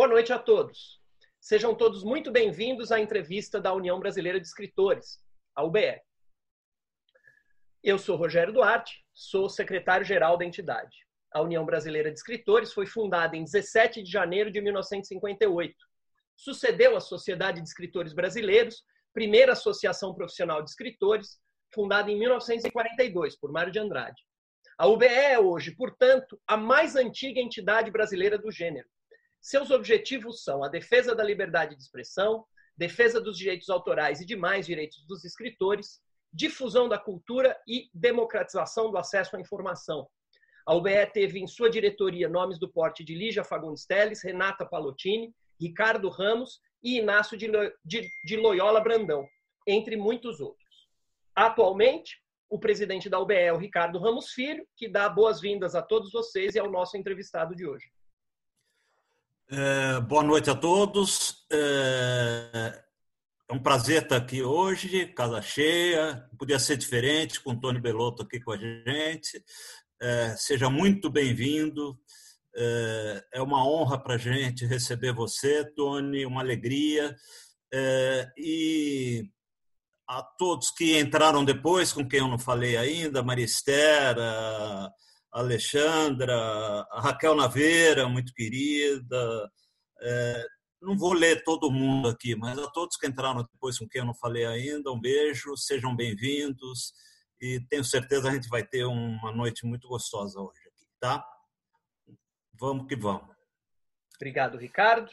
[0.00, 0.98] Boa noite a todos.
[1.38, 5.18] Sejam todos muito bem-vindos à entrevista da União Brasileira de Escritores,
[5.54, 6.00] a UBE.
[7.84, 10.96] Eu sou Rogério Duarte, sou secretário-geral da entidade.
[11.30, 15.76] A União Brasileira de Escritores foi fundada em 17 de janeiro de 1958.
[16.34, 18.82] Sucedeu a Sociedade de Escritores Brasileiros,
[19.12, 21.38] primeira associação profissional de escritores,
[21.74, 24.22] fundada em 1942 por Mário de Andrade.
[24.78, 28.88] A UBE é hoje, portanto, a mais antiga entidade brasileira do gênero.
[29.40, 32.44] Seus objetivos são a defesa da liberdade de expressão,
[32.76, 36.00] defesa dos direitos autorais e demais direitos dos escritores,
[36.32, 40.08] difusão da cultura e democratização do acesso à informação.
[40.66, 45.34] A UBE teve em sua diretoria nomes do porte de Lígia Fagundes Teles, Renata Palottini,
[45.58, 49.26] Ricardo Ramos e Inácio de Loyola Brandão,
[49.66, 50.88] entre muitos outros.
[51.34, 56.12] Atualmente, o presidente da UBE é o Ricardo Ramos Filho, que dá boas-vindas a todos
[56.12, 57.90] vocês e ao nosso entrevistado de hoje.
[59.52, 61.44] É, boa noite a todos.
[61.50, 62.80] É,
[63.48, 66.24] é, um prazer estar aqui hoje, casa cheia.
[66.38, 69.42] Podia ser diferente, com o Tony Belotto aqui com a gente.
[70.00, 71.98] É, seja muito bem-vindo.
[72.54, 77.16] É, uma honra para a gente receber você, Tony, uma alegria.
[78.38, 79.28] E
[80.08, 84.92] a todos que entraram depois, com quem eu não falei ainda, Maristera,
[85.32, 86.34] Alexandra,
[86.90, 89.50] a Raquel Naveira, muito querida.
[90.02, 90.46] É,
[90.82, 94.06] não vou ler todo mundo aqui, mas a todos que entraram depois, com quem eu
[94.06, 96.92] não falei ainda, um beijo, sejam bem-vindos
[97.40, 101.24] e tenho certeza a gente vai ter uma noite muito gostosa hoje aqui, tá?
[102.58, 103.34] Vamos que vamos.
[104.16, 105.10] Obrigado, Ricardo.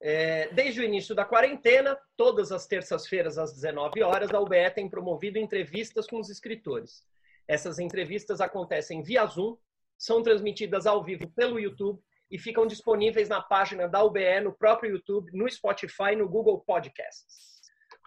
[0.00, 4.88] É, desde o início da quarentena, todas as terças-feiras às 19 horas, a UBE tem
[4.88, 7.04] promovido entrevistas com os escritores.
[7.48, 9.56] Essas entrevistas acontecem via Zoom,
[9.96, 11.98] são transmitidas ao vivo pelo YouTube
[12.30, 16.60] e ficam disponíveis na página da UBE, no próprio YouTube, no Spotify e no Google
[16.60, 17.58] Podcasts.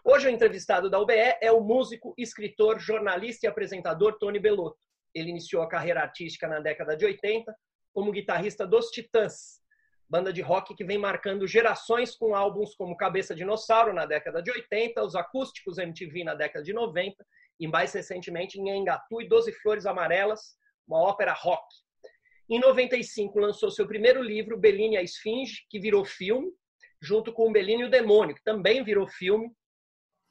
[0.06, 4.78] Hoje o entrevistado da UBE é o músico, escritor, jornalista e apresentador Tony Belotto.
[5.14, 7.54] Ele iniciou a carreira artística na década de 80
[7.92, 9.60] como guitarrista dos Titãs,
[10.08, 14.52] banda de rock que vem marcando gerações com álbuns como Cabeça Dinossauro na década de
[14.52, 17.26] 80, os acústicos MTV na década de 90
[17.62, 20.56] e mais recentemente em Engatu e Doze Flores Amarelas,
[20.88, 21.64] uma ópera rock.
[22.50, 26.52] Em 95 lançou seu primeiro livro, Bellini a Esfinge, que virou filme,
[27.00, 29.52] junto com Bellini e o Demônio, que também virou filme.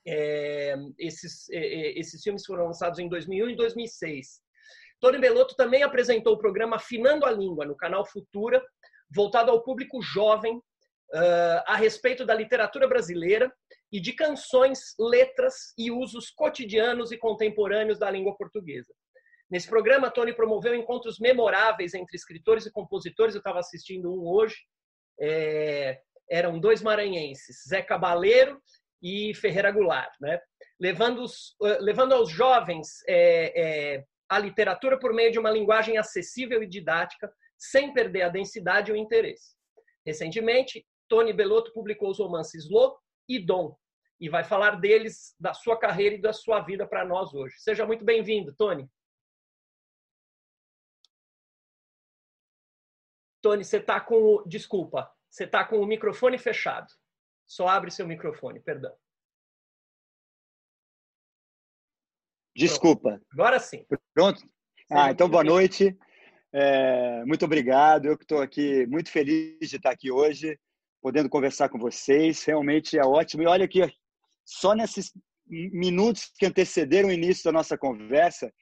[0.05, 4.43] É, esses, é, é esses filmes foram lançados em 2001 e 2006.
[4.99, 8.61] Tony Belotto também apresentou o programa Afinando a Língua no canal Futura,
[9.09, 10.61] voltado ao público jovem
[11.15, 13.53] uh, a respeito da literatura brasileira
[13.93, 18.93] e de canções, letras e usos cotidianos e contemporâneos da língua portuguesa.
[19.51, 23.35] Nesse programa, Tony promoveu encontros memoráveis entre escritores e compositores.
[23.35, 24.57] Eu estava assistindo um hoje.
[25.21, 26.01] É,
[26.31, 28.63] eram dois maranhenses, Zé Cabaleiro
[29.03, 30.41] e Ferreira Goulart, né?
[30.81, 36.63] levando, os, levando aos jovens é, é, a literatura por meio de uma linguagem acessível
[36.63, 39.57] e didática, sem perder a densidade e o interesse.
[40.07, 42.97] Recentemente, Tony Belotto publicou os romances Lô
[43.29, 43.77] e Dom,
[44.21, 47.57] e vai falar deles, da sua carreira e da sua vida para nós hoje.
[47.59, 48.89] Seja muito bem-vindo, Tony.
[53.43, 54.45] Tony, você está com.
[54.47, 56.87] Desculpa, você está com o microfone fechado.
[57.45, 58.95] Só abre seu microfone, perdão.
[62.55, 63.11] Desculpa.
[63.11, 63.27] Pronto.
[63.33, 63.85] Agora sim.
[64.15, 64.41] Pronto?
[64.93, 65.99] Ah, então boa noite.
[66.53, 68.07] É, muito obrigado.
[68.07, 70.61] Eu que estou aqui muito feliz de estar aqui hoje,
[71.01, 72.45] podendo conversar com vocês.
[72.45, 73.43] Realmente é ótimo.
[73.43, 73.81] E olha aqui,
[74.45, 75.13] só nesses
[75.47, 78.53] minutos que antecederam o início da nossa conversa,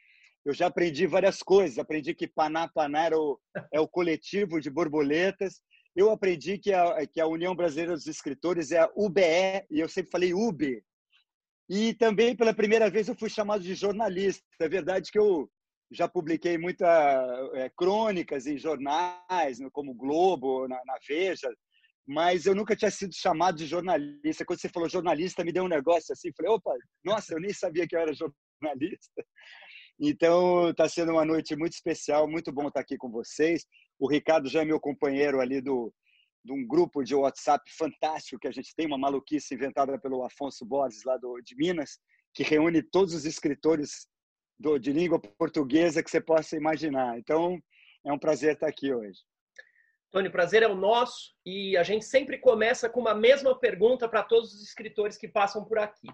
[0.45, 1.79] eu já aprendi várias coisas.
[1.79, 3.39] Aprendi que Paná Paná era o,
[3.73, 5.61] é o coletivo de borboletas.
[5.95, 9.89] Eu aprendi que a, que a União Brasileira dos Escritores é a UBE, e eu
[9.89, 10.83] sempre falei UB.
[11.69, 14.43] E também, pela primeira vez, eu fui chamado de jornalista.
[14.61, 15.51] É verdade que eu
[15.91, 16.89] já publiquei muitas
[17.55, 21.49] é, crônicas em jornais, como Globo, na, na, Veja,
[22.09, 24.43] mas eu nunca tinha sido chamado de jornalista.
[24.43, 26.75] Quando você falou jornalista, me deu um negócio assim, falei, opa,
[27.05, 29.23] nossa, eu nem sabia que eu era jornalista.
[30.01, 33.67] Então, está sendo uma noite muito especial, muito bom estar aqui com vocês.
[33.99, 35.93] O Ricardo já é meu companheiro ali do,
[36.43, 40.65] de um grupo de WhatsApp fantástico que a gente tem, uma maluquice inventada pelo Afonso
[40.65, 41.99] Borges, lá do, de Minas,
[42.33, 44.07] que reúne todos os escritores
[44.59, 47.19] do, de língua portuguesa que você possa imaginar.
[47.19, 47.61] Então,
[48.07, 49.19] é um prazer estar aqui hoje.
[50.11, 54.23] Tony, prazer é o nosso e a gente sempre começa com uma mesma pergunta para
[54.23, 56.09] todos os escritores que passam por aqui.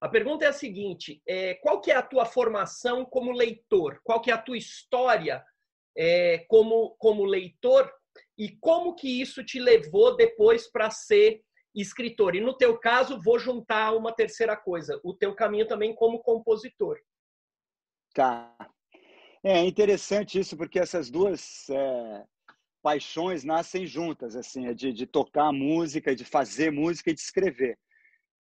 [0.00, 4.00] A pergunta é a seguinte: é, qual que é a tua formação como leitor?
[4.04, 5.44] Qual que é a tua história
[5.96, 7.90] é, como, como leitor?
[8.40, 11.42] e como que isso te levou depois para ser
[11.74, 12.34] escritor.
[12.34, 16.98] E no teu caso, vou juntar uma terceira coisa, o teu caminho também como compositor.
[18.14, 18.56] Tá.
[19.44, 22.24] É interessante isso, porque essas duas é,
[22.82, 27.78] paixões nascem juntas, assim, é de, de tocar música, de fazer música e de escrever.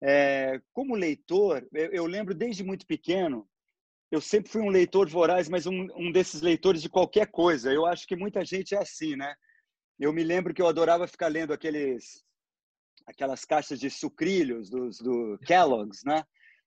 [0.02, 3.48] É, como leitor, eu, eu, lembro desde muito pequeno,
[4.10, 7.72] eu sempre fui um leitor voraz, mas um, um desses leitores de qualquer coisa.
[7.72, 9.34] Eu acho que muita gente é assim, né?
[9.98, 12.22] Eu me lembro que eu adorava ficar lendo aqueles
[13.06, 16.24] aquelas caixas de sucrilhos dos, do Kellogg's, né?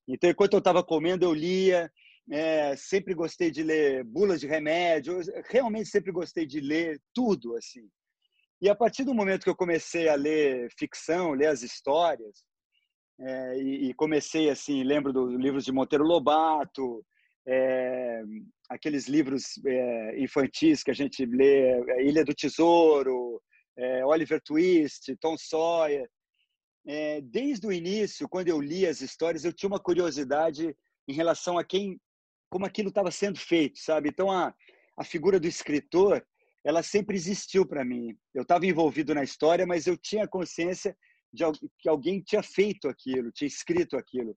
[0.08, 1.92] Então, enquanto eu estava comendo, eu lia.
[2.30, 5.20] É, sempre gostei de ler bulas de remédio.
[5.50, 7.88] Realmente sempre gostei de ler tudo, assim.
[8.62, 12.44] E a partir do momento que eu comecei a ler ficção, ler as histórias,
[13.20, 17.04] é, e, e, comecei assim, lembro dos livros de Monteiro Lobato,
[17.48, 18.22] é,
[18.70, 23.42] aqueles livros é, infantis que a gente lê, é, Ilha do Tesouro,
[23.78, 26.08] é, Oliver Twist, Tom Sawyer
[27.24, 30.74] desde o início, quando eu li as histórias, eu tinha uma curiosidade
[31.06, 32.00] em relação a quem,
[32.50, 34.10] como aquilo estava sendo feito, sabe?
[34.10, 34.54] Então a,
[34.98, 36.26] a figura do escritor,
[36.66, 38.18] ela sempre existiu para mim.
[38.34, 40.96] Eu estava envolvido na história, mas eu tinha consciência
[41.32, 41.44] de
[41.80, 44.36] que alguém tinha feito aquilo, tinha escrito aquilo.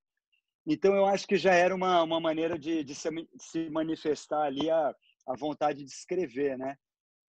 [0.67, 3.09] Então eu acho que já era uma, uma maneira de, de se,
[3.39, 4.95] se manifestar ali a,
[5.29, 6.77] a vontade de escrever, né?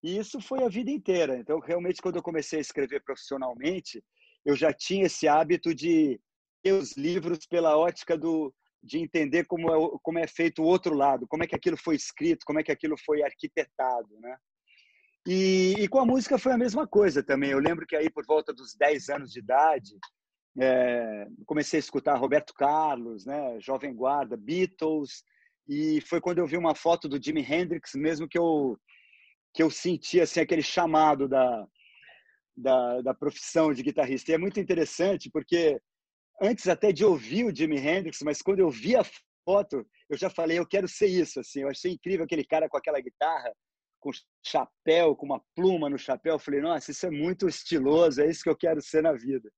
[0.03, 1.37] E isso foi a vida inteira.
[1.37, 4.03] Então realmente quando eu comecei a escrever profissionalmente,
[4.43, 6.19] eu já tinha esse hábito de
[6.65, 10.95] ler os livros pela ótica do, de entender como é, como é feito o outro
[10.95, 14.35] lado, como é que aquilo foi escrito, como é que aquilo foi arquitetado, né?
[15.27, 17.51] E, e com a música foi a mesma coisa também.
[17.51, 19.91] Eu lembro que aí por volta dos 10 anos de idade,
[20.59, 25.23] é, comecei a escutar Roberto Carlos, né, Jovem Guarda, Beatles,
[25.67, 28.77] e foi quando eu vi uma foto do Jimi Hendrix mesmo que eu
[29.53, 31.67] que eu senti assim aquele chamado da
[32.55, 34.31] da, da profissão de guitarrista.
[34.31, 35.79] E é muito interessante porque
[36.41, 39.03] antes até de ouvir o Jimi Hendrix, mas quando eu vi a
[39.45, 41.39] foto, eu já falei, eu quero ser isso.
[41.39, 43.53] Assim, eu achei incrível aquele cara com aquela guitarra,
[43.99, 44.09] com
[44.45, 46.33] chapéu, com uma pluma no chapéu.
[46.33, 49.49] Eu falei, nossa, isso é muito estiloso, é isso que eu quero ser na vida.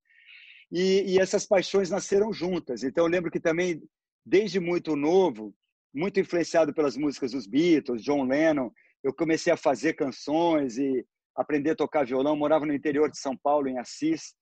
[0.71, 2.83] E, e essas paixões nasceram juntas.
[2.83, 3.81] Então eu lembro que também,
[4.25, 5.55] desde muito novo,
[5.93, 8.71] muito influenciado pelas músicas dos Beatles, John Lennon,
[9.03, 12.35] eu comecei a fazer canções e aprender a tocar violão.
[12.35, 14.33] Morava no interior de São Paulo, em Assis,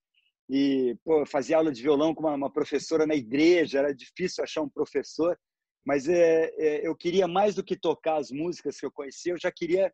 [0.50, 3.80] e pô, fazia aula de violão com uma, uma, professora na igreja.
[3.80, 5.38] Era difícil achar um professor,
[5.86, 9.40] mas é, é, eu queria mais do que tocar as músicas que eu conhecia, eu
[9.40, 9.94] já queria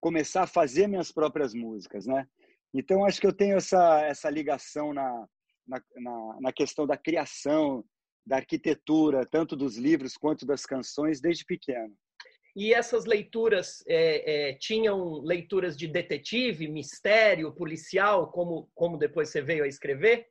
[0.00, 2.26] começar a fazer minhas próprias músicas, né?
[2.74, 5.26] Então acho que eu tenho essa essa ligação na,
[5.66, 7.84] na, na, na questão da criação,
[8.26, 11.94] da arquitetura, tanto dos livros quanto das canções, desde pequeno.
[12.56, 19.42] E essas leituras é, é, tinham leituras de detetive, mistério, policial, como, como depois você
[19.42, 20.28] veio a escrever?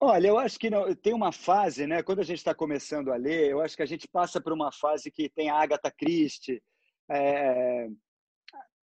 [0.00, 2.02] Olha, eu acho que não, tem uma fase, né?
[2.02, 4.72] Quando a gente está começando a ler, eu acho que a gente passa por uma
[4.72, 6.62] fase que tem a Agatha Christie,
[7.10, 7.88] é,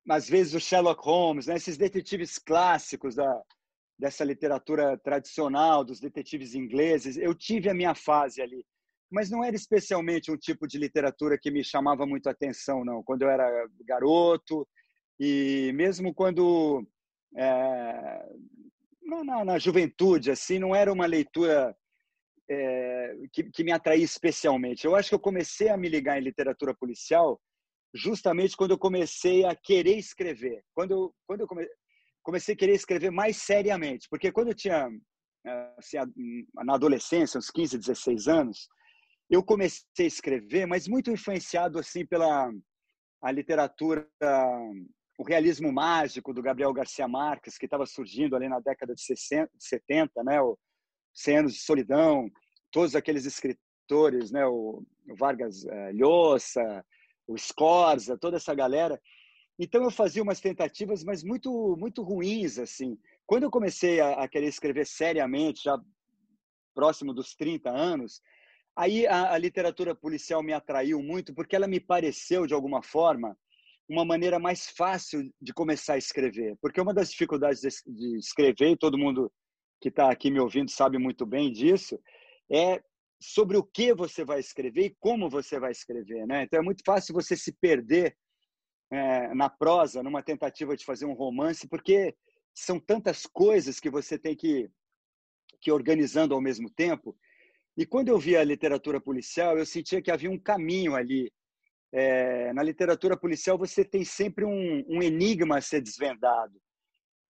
[0.08, 1.56] às vezes o Sherlock Holmes, né?
[1.56, 3.42] esses detetives clássicos da,
[3.98, 7.16] dessa literatura tradicional, dos detetives ingleses.
[7.16, 8.64] Eu tive a minha fase ali
[9.10, 13.02] mas não era especialmente um tipo de literatura que me chamava muito a atenção, não.
[13.02, 13.48] Quando eu era
[13.86, 14.66] garoto
[15.18, 16.86] e mesmo quando
[17.36, 18.24] é,
[19.24, 21.74] na, na, juventude, assim, não era uma leitura
[22.50, 24.84] é, que, que, me atraía especialmente.
[24.84, 27.40] Eu acho que eu comecei a me ligar em literatura policial
[27.94, 30.62] justamente quando eu comecei a querer escrever.
[30.74, 31.66] Quando quando eu come,
[32.22, 34.88] comecei a querer escrever mais seriamente, porque quando eu tinha
[35.78, 35.96] assim,
[36.54, 38.68] na adolescência, uns 15, 16 anos,
[39.30, 42.50] eu comecei a escrever, mas muito influenciado assim pela
[43.20, 44.08] a literatura,
[45.18, 49.50] o realismo mágico do Gabriel Garcia Marques, que estava surgindo ali na década de 60,
[49.58, 50.40] 70, né?
[50.40, 50.56] O
[51.14, 52.30] 100 anos de solidão,
[52.70, 54.46] todos aqueles escritores, né?
[54.46, 54.84] O,
[55.18, 56.84] Vargas eh, Llosa,
[57.26, 59.00] o Scorza, toda essa galera.
[59.58, 62.96] Então eu fazia umas tentativas, mas muito muito ruins assim.
[63.26, 65.76] Quando eu comecei a, a querer escrever seriamente, já
[66.74, 68.20] próximo dos 30 anos,
[68.78, 73.36] Aí a, a, literatura policial me atraiu muito porque ela me pareceu, de alguma forma,
[73.88, 76.56] uma maneira mais fácil de começar a escrever.
[76.62, 79.32] Porque uma das dificuldades de, escrever, e todo mundo
[79.80, 82.00] que está aqui me ouvindo sabe muito bem disso,
[82.48, 82.80] é
[83.20, 86.24] sobre o que você vai escrever e como você vai escrever.
[86.24, 86.44] Né?
[86.44, 88.16] Então é muito fácil você se perder
[88.92, 92.14] é, na prosa, numa tentativa de fazer um romance, porque
[92.54, 94.70] são tantas coisas que você tem que,
[95.60, 97.18] que ir organizando ao mesmo tempo
[97.78, 101.32] e quando eu via a literatura policial, eu sentia que havia um caminho ali.
[101.92, 106.60] É, na literatura policial, você tem sempre um, um, enigma a ser desvendado.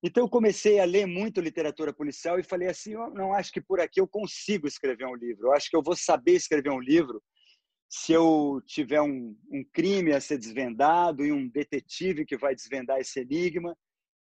[0.03, 3.61] Então eu comecei a ler muito literatura policial e falei assim, eu não acho que
[3.61, 5.49] por aqui eu consigo escrever um livro.
[5.49, 7.23] Eu acho que eu vou saber escrever um livro
[7.87, 12.99] se eu tiver um, um crime a ser desvendado e um detetive que vai desvendar
[12.99, 13.77] esse enigma,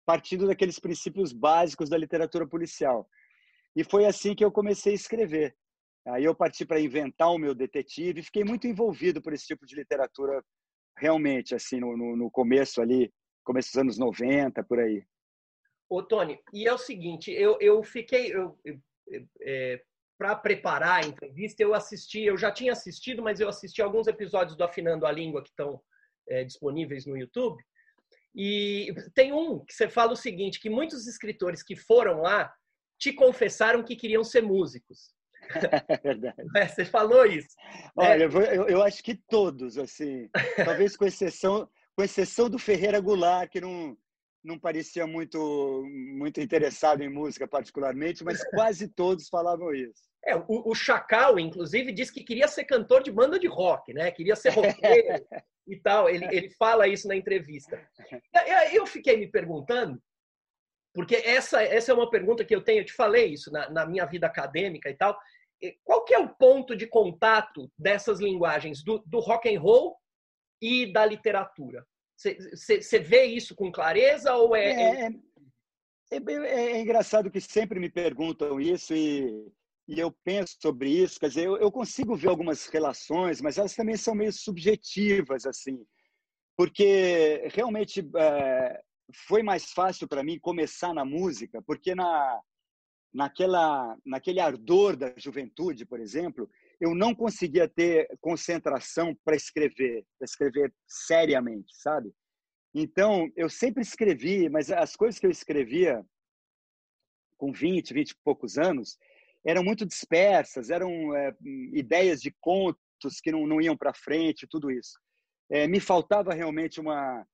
[0.06, 3.08] partindo daqueles princípios básicos da literatura policial.
[3.74, 5.56] E foi assim que eu comecei a escrever.
[6.10, 9.76] Aí eu parti para inventar o meu detetive, fiquei muito envolvido por esse tipo de
[9.76, 10.44] literatura
[10.98, 13.12] realmente, assim, no, no, no começo ali,
[13.44, 15.04] começo dos anos 90, por aí.
[15.90, 18.58] Ô, Tony, e é o seguinte, eu, eu fiquei, eu,
[19.42, 19.82] é,
[20.18, 24.58] para preparar a entrevista, eu assisti, eu já tinha assistido, mas eu assisti alguns episódios
[24.58, 25.82] do Afinando a Língua que estão
[26.28, 27.64] é, disponíveis no YouTube.
[28.36, 32.54] E tem um que você fala o seguinte, que muitos escritores que foram lá
[33.00, 35.17] te confessaram que queriam ser músicos.
[35.88, 36.44] É verdade.
[36.56, 37.56] É, você falou isso.
[37.96, 38.58] Olha, é.
[38.58, 40.30] eu, eu, acho que todos, assim,
[40.64, 43.98] talvez com exceção, com exceção do Ferreira Goulart, que não,
[44.44, 50.08] não parecia muito, muito interessado em música particularmente, mas quase todos falavam isso.
[50.26, 54.12] É, o, o, Chacal, inclusive, disse que queria ser cantor de banda de rock, né?
[54.12, 55.26] Queria ser roqueiro
[55.68, 56.10] e tal.
[56.10, 57.82] Ele, ele fala isso na entrevista.
[58.34, 60.02] Eu, eu fiquei me perguntando,
[60.94, 63.86] porque essa, essa é uma pergunta que eu tenho, eu te falei isso na, na
[63.86, 65.18] minha vida acadêmica e tal.
[65.84, 69.98] Qual que é o ponto de contato dessas linguagens do, do rock and roll
[70.62, 71.86] e da literatura?
[72.16, 75.10] Você vê isso com clareza ou é é, é...
[76.12, 79.52] é, é, é, engraçado que sempre me perguntam isso e,
[79.88, 81.20] e eu penso sobre isso.
[81.20, 85.86] Quer dizer, eu, eu consigo ver algumas relações, mas elas também são meio subjetivas, assim.
[86.56, 88.82] Porque realmente é,
[89.28, 92.42] foi mais fácil para mim começar na música, porque na,
[93.18, 96.48] naquela, naquele ardor da juventude, por exemplo,
[96.80, 102.14] eu não conseguia ter concentração para escrever, para escrever seriamente, sabe?
[102.76, 106.06] Então, eu sempre escrevi, mas as coisas que eu escrevia
[107.40, 109.00] com 20, 20 e poucos anos,
[109.44, 111.36] eram muito dispersas, eram é,
[111.74, 114.94] ideias de contos que não, não iam para frente, tudo isso.
[115.50, 117.26] É, me faltava realmente uma,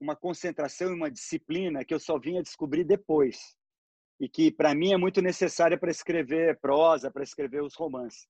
[0.00, 3.56] uma concentração e uma disciplina que eu só vinha descobrir depois.
[4.20, 8.26] E que, para mim, é muito necessária para escrever prosa, para escrever os romances.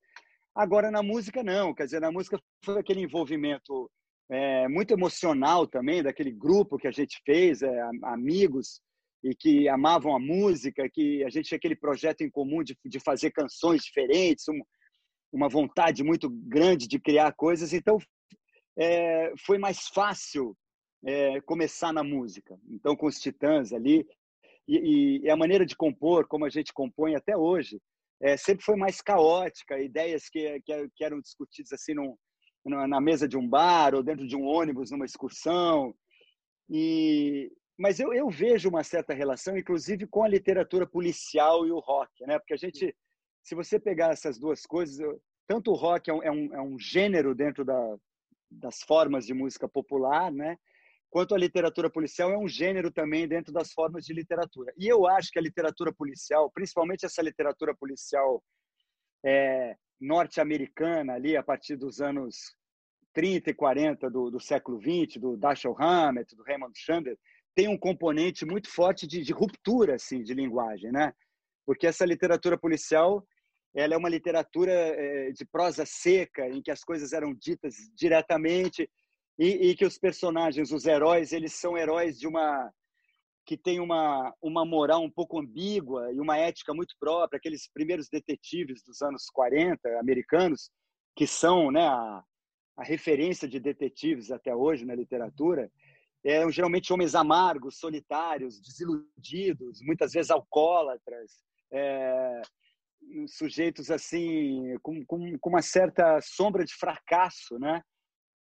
[0.55, 1.75] Agora, na música, não.
[1.75, 3.91] Quer dizer, na música foi aquele envolvimento
[4.31, 8.81] é, muito emocional também, daquele grupo que a gente fez, é, amigos,
[9.23, 13.01] e que amavam a música, que a gente tinha aquele projeto em comum de, de
[13.01, 14.61] fazer canções diferentes, um,
[15.33, 17.73] uma vontade muito grande de criar coisas.
[17.73, 17.99] Então,
[18.79, 20.57] é, foi mais fácil
[21.05, 22.59] é, começar na música.
[22.69, 24.07] Então, com os Titãs ali,
[24.69, 27.81] e, e, a maneira de compor, como a gente compõe até hoje,
[28.21, 32.15] é, sempre foi mais caótica, ideias que, que, que eram discutidas assim num,
[32.65, 35.95] na mesa de um bar ou dentro de um ônibus numa excursão.
[36.69, 41.79] E mas eu, eu vejo uma certa relação, inclusive, com a literatura policial e o
[41.79, 42.37] rock, né?
[42.37, 42.95] Porque a gente,
[43.45, 44.99] se você pegar essas duas coisas,
[45.47, 47.97] tanto o rock é um, é um, é um gênero dentro da,
[48.51, 50.59] das formas de música popular, né?
[51.11, 54.73] Quanto a literatura policial é um gênero também dentro das formas de literatura.
[54.77, 58.43] E eu acho que a literatura policial, principalmente essa literatura policial
[59.25, 62.55] é, norte-americana, ali a partir dos anos
[63.15, 67.19] 30 e 40 do, do século 20, do Dashiell Hammett, do Raymond Chandler,
[67.55, 71.13] tem um componente muito forte de, de, ruptura assim, de linguagem, né?
[71.67, 73.27] Porque essa literatura policial
[73.75, 78.89] ela é uma literatura é, de prosa seca, em que as coisas eram ditas diretamente
[79.39, 82.73] e, e, que os personagens, os heróis, eles são heróis de uma
[83.47, 88.09] que tem uma uma moral um pouco ambígua e uma ética muito própria, aqueles primeiros
[88.09, 90.71] detetives dos anos 40 americanos
[91.17, 92.23] que são, né, a,
[92.77, 95.71] a referência de detetives até hoje na literatura,
[96.25, 101.43] eram geralmente homens amargos, solitários, desiludidos, muitas vezes alcoólatras,
[101.73, 102.41] é,
[103.27, 107.83] sujeitos assim com, com, com, uma certa sombra de fracasso, né?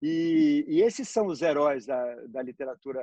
[0.02, 3.02] E, e esses são os heróis da, da literatura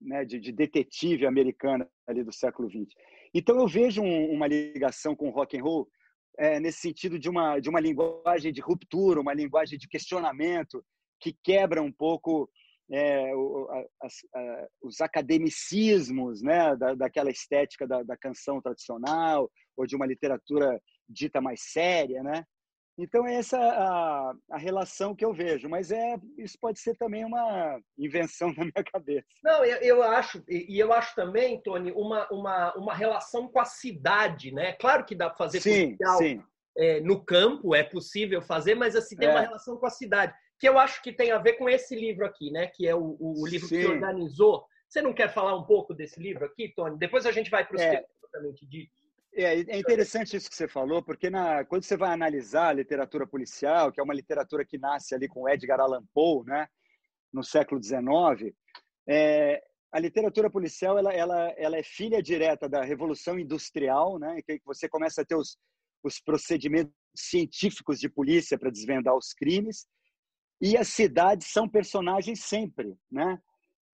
[0.00, 2.94] né, de, de, detetive americana ali do século XX.
[3.32, 5.88] Então eu vejo um, uma ligação com o rock and roll
[6.38, 10.84] é, nesse sentido de uma de uma linguagem de ruptura, uma linguagem de questionamento
[11.20, 12.48] que quebra um pouco
[12.92, 13.30] é,
[14.02, 20.06] as, a, os academicismos né, da, daquela estética da, da, canção tradicional ou de uma
[20.06, 22.44] literatura dita mais séria, né?
[22.96, 27.24] Então, essa é a, a relação que eu vejo, mas é isso pode ser também
[27.24, 29.26] uma invenção da minha cabeça.
[29.42, 33.64] Não, eu, eu acho, e eu acho também, Tony, uma, uma, uma relação com a
[33.64, 34.72] cidade, né?
[34.74, 36.42] Claro que dá para fazer sim, sim.
[36.76, 39.30] É, no campo, é possível fazer, mas assim, tem é.
[39.30, 42.24] uma relação com a cidade, que eu acho que tem a ver com esse livro
[42.24, 42.68] aqui, né?
[42.68, 43.80] Que é o, o livro sim.
[43.80, 46.96] que organizou Você não quer falar um pouco desse livro aqui, Tony?
[46.96, 49.03] Depois a gente vai para os é, propriamente É,
[49.36, 53.90] é interessante isso que você falou, porque na, quando você vai analisar a literatura policial,
[53.90, 56.68] que é uma literatura que nasce ali com Edgar Allan Poe, né,
[57.32, 58.54] no século XIX,
[59.08, 59.62] é,
[59.92, 64.88] a literatura policial ela, ela, ela é filha direta da Revolução Industrial, né, que você
[64.88, 65.58] começa a ter os,
[66.02, 69.86] os procedimentos científicos de polícia para desvendar os crimes,
[70.60, 73.38] e as cidades são personagens sempre, né?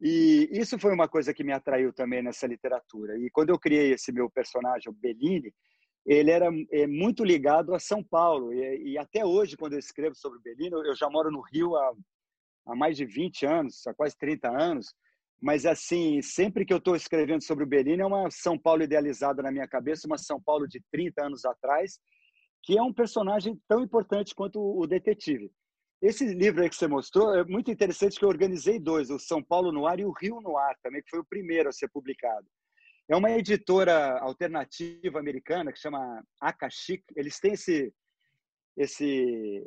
[0.00, 3.18] E isso foi uma coisa que me atraiu também nessa literatura.
[3.18, 5.52] E quando eu criei esse meu personagem, o Bellini,
[6.06, 8.52] ele era é, muito ligado a São Paulo.
[8.52, 11.92] E, e, até hoje, quando eu escrevo sobre Bellini, eu já moro no Rio há,
[12.66, 14.94] há mais de 20 anos, há quase 30 anos.
[15.40, 19.42] Mas, assim, sempre que eu estou escrevendo sobre o Bellini, é uma São Paulo idealizada
[19.42, 21.98] na minha cabeça, uma São Paulo de 30 anos atrás,
[22.62, 25.50] que é um personagem tão importante quanto o detetive.
[26.02, 29.42] Esse livro aí que você mostrou é muito interessante que eu organizei dois, o São
[29.42, 31.88] Paulo no Ar e o Rio no Ar também, que foi o primeiro a ser
[31.88, 32.46] publicado.
[33.08, 37.02] É uma editora alternativa americana que chama Akashic.
[37.16, 37.92] Eles têm esse,
[38.76, 39.62] esse,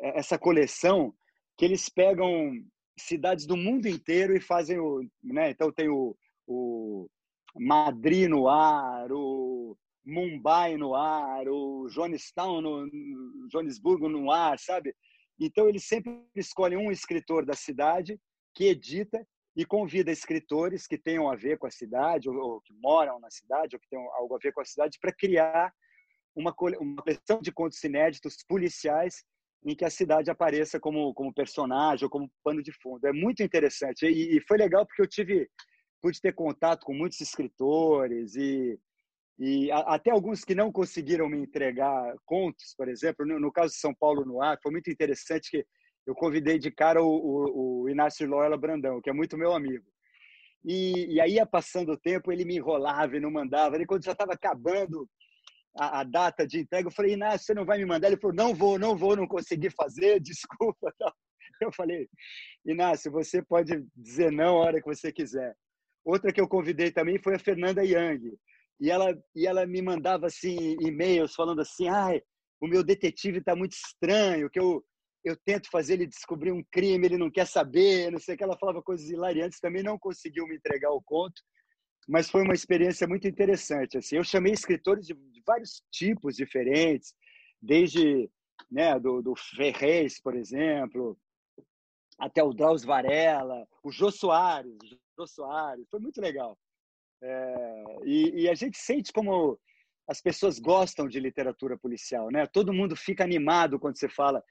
[0.00, 1.12] essa coleção
[1.58, 2.52] que eles pegam
[2.98, 5.50] cidades do mundo inteiro e fazem o, né?
[5.50, 6.16] Então tem o,
[6.46, 7.08] o
[7.56, 12.88] Madrid no ar, o Mumbai no ar, o Jonestown no
[13.50, 14.94] Joanesburgo no ar, sabe?
[15.44, 18.18] Então eles sempre escolhem um escritor da cidade
[18.54, 22.72] que edita e convida escritores que tenham a ver com a cidade ou, ou que
[22.74, 25.72] moram na cidade ou que tenham algo a ver com a cidade para criar
[26.34, 29.24] uma, uma coleção de contos inéditos policiais
[29.64, 33.06] em que a cidade apareça como, como personagem ou como pano de fundo.
[33.06, 34.06] É muito interessante.
[34.06, 35.48] E, e foi legal porque eu tive
[36.00, 38.78] pude ter contato com muitos escritores e,
[39.38, 43.72] e a, até alguns que não conseguiram me entregar contos, por exemplo, no, no, caso
[43.72, 45.66] de São Paulo no ar, foi muito interessante que
[46.06, 49.84] eu convidei de cara o, o, o Inácio Loyola Brandão, que é muito meu amigo.
[50.64, 53.76] E, e aí passando o tempo, ele me enrolava e não mandava.
[53.80, 55.08] E quando já estava acabando
[55.76, 56.88] a, a, data de entrega.
[56.88, 58.08] Eu falei, Inácio, você não vai me mandar?
[58.08, 60.94] Ele falou, não vou, não vou, não consegui fazer, desculpa.
[61.60, 62.08] Eu falei,
[62.64, 65.54] Inácio, você pode dizer não a hora que você quiser.
[66.04, 68.36] Outra que eu convidei também foi a Fernanda Yang.
[68.80, 72.20] E ela, e ela me mandava assim e-mails falando assim, ai,
[72.60, 74.84] o meu detetive está muito estranho, que eu,
[75.24, 78.44] eu tento fazer ele descobrir um crime, ele não quer saber, não sei o que.
[78.44, 81.40] Ela falava coisas hilariantes, também não conseguiu me entregar o conto
[82.08, 83.98] mas foi uma experiência muito interessante.
[83.98, 87.14] Assim, eu chamei escritores de, vários tipos diferentes,
[87.60, 88.30] desde
[88.70, 91.18] né, do, do Ferrez, por exemplo,
[92.18, 94.86] até o Drauzio Varela, o Jô Soares, o
[95.18, 96.56] Jô Soares, foi muito legal.
[97.22, 99.58] É, e, e, a gente sente como
[100.08, 102.46] as pessoas gostam de literatura policial, né?
[102.46, 104.42] Todo mundo fica animado quando você fala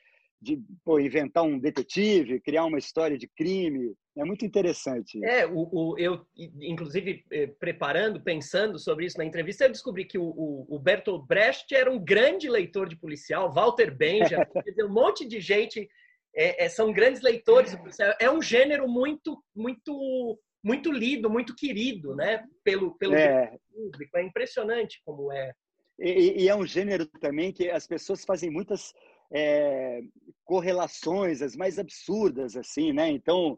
[0.42, 3.94] de pô, inventar um detetive, criar uma história de crime.
[4.18, 5.24] É muito interessante.
[5.24, 10.18] É, o, o eu, inclusive, eh, preparando, pensando sobre isso na entrevista, eu descobri que
[10.18, 14.46] o, o, o Bertolt Brecht era um grande leitor de policial, Walter Benjamin,
[14.84, 15.88] um monte de gente
[16.36, 17.78] é, é, são grandes leitores.
[18.20, 22.46] É um gênero muito, muito, muito lido, muito querido, né?
[22.64, 23.58] Pelo, pelo é.
[23.74, 24.18] público.
[24.18, 25.54] É impressionante como é.
[26.00, 28.94] E, e, é um gênero também que as pessoas fazem muitas
[29.32, 30.02] é,
[30.44, 33.10] correlações as mais absurdas assim, né?
[33.10, 33.58] Então,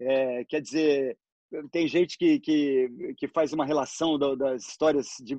[0.00, 1.16] é, quer dizer,
[1.70, 5.38] tem gente que, que, que faz uma relação do, das histórias de,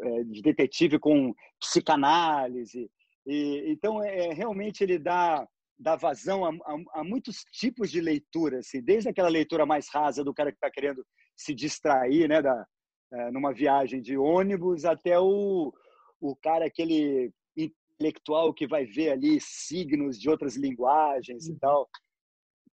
[0.00, 2.90] é, de, detetive com psicanálise.
[3.26, 5.46] E, então, é, realmente ele dá,
[5.78, 10.24] dá vazão a, a, a muitos tipos de leitura, assim, desde aquela leitura mais rasa
[10.24, 11.04] do cara que está querendo
[11.36, 12.66] se distrair, né, da,
[13.12, 15.72] é, numa viagem de ônibus, até o,
[16.20, 21.58] o cara aquele intelectual que vai ver ali signos de outras linguagens e uhum.
[21.58, 21.88] tal.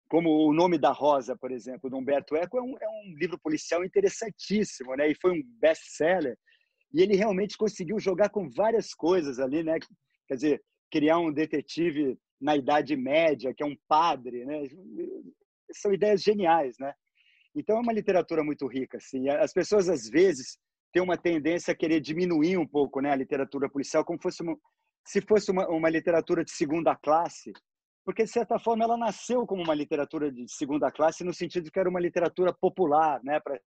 [0.09, 3.39] Como o nome da Rosa, por exemplo, do Humberto Eco, é um, é um livro
[3.39, 5.09] policial interessantíssimo, né?
[5.09, 6.37] E foi um best-seller.
[6.93, 9.79] E ele realmente conseguiu jogar com várias coisas ali, né?
[10.27, 14.63] Quer dizer, criar um detetive na Idade Média, que é um padre, né?
[15.71, 16.93] São ideias geniais, né?
[17.55, 19.29] Então é uma literatura muito rica, assim.
[19.29, 20.57] As pessoas às vezes
[20.91, 24.57] têm uma tendência a querer diminuir um pouco, né, a literatura policial como fosse uma,
[25.05, 27.53] se fosse uma, uma literatura de segunda classe,
[28.05, 31.79] porque de certa forma ela nasceu como uma literatura de segunda classe no sentido que
[31.79, 33.59] era uma literatura popular, né, para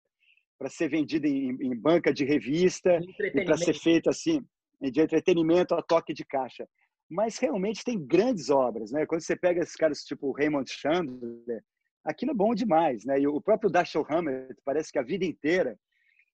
[0.57, 4.41] para ser vendida em, em, banca de revista e para ser feita assim
[4.81, 6.65] de entretenimento a toque de caixa.
[7.11, 9.07] Mas realmente tem grandes obras, né?
[9.07, 11.63] Quando você pega esses caras tipo Raymond Chandler,
[12.05, 13.21] aquilo é bom demais, né?
[13.21, 15.79] E o próprio Dashiell Hammett parece que a vida inteira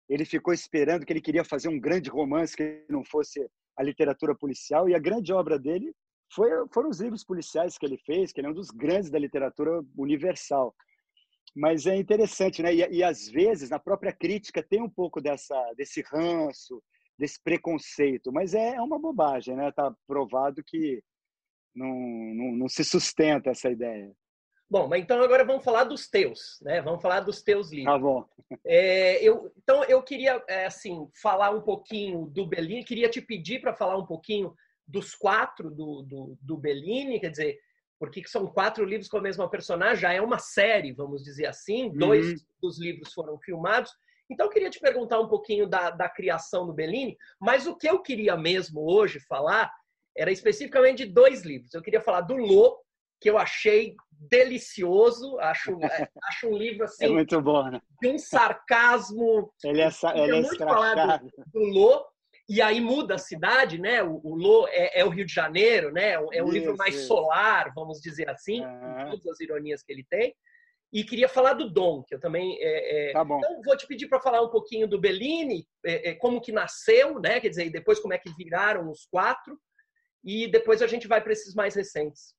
[0.08, 4.34] ele ficou esperando que ele queria fazer um grande romance que não fosse a literatura
[4.34, 5.94] policial e a grande obra dele
[6.32, 9.18] foi, foram os livros policiais que ele fez, que ele é um dos grandes da
[9.18, 10.74] literatura universal.
[11.54, 12.74] Mas é interessante, né?
[12.74, 16.82] E, e, às vezes na própria crítica tem um pouco dessa desse ranço,
[17.20, 19.70] desse preconceito, mas é, é uma bobagem, né?
[19.72, 21.02] Tá provado que
[21.74, 24.10] não, não, não se sustenta essa ideia.
[24.70, 26.80] Bom, mas então agora vamos falar dos teus, né?
[26.80, 27.92] Vamos falar dos teus livros.
[27.92, 28.24] Tá bom.
[28.64, 33.60] É, eu, então eu queria é, assim falar um pouquinho do Bellini, queria te pedir
[33.60, 34.54] para falar um pouquinho
[34.86, 37.60] dos quatro do, do, do Bellini, quer dizer,
[37.98, 41.88] porque são quatro livros com a mesma personagem, já é uma série, vamos dizer assim.
[41.88, 41.98] Uhum.
[41.98, 43.92] Dois dos livros foram filmados.
[44.30, 47.88] Então eu queria te perguntar um pouquinho da, da criação do Bellini, mas o que
[47.88, 49.72] eu queria mesmo hoje falar
[50.16, 51.74] era especificamente de dois livros.
[51.74, 52.78] Eu queria falar do Lô,
[53.20, 57.06] que eu achei delicioso, acho, é, acho um livro assim.
[57.06, 57.80] É muito bom, né?
[58.00, 59.52] De um sarcasmo.
[59.64, 62.06] Ele é, ele é muito falado do Lô,
[62.48, 64.02] e aí muda a cidade, né?
[64.02, 66.12] O, o Lô é, é, o Rio de Janeiro, né?
[66.12, 67.06] É um isso, livro mais isso.
[67.06, 68.94] solar, vamos dizer assim, uhum.
[68.94, 70.34] com todas as ironias que ele tem.
[70.92, 72.58] E queria falar do Dom, que eu também.
[72.60, 73.12] É, é...
[73.12, 73.38] Tá bom.
[73.38, 77.20] Então, vou te pedir para falar um pouquinho do Bellini, é, é, como que nasceu,
[77.20, 77.38] né?
[77.40, 79.58] Quer dizer, e depois como é que viraram os quatro.
[80.24, 82.34] E depois a gente vai para esses mais recentes.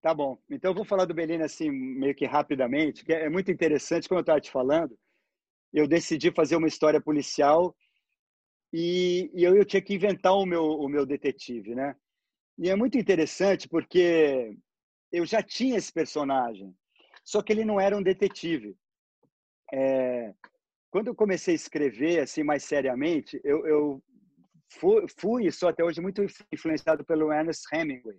[0.00, 0.36] Tá bom.
[0.50, 4.18] Então eu vou falar do Bellini assim, meio que rapidamente, que é muito interessante, como
[4.18, 4.98] eu estava te falando.
[5.72, 7.74] Eu decidi fazer uma história policial
[8.72, 11.94] e, e eu, eu, tinha que inventar o meu, o meu detetive, né?
[12.58, 14.56] E é muito interessante porque
[15.12, 16.74] eu já tinha esse personagem,
[17.24, 18.76] só que ele não era um detetive.
[19.72, 20.34] É,
[20.90, 24.02] quando eu comecei a escrever assim mais seriamente, eu, eu
[25.18, 28.18] fui, e sou até hoje muito influenciado pelo Ernest Hemingway.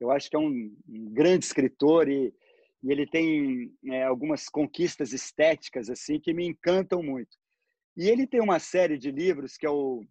[0.00, 2.34] Eu acho que é um, um grande escritor e,
[2.82, 7.36] e ele tem é, algumas conquistas estéticas assim que me encantam muito.
[7.96, 10.04] E ele tem uma série de livros que é o,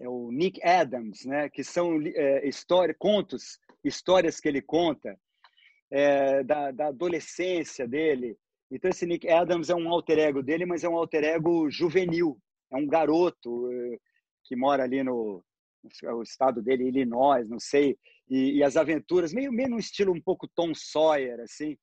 [0.00, 1.48] é o Nick Adams, né?
[1.48, 5.18] Que são é, história, contos, histórias que ele conta
[5.92, 8.36] é, da, da adolescência dele.
[8.70, 12.38] Então esse Nick Adams é um alter ego dele, mas é um alter ego juvenil.
[12.72, 13.98] É um garoto é,
[14.44, 15.44] que mora ali no,
[16.14, 17.96] o estado dele, Illinois, não sei,
[18.28, 21.76] e, e, as aventuras, meio, meio no estilo um pouco Tom Sawyer, assim,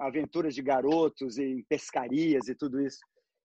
[0.00, 2.98] aventuras de garotos em pescarias e tudo isso.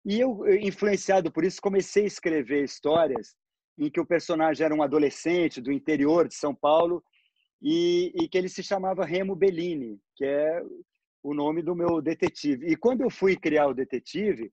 [0.04, 3.36] E eu, influenciado por isso, comecei a escrever histórias
[3.78, 7.02] em que o personagem era um adolescente do interior de São Paulo
[7.62, 10.62] e, e que ele se chamava Remo Bellini, que é
[11.22, 12.66] o nome do meu detetive.
[12.66, 14.52] E quando eu fui criar o detetive,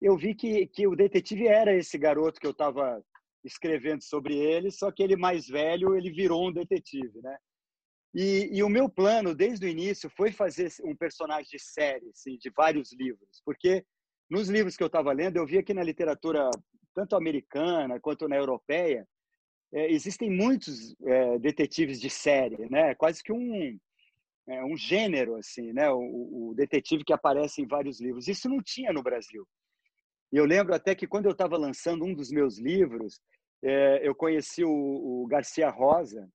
[0.00, 3.02] eu vi que, que o detetive era esse garoto que eu estava
[3.44, 7.36] escrevendo sobre ele, só que ele mais velho, ele virou um detetive, né?
[8.14, 12.36] E, e, o meu plano, desde o início, foi fazer um personagem de série, assim,
[12.36, 13.84] de vários livros, porque
[14.30, 16.50] nos livros que eu estava lendo, eu via que na literatura,
[16.94, 19.06] tanto americana quanto na europeia,
[19.72, 22.94] é, existem muitos é, detetives de série, né?
[22.94, 23.78] Quase que um,
[24.48, 25.90] é, um gênero, assim, né?
[25.90, 28.28] O, o detetive que aparece em vários livros.
[28.28, 29.46] Isso não tinha no Brasil.
[30.32, 33.20] E eu lembro até que quando eu estava lançando um dos meus livros,
[33.62, 36.28] é, eu conheci o, o, Garcia Rosa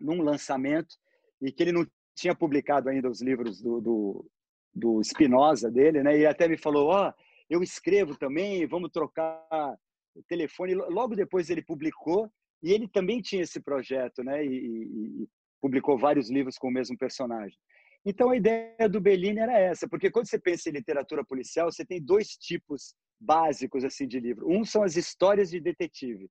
[0.00, 0.96] num lançamento
[1.42, 4.30] e que ele não tinha publicado ainda os livros do, do,
[4.74, 6.18] do Spinoza dele, né?
[6.18, 9.78] E até me falou, ó, oh, eu escrevo também, vamos trocar
[10.14, 10.74] o telefone.
[10.74, 12.30] Logo depois ele publicou
[12.62, 14.44] e ele também tinha esse projeto, né?
[14.44, 15.28] E, e, e
[15.60, 17.58] publicou vários livros com o mesmo personagem.
[18.04, 21.84] Então a ideia do Bellini era essa, porque quando você pensa em literatura policial, você
[21.84, 24.50] tem dois tipos básicos assim de livro.
[24.50, 26.30] Um são as histórias de detetive.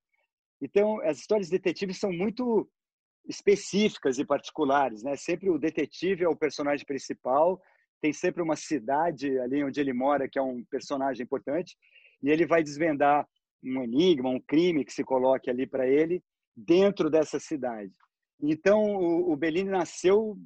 [0.62, 2.68] Então as histórias de detetive são muito
[3.28, 5.16] específicas e particulares, né?
[5.16, 7.62] Sempre o detetive é o personagem principal,
[8.02, 11.78] tem sempre uma cidade ali onde ele mora que é um personagem importante
[12.24, 13.28] e ele vai desvendar
[13.64, 16.22] um enigma, um crime que se coloque ali para ele
[16.56, 17.92] dentro dessa cidade.
[18.42, 20.38] Então o, o Bellini nasceu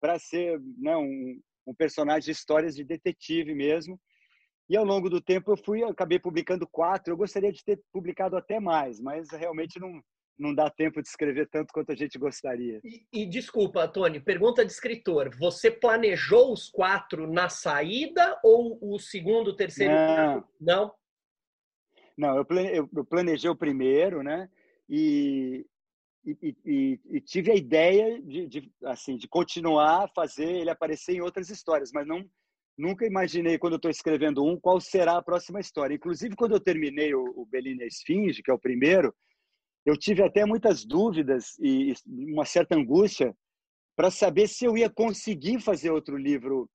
[0.00, 3.98] para ser né, um, um, personagem de histórias de detetive mesmo.
[4.68, 7.12] E ao longo do tempo eu fui, eu acabei publicando quatro.
[7.12, 10.00] Eu gostaria de ter publicado até mais, mas realmente não,
[10.38, 12.80] não dá tempo de escrever tanto quanto a gente gostaria.
[12.84, 15.36] E, e, desculpa, Tony, pergunta de escritor.
[15.36, 19.92] Você planejou os quatro na saída ou o segundo, terceiro?
[19.92, 20.44] Não.
[20.60, 20.94] Não,
[22.16, 24.48] não eu, plane, eu, eu planejei o primeiro, né?
[24.88, 25.66] E,
[26.24, 31.14] e, e, e, tive a ideia de, de, assim de continuar a fazer ele aparecer
[31.14, 32.24] em outras histórias, mas não
[32.76, 35.94] nunca imaginei quando eu estou escrevendo um qual será a próxima história.
[35.94, 39.14] Inclusive quando eu terminei o, o Bellini Esfinge, que é o primeiro,
[39.84, 43.36] eu tive até muitas dúvidas e uma certa angústia
[43.96, 46.68] para saber se eu ia conseguir fazer outro livro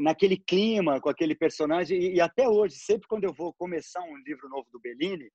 [0.00, 1.98] naquele clima, com aquele personagem.
[1.98, 5.30] E, e até hoje, sempre quando eu vou começar um livro novo do Bellini,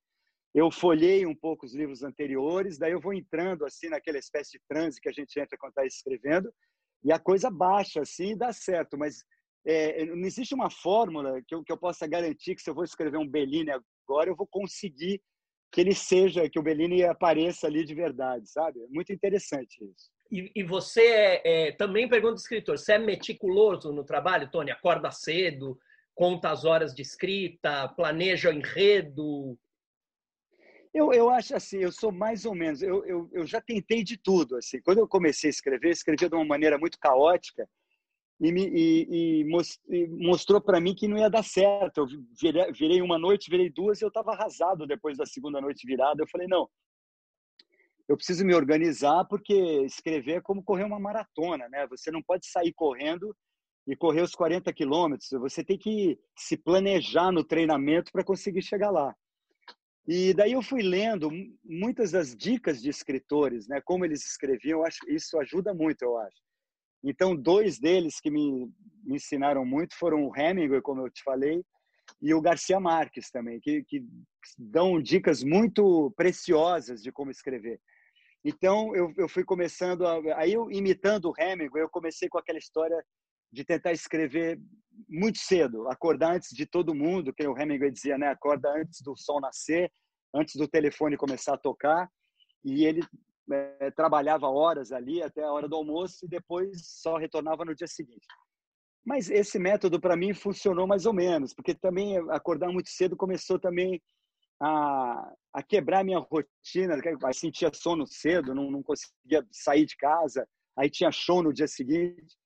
[0.53, 4.61] eu folhei um pouco os livros anteriores, daí eu vou entrando assim naquela espécie de
[4.67, 6.51] transe que a gente entra quando está escrevendo,
[7.03, 9.23] e a coisa baixa assim e dá certo, mas
[9.65, 12.83] é, não existe uma fórmula que eu, que eu possa garantir que se eu vou
[12.83, 15.21] escrever um Bellini agora, eu vou conseguir
[15.71, 18.81] que ele seja, que o Bellini apareça ali de verdade, sabe?
[18.81, 20.09] É muito interessante isso.
[20.31, 24.71] E, e você é, é, também pergunta do escritor, você é meticuloso no trabalho, Tony?
[24.71, 25.77] Acorda cedo,
[26.13, 29.57] conta as horas de escrita, planeja o enredo?
[30.93, 34.17] Eu, eu acho assim, eu sou mais ou menos, eu, eu, eu já tentei de
[34.17, 34.57] tudo.
[34.57, 34.81] assim.
[34.81, 37.69] Quando eu comecei a escrever, escrevia de uma maneira muito caótica
[38.39, 41.99] e, me, e, e mostrou para mim que não ia dar certo.
[41.99, 42.07] Eu
[42.41, 46.23] virei, virei uma noite, virei duas e eu estava arrasado depois da segunda noite virada.
[46.23, 46.67] Eu falei, não,
[48.07, 49.53] eu preciso me organizar porque
[49.85, 51.85] escrever é como correr uma maratona, né?
[51.87, 53.35] Você não pode sair correndo
[53.85, 55.29] e correr os 40 quilômetros.
[55.31, 59.13] Você tem que se planejar no treinamento para conseguir chegar lá.
[60.07, 61.29] E daí eu fui lendo
[61.65, 63.81] muitas das dicas de escritores, né?
[63.83, 66.37] Como eles escreviam, acho isso ajuda muito, eu acho.
[67.03, 68.71] Então, dois deles que me,
[69.03, 71.61] me ensinaram muito foram o Hemingway, como eu te falei,
[72.21, 74.01] e o Garcia Marques também, que, que
[74.57, 77.79] dão dicas muito preciosas de como escrever.
[78.43, 82.59] Então, eu, eu fui começando, a, aí eu, imitando o Hemingway, eu comecei com aquela
[82.59, 83.03] história
[83.51, 84.59] de tentar escrever
[85.07, 88.27] muito cedo, acordar antes de todo mundo, que o Hemingway dizia, né?
[88.27, 89.91] Acorda antes do sol nascer,
[90.33, 92.09] antes do telefone começar a tocar.
[92.63, 93.01] E ele
[93.51, 96.69] é, trabalhava horas ali até a hora do almoço e depois
[97.01, 98.25] só retornava no dia seguinte.
[99.05, 103.57] Mas esse método para mim funcionou mais ou menos, porque também acordar muito cedo começou
[103.57, 104.01] também
[104.61, 110.47] a, a quebrar minha rotina, aí sentia sono cedo, não, não conseguia sair de casa,
[110.77, 112.37] aí tinha show no dia seguinte.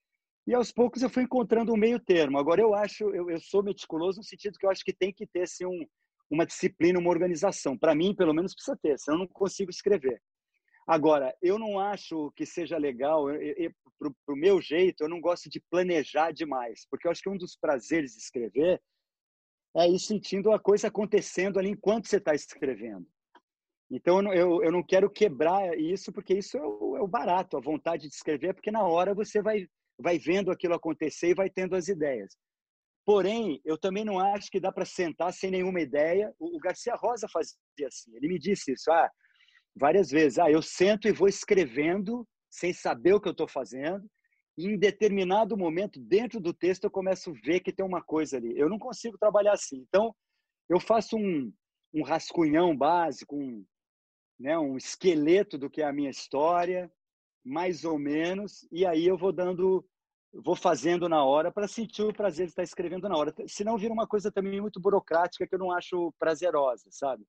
[0.48, 2.40] E aos poucos eu fui encontrando um meio termo.
[2.40, 5.28] Agora eu acho, eu, eu sou meticuloso no sentido que eu acho que tem que
[5.28, 5.86] ter assim, um,
[6.30, 7.78] uma disciplina, uma organização.
[7.78, 10.22] Para mim, pelo menos, precisa ter, senão eu não consigo escrever.
[10.88, 13.26] Agora, eu não acho que seja legal,
[14.00, 17.38] para o meu jeito, eu não gosto de planejar demais, porque eu acho que um
[17.38, 18.82] dos prazeres de escrever
[19.78, 23.08] é ir sentindo a coisa acontecendo ali enquanto você está escrevendo.
[23.90, 27.62] Então, eu, eu não quero quebrar isso, porque isso é o, é o barato, a
[27.62, 29.68] vontade de escrever, porque na hora você vai,
[30.00, 32.36] vai vendo aquilo acontecer e vai tendo as ideias.
[33.06, 36.34] Porém, eu também não acho que dá para sentar sem nenhuma ideia.
[36.40, 37.58] O, o Garcia Rosa fazia
[37.88, 38.90] assim, ele me disse isso.
[38.92, 39.10] Ah,
[39.76, 40.40] várias vezes.
[40.40, 44.06] Ah, eu sento e vou escrevendo sem saber o que eu estou fazendo.
[44.58, 48.58] Em determinado momento, dentro do texto, eu começo a ver que tem uma coisa ali.
[48.58, 49.78] Eu não consigo trabalhar assim.
[49.88, 50.14] Então,
[50.70, 51.52] eu faço um,
[51.94, 53.66] um rascunhão básico, um,
[54.40, 56.92] né, um esqueleto do que é a minha história,
[57.44, 59.86] mais ou menos, e aí eu vou dando,
[60.34, 63.34] vou fazendo na hora para sentir o prazer de estar escrevendo na hora.
[63.48, 67.24] Senão vira uma coisa também muito burocrática que eu não acho prazerosa, sabe?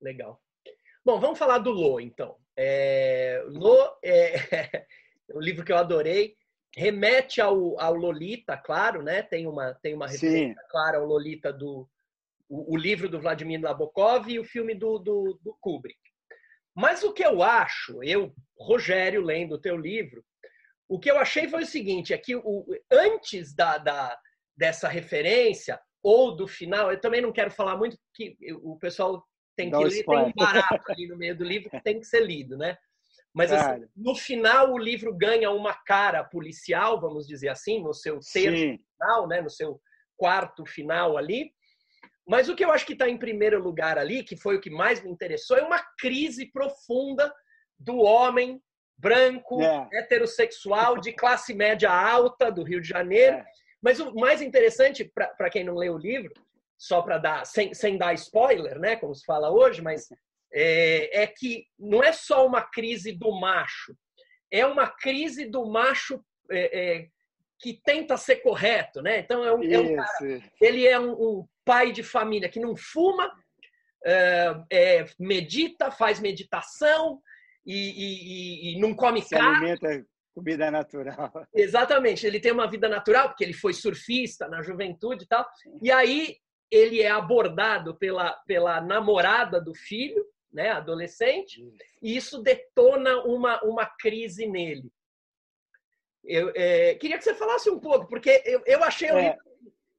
[0.00, 0.40] Legal.
[1.04, 2.36] Bom, vamos falar do Lô, então.
[2.56, 4.34] É, Lô é
[5.34, 6.36] um livro que eu adorei.
[6.78, 9.20] Remete ao, ao Lolita, claro, né?
[9.20, 10.68] Tem uma, tem uma referência Sim.
[10.70, 11.88] clara ao Lolita do
[12.48, 15.98] o, o, livro do Vladimir Nabokov e o filme do, do, do Kubrick.
[16.72, 20.24] Mas o que eu acho, eu, Rogério, lendo o teu livro,
[20.88, 24.16] o que eu achei foi o seguinte: é que o, antes da, da,
[24.56, 29.68] dessa referência, ou do final, eu também não quero falar muito, que o pessoal tem
[29.68, 32.56] que ler, tem um barato ali no meio do livro que tem que ser lido,
[32.56, 32.78] né?
[33.34, 38.18] Mas assim, no final o livro ganha uma cara policial, vamos dizer assim, no seu
[38.32, 39.40] terço final, né?
[39.40, 39.80] No seu
[40.16, 41.52] quarto final ali.
[42.26, 44.68] Mas o que eu acho que está em primeiro lugar ali, que foi o que
[44.68, 47.32] mais me interessou, é uma crise profunda
[47.78, 48.60] do homem
[48.98, 49.88] branco, é.
[49.92, 53.36] heterossexual, de classe média alta do Rio de Janeiro.
[53.36, 53.46] É.
[53.80, 56.34] Mas o mais interessante, para quem não leu o livro,
[56.76, 60.08] só para dar, sem, sem dar spoiler, né, como se fala hoje, mas
[60.52, 63.96] é, é, que não é só uma crise do macho,
[64.50, 67.08] é uma crise do macho é, é,
[67.58, 69.18] que tenta ser correto, né?
[69.18, 72.74] Então é um, é um cara, ele é um, um, pai de família que não
[72.74, 73.30] fuma,
[74.04, 77.20] é, é, medita, faz meditação
[77.66, 79.56] e, e, e não come Se carne.
[79.72, 81.32] Alimenta comida natural.
[81.52, 85.44] Exatamente, ele tem uma vida natural porque ele foi surfista na juventude e tal.
[85.82, 86.36] E aí
[86.70, 91.62] ele é abordado pela, pela namorada do filho, né, adolescente,
[92.02, 94.90] e isso detona uma, uma crise nele.
[96.24, 99.36] Eu é, queria que você falasse um pouco, porque eu, eu achei é.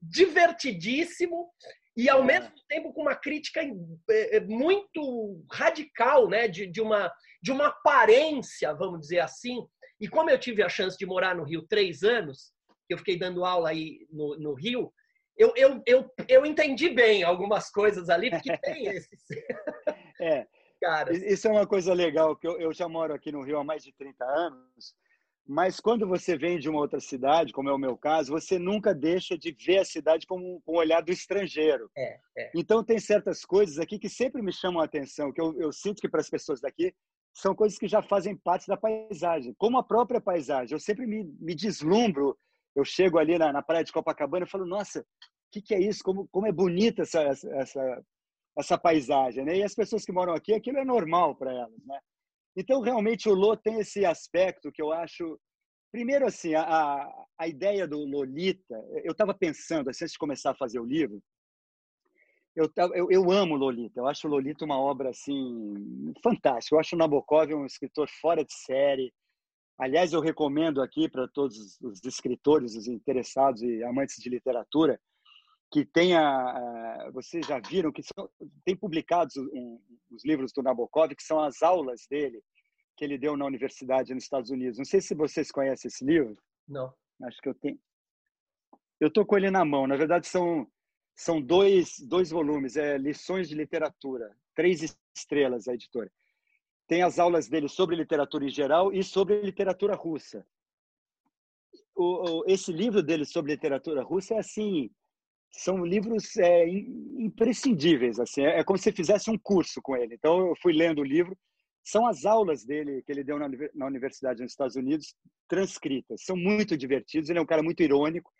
[0.02, 1.50] divertidíssimo
[1.96, 2.26] e, ao é.
[2.26, 7.68] mesmo tempo, com uma crítica é, é, muito radical né, de, de, uma, de uma
[7.68, 9.66] aparência, vamos dizer assim.
[10.00, 12.54] E como eu tive a chance de morar no Rio três anos,
[12.90, 14.92] eu fiquei dando aula aí no, no Rio,
[15.38, 19.24] eu, eu, eu, eu entendi bem algumas coisas ali, porque tem esses.
[20.20, 20.48] É.
[20.82, 21.14] Cara.
[21.14, 23.84] Isso é uma coisa legal, que eu, eu já moro aqui no Rio há mais
[23.84, 24.96] de 30 anos,
[25.46, 28.94] Mas quando você vem de uma outra cidade, como é o meu caso, você nunca
[28.94, 31.90] deixa de ver a cidade com, com o olhar do estrangeiro.
[31.98, 32.52] É, é.
[32.56, 36.02] Então, tem certas coisas aqui que sempre me chamam a atenção, que eu, eu sinto
[36.02, 36.94] que para as pessoas daqui
[37.34, 40.74] são coisas que já fazem parte da paisagem, como a própria paisagem.
[40.74, 42.38] Eu sempre me, me deslumbro,
[42.76, 45.06] eu chego ali na, na praia de Copacabana e falo, nossa, o
[45.52, 46.04] que, que, é isso?
[46.04, 48.04] Como, como é bonita essa, essa,
[48.58, 49.46] essa paisagem.
[49.46, 49.58] Né?
[49.58, 51.86] E as pessoas que moram aqui, aquilo é normal para elas.
[51.86, 52.00] Né?
[52.56, 55.40] Então, realmente, o Lô tem esse aspecto que eu acho.
[55.92, 60.56] Primeiro, assim, a, a ideia do Lolita, eu estava pensando, assim, antes de começar a
[60.56, 61.20] fazer o livro,
[62.56, 66.76] eu, eu, eu, amo Lolita, eu acho Lolita uma obra assim fantástica.
[66.76, 69.14] Eu acho Nabokov um escritor fora de série.
[69.80, 75.00] Aliás, eu recomendo aqui para todos os escritores, os interessados e amantes de literatura,
[75.72, 78.30] que tenha, vocês já viram que são,
[78.66, 79.36] tem publicados
[80.12, 82.42] os livros do Nabokov, que são as aulas dele
[82.98, 84.78] que ele deu na universidade nos Estados Unidos.
[84.78, 86.38] Não sei se vocês conhecem esse livro.
[86.68, 86.94] Não.
[87.24, 87.80] Acho que eu tenho.
[89.00, 89.88] Eu estou com ele na mão.
[89.88, 90.68] Na verdade, são
[91.20, 96.10] são dois, dois volumes, é Lições de Literatura, três estrelas a editora.
[96.88, 100.48] Tem as aulas dele sobre literatura em geral e sobre literatura russa.
[101.94, 104.90] O, o, esse livro dele sobre literatura russa é assim,
[105.52, 110.16] são livros é, imprescindíveis, assim, é, é como se fizesse um curso com ele.
[110.16, 111.38] Então eu fui lendo o livro,
[111.84, 115.16] são as aulas dele que ele deu na, universidade nos Estados Unidos,
[115.48, 116.24] transcritas.
[116.24, 118.32] São muito divertidos, ele é um cara muito irônico,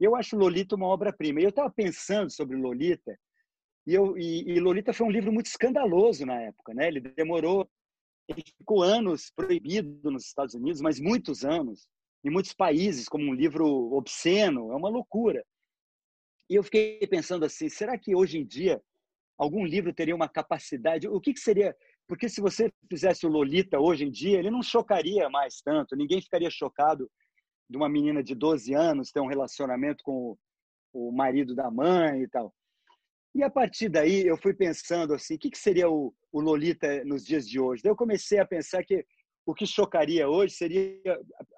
[0.00, 1.40] eu acho Lolita uma obra-prima.
[1.40, 3.16] Eu estava pensando sobre Lolita,
[3.86, 6.74] e, eu, e, e, Lolita foi um livro muito escandaloso na época.
[6.74, 6.88] Né?
[6.88, 7.68] Ele demorou,
[8.28, 11.86] ele ficou anos proibido nos Estados Unidos, mas muitos anos,
[12.24, 15.44] em muitos países, como um livro obsceno, é uma loucura.
[16.50, 18.82] E eu fiquei pensando assim: será que hoje em dia
[19.38, 21.06] algum livro teria uma capacidade?
[21.08, 21.74] O que, que seria?
[22.08, 26.20] Porque se você fizesse o Lolita hoje em dia, ele não chocaria mais tanto, ninguém
[26.20, 27.08] ficaria chocado
[27.70, 30.36] de uma menina de 12 anos ter um relacionamento com
[30.92, 32.52] o, marido da mãe e tal.
[33.32, 37.04] E a partir daí eu fui pensando assim, o que, que seria o, o Lolita
[37.04, 37.80] nos dias de hoje?
[37.80, 39.06] Daí eu comecei a pensar que
[39.46, 41.00] o que chocaria hoje seria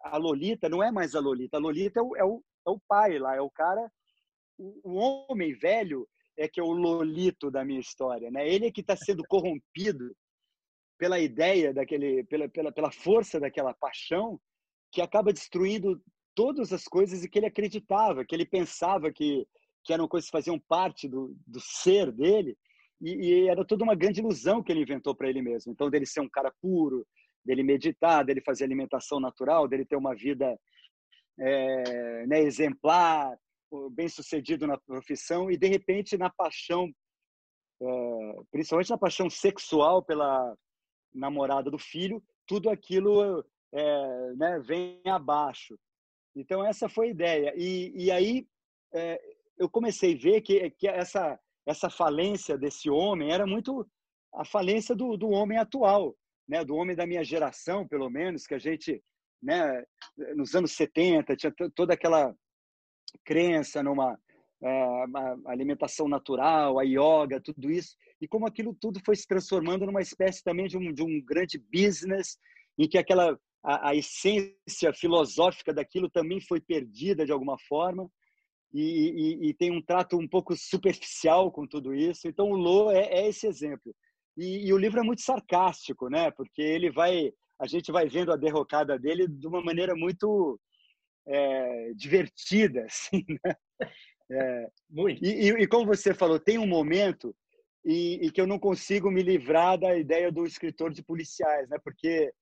[0.04, 2.80] a Lolita, não é mais a Lolita, a Lolita é o, é o, é o
[2.86, 3.90] pai lá, é o cara,
[4.84, 4.94] o,
[5.28, 8.48] homem velho é que é o Lolito da minha história, né?
[8.48, 10.14] Ele é que está sendo corrompido
[10.98, 14.40] pela ideia daquele, pela, pela, pela força daquela paixão
[14.90, 16.00] que acaba destruindo
[16.34, 19.46] todas as coisas que ele acreditava, que ele pensava que,
[19.84, 22.56] que eram coisas que faziam parte do, do ser dele,
[23.00, 25.72] e, e era toda uma grande ilusão que ele inventou para ele mesmo.
[25.72, 27.06] Então, dele ser um cara puro,
[27.44, 30.56] dele meditar, dele fazer alimentação natural, dele ter uma vida
[31.38, 33.36] é, né, exemplar,
[33.90, 36.90] bem sucedido na profissão, e de repente, na paixão,
[37.80, 40.56] é, principalmente na paixão sexual pela
[41.14, 45.78] namorada do filho, tudo aquilo é, né, vem abaixo.
[46.34, 47.54] Então, essa foi a ideia.
[47.56, 48.46] E, e aí
[48.94, 49.20] é,
[49.58, 53.86] eu comecei a ver que, que essa, essa falência desse homem era muito
[54.34, 56.16] a falência do, do homem atual,
[56.48, 59.02] né, do homem da minha geração, pelo menos, que a gente,
[59.42, 59.84] né,
[60.34, 62.34] nos anos 70, tinha toda aquela
[63.24, 64.18] crença numa
[64.62, 64.94] é,
[65.46, 70.42] alimentação natural, a yoga, tudo isso, e como aquilo tudo foi se transformando numa espécie
[70.42, 72.38] também de um, de um grande business,
[72.78, 78.08] em que aquela a, a essência filosófica daquilo também foi perdida de alguma forma.
[78.74, 82.26] E, e, e, tem um trato um pouco superficial com tudo isso.
[82.26, 83.94] Então, o Lô é, é esse exemplo.
[84.36, 86.30] E, e, o livro é muito sarcástico, né?
[86.30, 90.58] Porque ele vai, a gente vai vendo a derrocada dele de uma maneira muito
[91.26, 93.56] é, divertida, assim, né?
[94.30, 95.24] É, muito.
[95.24, 97.34] E, e, como você falou, tem um momento
[97.84, 101.78] e, que eu não consigo me livrar da ideia do escritor de policiais, né?
[101.82, 102.32] Porque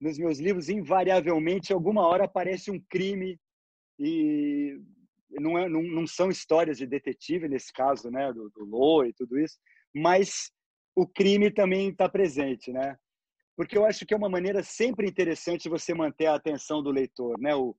[0.00, 3.38] nos meus livros, invariavelmente, alguma hora aparece um crime
[3.98, 4.78] e
[5.30, 9.12] não, é, não, não são histórias de detetive, nesse caso, né, do, do Lô e
[9.12, 9.58] tudo isso,
[9.94, 10.50] mas
[10.94, 12.96] o crime também está presente, né?
[13.56, 17.38] Porque eu acho que é uma maneira sempre interessante você manter a atenção do leitor,
[17.40, 17.54] né?
[17.54, 17.74] O,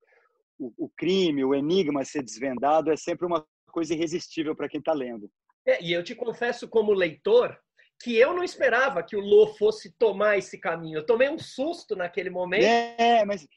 [0.59, 4.93] o, o crime, o enigma ser desvendado é sempre uma coisa irresistível para quem está
[4.93, 5.29] lendo.
[5.65, 7.57] É, e eu te confesso, como leitor,
[8.01, 10.99] que eu não esperava que o Lô fosse tomar esse caminho.
[10.99, 12.63] Eu tomei um susto naquele momento.
[12.63, 13.47] É, mas,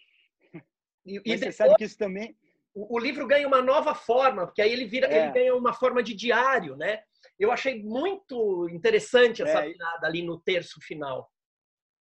[1.07, 2.37] e, mas e você sabe que isso também...
[2.75, 5.25] O, o, livro ganha uma nova forma, porque aí ele vira, é.
[5.25, 7.03] ele ganha uma forma de diário, né?
[7.39, 9.69] Eu achei muito interessante essa é.
[9.69, 11.29] virada ali no terço final.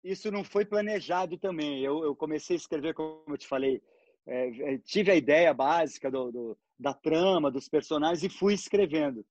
[0.04, 1.82] Isso não foi planejado também.
[1.82, 3.82] Eu, eu comecei a escrever, como eu te falei,
[4.28, 9.24] é, é tive a ideia básica do, do, da trama, dos personagens e fui escrevendo.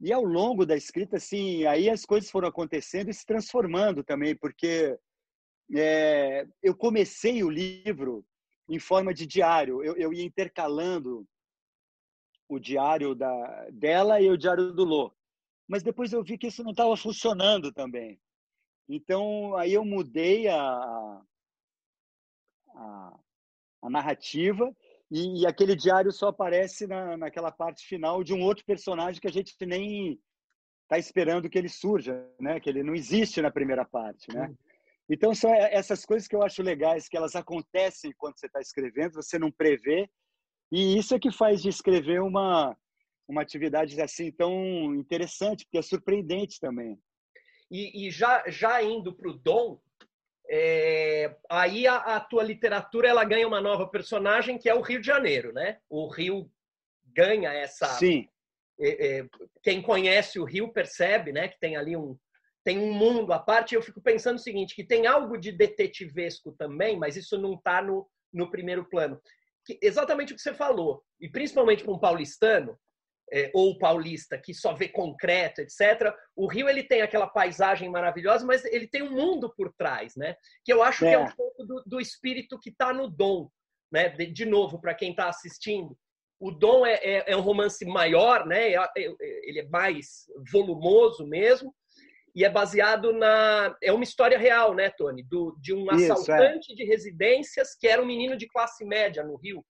[0.00, 4.34] E ao longo da escrita, assim, aí as coisas foram acontecendo e se transformando também,
[4.34, 4.98] porque
[5.76, 8.24] é, eu comecei o livro
[8.68, 9.82] em forma de diário.
[9.84, 11.26] Eu, eu ia intercalando
[12.48, 15.12] o diário da, dela e o diário do Lô.
[15.68, 18.18] Mas depois eu vi que isso não estava funcionando também.
[18.88, 21.22] Então, aí eu mudei a,
[22.74, 23.20] a,
[23.82, 24.74] a narrativa
[25.10, 29.26] e, e, aquele diário só aparece na, naquela parte final de um outro personagem que
[29.26, 30.20] a gente nem
[30.84, 32.60] está esperando que ele surja, né?
[32.60, 34.52] Que ele não existe na primeira parte, né?
[35.08, 39.14] Então são essas coisas que eu acho legais, que elas acontecem quando você está escrevendo,
[39.14, 40.08] você não prevê,
[40.70, 42.76] e isso é que faz de escrever uma
[43.28, 46.98] uma atividade assim tão interessante, porque é surpreendente também.
[47.70, 49.80] E, e já já indo para o dom,
[50.52, 55.00] é, aí a, a, tua literatura ela ganha uma nova personagem que é o Rio
[55.00, 55.78] de Janeiro, né?
[55.88, 56.50] O Rio
[57.06, 57.86] ganha essa.
[57.86, 58.28] Sim.
[58.80, 59.28] É, é,
[59.62, 61.46] quem conhece o Rio percebe, né?
[61.46, 62.18] Que tem ali um
[62.64, 63.76] tem um mundo à parte.
[63.76, 67.80] Eu fico pensando o seguinte, que tem algo de detetivesco também, mas isso não está
[67.80, 69.20] no, no primeiro plano.
[69.64, 72.76] Que, exatamente o que você falou, e principalmente para um paulistano,
[73.32, 76.14] é, ou paulista que só vê concreto, etc.
[76.34, 80.36] O Rio ele tem aquela paisagem maravilhosa, mas ele tem um mundo por trás, né?
[80.64, 81.08] Que eu acho é.
[81.08, 83.48] que é um pouco do, do espírito que está no Dom,
[83.92, 84.08] né?
[84.08, 85.96] De, de novo, para quem está assistindo,
[86.40, 88.70] o Dom é, é, é, um romance maior, né?
[88.70, 89.14] É, é,
[89.48, 91.74] ele é mais volumoso mesmo
[92.34, 95.22] e é baseado na é uma história real, né, Tony?
[95.22, 99.36] Do, de um Isso, assaltante de residências que era um menino de classe média no
[99.36, 99.64] Rio.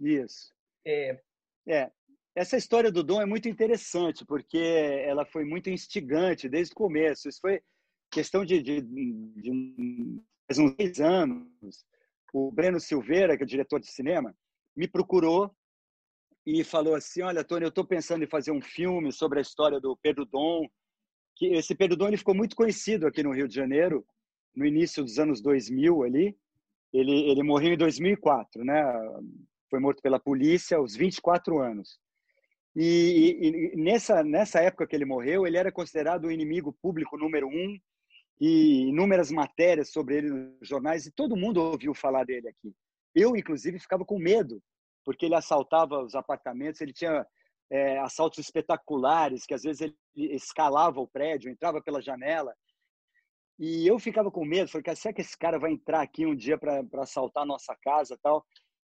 [0.00, 0.52] Isso.
[0.86, 1.20] É.
[1.68, 1.90] É,
[2.34, 7.28] essa história do Dom é muito interessante, porque ela foi muito instigante desde o começo.
[7.28, 7.60] Isso foi
[8.10, 11.84] questão de, de, de uns seis anos.
[12.32, 14.34] O Breno Silveira, que é diretor de cinema,
[14.76, 15.54] me procurou
[16.46, 19.80] e falou assim: Olha, Tony, eu estou pensando em fazer um filme sobre a história
[19.80, 20.68] do Pedro Dom.
[21.36, 24.06] Que esse Pedro Dom ele ficou muito conhecido aqui no Rio de Janeiro,
[24.54, 26.36] no início dos anos 2000 ali.
[26.92, 28.82] Ele, ele morreu em 2004, né?
[29.68, 31.98] Foi morto pela polícia aos 24 anos.
[32.76, 37.48] E, e, nessa, nessa época que ele morreu, ele era considerado o inimigo público número
[37.48, 37.78] um
[38.40, 42.74] e inúmeras matérias sobre ele nos jornais e todo mundo ouviu falar dele aqui.
[43.14, 44.62] Eu, inclusive, ficava com medo,
[45.04, 47.26] porque ele assaltava os apartamentos, ele tinha
[47.70, 52.54] é, assaltos espetaculares, que às vezes ele escalava o prédio, entrava pela janela.
[53.58, 56.56] E eu ficava com medo, falei, será que esse cara vai entrar aqui um dia
[56.56, 58.44] para assaltar a nossa casa tal?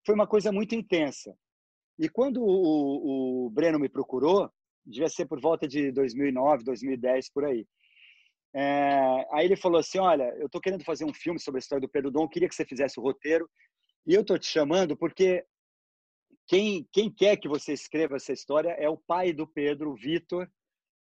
[0.06, 1.36] Foi uma coisa muito intensa.
[2.00, 4.50] E quando o, o Breno me procurou,
[4.86, 7.66] devia ser por volta de 2009, 2010, por aí.
[8.54, 11.82] É, aí ele falou assim, olha, eu estou querendo fazer um filme sobre a história
[11.82, 13.48] do Pedro Dom, queria que você fizesse o roteiro,
[14.06, 15.44] e eu estou te chamando porque
[16.48, 20.50] quem, quem quer que você escreva essa história é o pai do Pedro, o Vitor,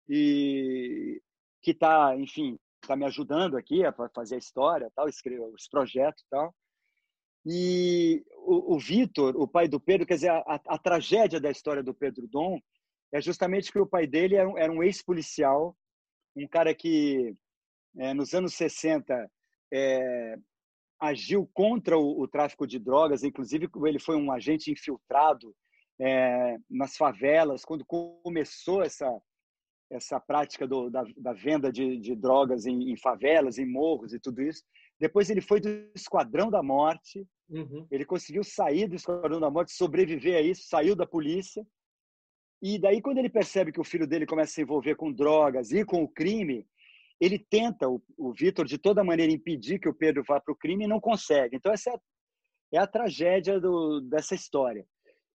[0.06, 1.18] e
[1.62, 6.22] que está, enfim, está me ajudando aqui a fazer a história, tal, escrever os projetos,
[6.28, 6.54] tal.
[7.46, 11.82] E o, o Vitor, o pai do Pedro, quer dizer, a, a, tragédia da história
[11.82, 12.58] do Pedro Dom
[13.12, 15.76] é justamente que o pai dele era um, era um ex-policial,
[16.36, 17.34] um cara que,
[17.98, 19.30] é, nos anos 60,
[19.72, 20.36] é,
[21.00, 25.54] agiu contra o, o, tráfico de drogas, inclusive ele foi um agente infiltrado
[26.00, 29.08] é, nas favelas, quando começou essa,
[29.90, 34.18] essa prática do, da, da, venda de, de drogas em, em, favelas, em morros e
[34.18, 34.62] tudo isso.
[34.98, 37.86] Depois ele foi do Esquadrão da Morte, Uhum.
[37.90, 41.66] Ele conseguiu sair do Esquadrão da Morte, sobreviver a isso, saiu da polícia.
[42.62, 45.70] E daí, quando ele percebe que o filho dele começa a se envolver com drogas
[45.70, 46.66] e com o crime,
[47.20, 50.56] ele tenta, o, o Vitor, de toda maneira, impedir que o Pedro vá para o
[50.56, 51.56] crime e não consegue.
[51.56, 52.00] Então, essa é a,
[52.72, 54.86] é a tragédia do, dessa história.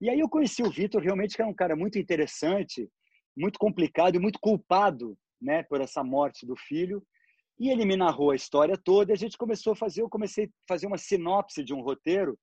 [0.00, 2.88] E aí eu conheci o Vitor, realmente, que era um cara muito interessante,
[3.36, 7.02] muito complicado e muito culpado né, por essa morte do filho.
[7.58, 10.46] E ele me narrou a história toda e a gente começou a fazer, eu comecei
[10.46, 12.38] a fazer uma sinopse de um roteiro,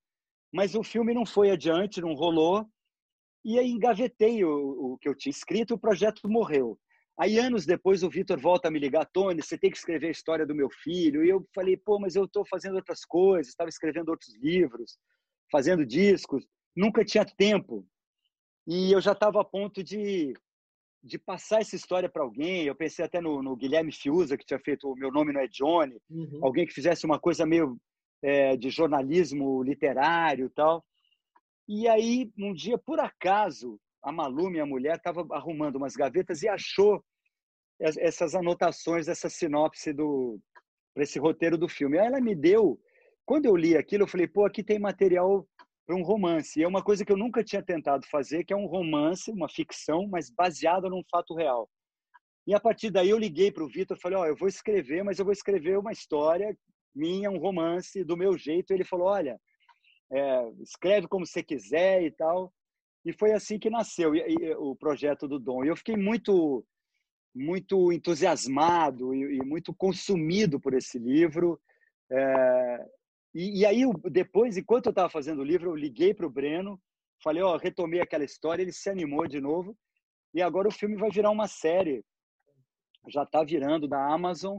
[0.52, 2.66] mas o filme não foi adiante, não rolou.
[3.44, 6.78] E aí engavetei o, o que eu tinha escrito, o projeto morreu.
[7.18, 10.12] Aí, anos depois, o Vitor volta a me ligar, Tony, você tem que escrever a
[10.12, 11.24] história do meu filho.
[11.24, 14.98] E eu falei, pô, mas eu estou fazendo outras coisas, estava escrevendo outros livros,
[15.50, 17.86] fazendo discos, nunca tinha tempo.
[18.66, 20.32] E eu já estava a ponto de
[21.02, 22.64] de passar essa história para alguém.
[22.64, 25.48] Eu pensei até no, no, Guilherme Fiuza, que tinha feito O Meu Nome Não é
[25.48, 26.40] Johnny, uhum.
[26.42, 27.76] alguém que fizesse uma coisa meio
[28.22, 30.84] é, de jornalismo literário e tal.
[31.68, 36.48] E aí, um dia, por acaso, a Malu, minha mulher, estava arrumando umas gavetas e
[36.48, 37.02] achou
[37.80, 40.38] essas anotações, essa sinopse do
[40.94, 41.98] para esse roteiro do filme.
[41.98, 42.78] Aí ela me deu.
[43.24, 45.48] Quando eu li aquilo, eu falei, pô, aqui tem material
[45.86, 46.58] para um romance.
[46.58, 49.48] E é uma coisa que eu nunca tinha tentado fazer, que é um romance, uma
[49.48, 51.68] ficção, mas baseada num fato real.
[52.46, 54.48] E a partir daí eu liguei para o Vitor e falei, ó, oh, eu vou
[54.48, 56.56] escrever, mas eu vou escrever uma história
[56.94, 58.72] minha, um romance do meu jeito.
[58.72, 59.40] E ele falou, olha,
[60.10, 62.52] é, escreve como você quiser e tal.
[63.04, 64.12] E foi assim que nasceu
[64.58, 65.64] o projeto do Dom.
[65.64, 66.64] E eu fiquei muito,
[67.34, 71.60] muito entusiasmado e, e muito consumido por esse livro.
[72.10, 72.86] É,
[73.34, 76.80] e, e, aí, depois, enquanto eu estava fazendo o livro, eu liguei para o Breno,
[77.22, 79.76] falei, ó, oh, retomei aquela história, ele se animou de novo.
[80.34, 82.04] E agora o filme vai virar uma série.
[83.08, 84.58] Já está virando da Amazon.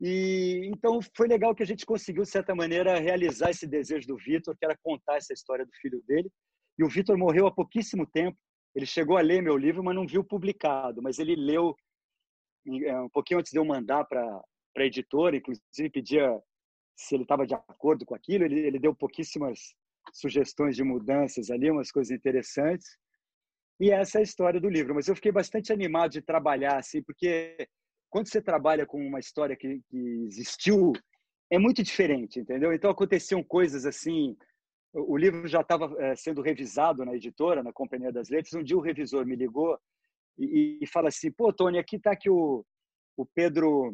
[0.00, 4.16] E então foi legal que a gente conseguiu, de certa maneira, realizar esse desejo do
[4.16, 6.30] Vitor, que era contar essa história do filho dele.
[6.78, 8.36] E o Vitor morreu há pouquíssimo tempo.
[8.74, 11.02] Ele chegou a ler meu livro, mas não viu publicado.
[11.02, 11.76] Mas ele leu
[12.66, 14.24] é, um pouquinho antes de eu mandar para
[14.78, 16.40] a editora, inclusive pedia
[17.02, 18.44] se ele estava de acordo com aquilo.
[18.44, 19.74] Ele, ele deu pouquíssimas
[20.12, 22.96] sugestões de mudanças ali, umas coisas interessantes.
[23.80, 24.94] E essa é a história do livro.
[24.94, 27.68] Mas eu fiquei bastante animado de trabalhar, assim, porque
[28.08, 30.92] quando você trabalha com uma história que, que existiu,
[31.50, 32.72] é muito diferente, entendeu?
[32.72, 34.36] Então aconteciam coisas assim.
[34.94, 38.54] O livro já estava é, sendo revisado na editora, na Companhia das Letras.
[38.54, 39.78] Um dia o revisor me ligou
[40.38, 42.64] e, e fala assim: pô, Tony, aqui está que o,
[43.16, 43.92] o Pedro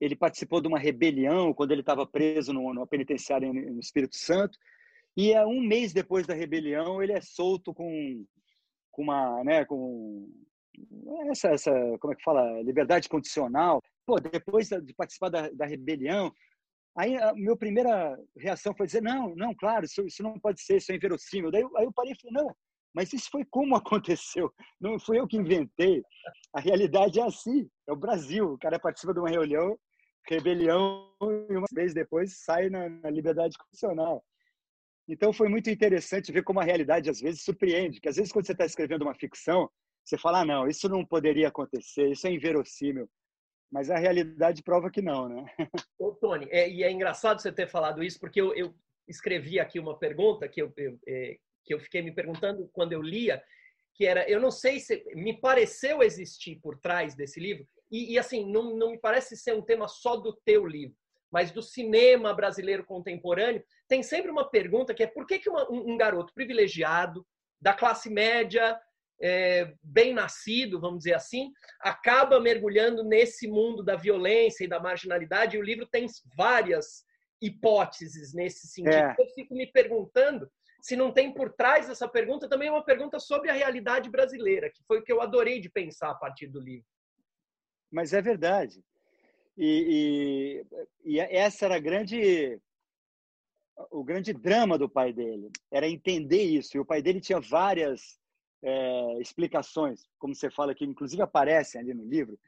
[0.00, 4.58] ele participou de uma rebelião quando ele estava preso no penitenciário no Espírito Santo.
[5.16, 8.24] E é um mês depois da rebelião ele é solto com,
[8.90, 10.28] com uma, né, com
[11.30, 11.70] essa, essa,
[12.00, 13.80] como é que fala, liberdade condicional.
[14.04, 16.32] Pô, depois de participar da, da rebelião,
[16.96, 20.76] aí a minha primeira reação foi dizer, não, não, claro, isso, isso não pode ser,
[20.78, 21.50] isso é inverossímil.
[21.50, 22.54] Daí aí eu parei e falei, não,
[22.94, 26.02] mas isso foi como aconteceu, não fui eu que inventei.
[26.54, 29.76] A realidade é assim, é o Brasil, o cara participa de uma reunião,
[30.28, 31.10] rebelião,
[31.50, 34.24] e uma vez depois sai na, na liberdade condicional.
[35.06, 38.46] Então foi muito interessante ver como a realidade às vezes surpreende, que às vezes quando
[38.46, 39.68] você está escrevendo uma ficção,
[40.04, 43.08] você fala, ah, não, isso não poderia acontecer, isso é inverossímil.
[43.70, 45.44] Mas a realidade prova que não, né?
[45.98, 48.74] Ô, Tony, é, e é engraçado você ter falado isso, porque eu, eu
[49.08, 53.02] escrevi aqui uma pergunta que eu, eu é, que eu fiquei me perguntando quando eu
[53.02, 53.42] lia,
[53.94, 58.18] que era, eu não sei se me pareceu existir por trás desse livro, e, e
[58.18, 60.96] assim, não, não me parece ser um tema só do teu livro,
[61.30, 65.70] mas do cinema brasileiro contemporâneo, tem sempre uma pergunta que é por que, que uma,
[65.70, 67.26] um, um garoto privilegiado,
[67.60, 68.78] da classe média,
[69.20, 71.50] é, bem nascido, vamos dizer assim,
[71.80, 75.56] acaba mergulhando nesse mundo da violência e da marginalidade.
[75.56, 76.06] E o livro tem
[76.36, 77.04] várias
[77.40, 78.94] hipóteses nesse sentido.
[78.94, 79.14] É.
[79.18, 80.50] Eu fico me perguntando
[80.84, 84.84] se não tem por trás dessa pergunta também uma pergunta sobre a realidade brasileira, que
[84.86, 86.86] foi o que eu adorei de pensar a partir do livro.
[87.90, 88.84] Mas é verdade.
[89.56, 90.62] E,
[91.06, 92.60] e, e essa era a grande
[93.90, 96.76] o grande drama do pai dele era entender isso.
[96.76, 98.20] E o pai dele tinha várias
[98.62, 102.38] é, explicações, como você fala que inclusive aparecem ali no livro,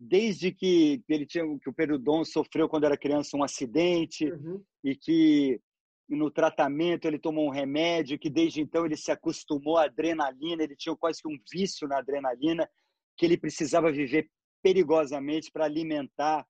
[0.00, 4.64] desde que ele tinha que o Pedro Dom sofreu quando era criança um acidente uhum.
[4.82, 5.60] e que
[6.08, 10.76] no tratamento ele tomou um remédio que desde então ele se acostumou à adrenalina, ele
[10.76, 12.68] tinha quase que um vício na adrenalina
[13.16, 14.28] que ele precisava viver
[14.62, 16.46] perigosamente para alimentar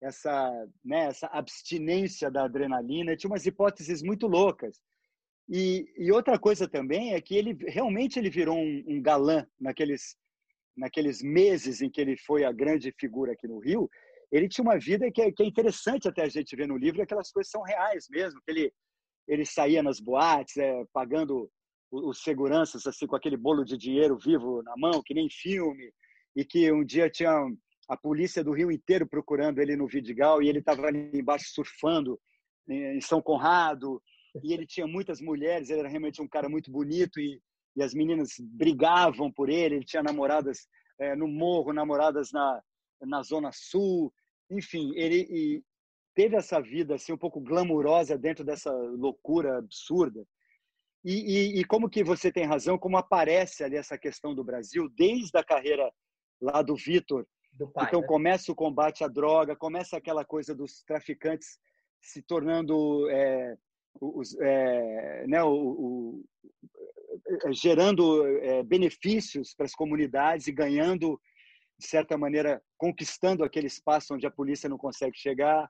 [0.00, 3.16] essa, né, essa abstinência da adrenalina.
[3.16, 4.80] Tinha umas hipóteses muito loucas.
[5.48, 10.16] E, e, outra coisa também é que ele realmente ele virou um, um, galã naqueles
[10.76, 13.90] naqueles meses em que ele foi a grande figura aqui no Rio.
[14.30, 17.02] Ele tinha uma vida que é, que é interessante até a gente ver no livro,
[17.02, 18.40] aquelas coisas são reais mesmo.
[18.42, 18.72] Que ele
[19.28, 21.48] ele saía nas boates, é, pagando
[21.90, 25.92] os seguranças assim com aquele bolo de dinheiro vivo na mão, que nem filme,
[26.34, 27.32] e que um dia tinha
[27.88, 32.18] a polícia do Rio inteiro procurando ele no Vidigal e ele estava ali embaixo surfando
[32.68, 34.00] em São Conrado
[34.44, 37.40] e ele tinha muitas mulheres, ele era realmente um cara muito bonito e,
[37.76, 40.68] e as meninas brigavam por ele, ele tinha namoradas
[41.00, 42.60] é, no morro, namoradas na,
[43.00, 44.12] na Zona Sul,
[44.50, 45.62] enfim, ele
[46.14, 50.24] teve essa vida assim um pouco glamurosa dentro dessa loucura absurda.
[51.04, 54.86] E, e, e, como que você tem razão, como aparece ali essa questão do Brasil,
[54.90, 55.90] desde a carreira
[56.40, 57.26] lá do Vitor.
[57.54, 58.06] então né?
[58.06, 61.58] começa o combate à droga, começa aquela coisa dos traficantes
[62.02, 63.56] se tornando é,
[64.00, 66.24] os, é, né, o, o,
[67.46, 71.20] é, gerando é, benefícios para as comunidades e ganhando,
[71.80, 75.68] de certa maneira, conquistando aquele espaço onde a polícia não consegue chegar.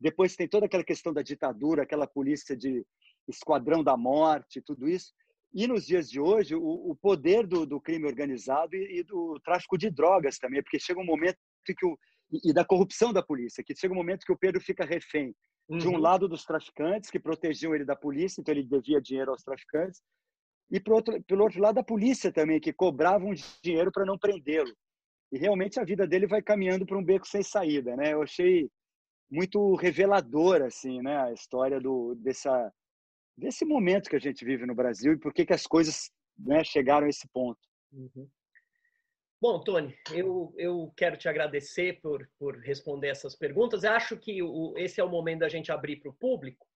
[0.00, 2.86] Depois tem toda aquela questão da ditadura, aquela polícia de
[3.28, 5.12] esquadrão da morte, tudo isso.
[5.52, 9.40] E nos dias de hoje, o, o poder do, do, crime organizado e, e, do
[9.44, 11.98] tráfico de drogas também, porque chega um momento que o,
[12.44, 15.34] e, da corrupção da polícia, que chega um momento que o Pedro fica refém
[15.68, 15.78] Uhum.
[15.78, 15.98] De um uhum.
[15.98, 20.00] lado dos traficantes, que protegiam ele da polícia, então ele devia dinheiro aos traficantes,
[20.70, 24.74] e outro, pelo outro lado da polícia também, que cobravam dinheiro para não prendê-lo.
[25.30, 28.12] E realmente a vida dele vai caminhando para um beco sem saída, né?
[28.12, 28.70] Eu achei
[29.30, 32.72] muito revelador assim, né, a história do dessa
[33.36, 36.64] desse momento que a gente vive no Brasil e por que, que as coisas né,
[36.64, 37.60] chegaram a esse ponto.
[37.92, 38.28] Uhum.
[39.40, 43.84] Bom, Tony, eu, eu quero te agradecer por, por responder essas perguntas.
[43.84, 46.66] Eu acho que o, esse é o momento da gente abrir para o público,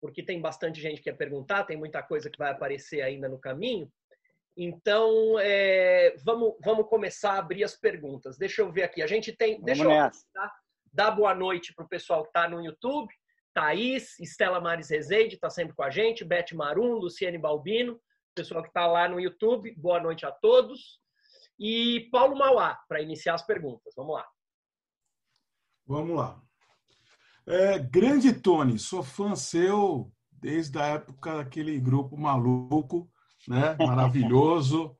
[0.00, 3.40] porque tem bastante gente que quer perguntar, tem muita coisa que vai aparecer ainda no
[3.40, 3.90] caminho.
[4.56, 8.38] Então, é, vamos, vamos começar a abrir as perguntas.
[8.38, 9.02] Deixa eu ver aqui.
[9.02, 9.54] A gente tem.
[9.54, 10.52] Vamos deixa eu tá?
[10.92, 13.12] dar boa noite para o pessoal que está no YouTube.
[13.52, 18.00] Thaís, Estela Mares Rezende está sempre com a gente, Beth Marum, Luciane Balbino,
[18.34, 20.98] pessoal que está lá no YouTube, boa noite a todos.
[21.56, 23.94] E Paulo Mauá, para iniciar as perguntas.
[23.96, 24.26] Vamos lá.
[25.86, 26.42] Vamos lá.
[27.46, 33.08] É, grande Tony, sou fã seu desde a época daquele grupo maluco
[33.48, 33.76] né?
[33.78, 34.96] maravilhoso.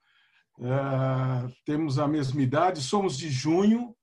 [0.61, 3.95] É, temos a mesma idade, somos de junho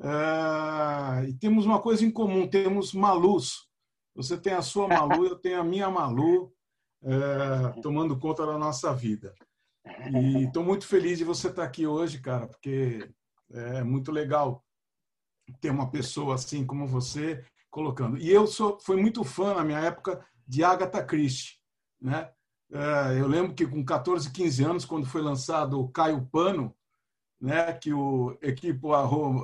[0.00, 3.68] é, e temos uma coisa em comum: temos Malus.
[4.14, 6.52] Você tem a sua Malu, eu tenho a minha Malu,
[7.02, 9.34] é, tomando conta da nossa vida.
[10.12, 13.10] E estou muito feliz de você estar aqui hoje, cara, porque
[13.52, 14.64] é muito legal
[15.60, 18.16] ter uma pessoa assim como você colocando.
[18.16, 21.56] E eu sou, fui muito fã na minha época de Agatha Christie,
[22.00, 22.30] né?
[22.74, 26.74] É, eu lembro que com 14, 15 anos, quando foi lançado o Caio Pano,
[27.40, 28.92] né, que o Equipo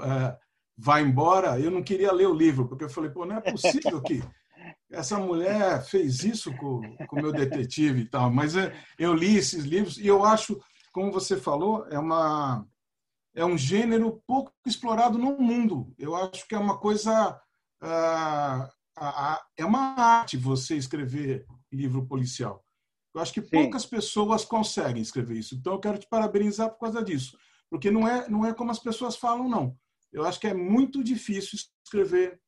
[0.03, 0.37] é,
[0.76, 4.03] vai embora, eu não queria ler o livro, porque eu falei, pô, não é possível
[4.03, 4.20] que
[4.91, 6.81] essa mulher fez isso com
[7.12, 8.33] o meu detetive e tal.
[8.33, 10.61] Mas é, eu li esses livros e eu acho,
[10.93, 12.66] como você falou, é uma
[13.33, 15.95] é um gênero pouco explorado no mundo.
[15.97, 17.41] Eu acho que é uma coisa
[17.81, 18.68] uh,
[19.57, 22.64] é uma arte você escrever livro policial.
[23.14, 23.50] Eu acho que Sim.
[23.50, 25.54] poucas pessoas conseguem escrever isso.
[25.54, 27.36] Então, eu quero te parabenizar por causa disso.
[27.68, 29.76] Porque não é, não é como as pessoas falam, não.
[30.12, 32.40] Eu acho que é muito difícil escrever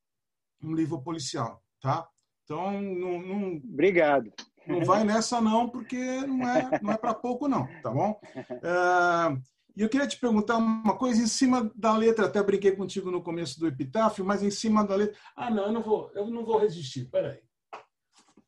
[0.63, 2.09] um livro policial, tá?
[2.45, 4.33] Então, não, não, Obrigado.
[4.67, 8.21] Não vai nessa, não, porque não é, não é para pouco, não, tá bom?
[8.37, 13.11] É, e eu queria te perguntar uma coisa em cima da letra, até brinquei contigo
[13.11, 15.17] no começo do epitáfio, mas em cima da letra.
[15.35, 17.41] Ah, não, eu não vou, eu não vou resistir, peraí.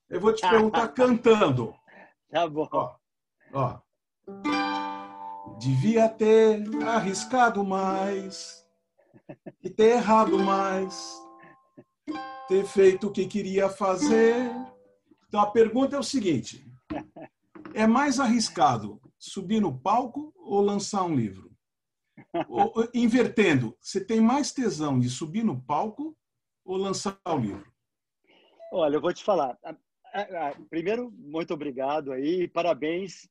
[0.09, 1.75] Eu vou te perguntar cantando.
[2.35, 2.69] Tá bom.
[2.73, 2.97] Ó,
[3.53, 3.79] ó.
[5.57, 8.69] Devia ter arriscado mais
[9.63, 11.17] e ter errado mais,
[12.49, 14.51] ter feito o que queria fazer.
[15.29, 16.69] Então a pergunta é o seguinte:
[17.73, 21.57] é mais arriscado subir no palco ou lançar um livro?
[22.49, 26.17] Ou, invertendo, você tem mais tesão de subir no palco
[26.65, 27.73] ou lançar o livro?
[28.73, 29.57] Olha, eu vou te falar.
[30.15, 33.29] É, é, primeiro, muito obrigado aí, parabéns.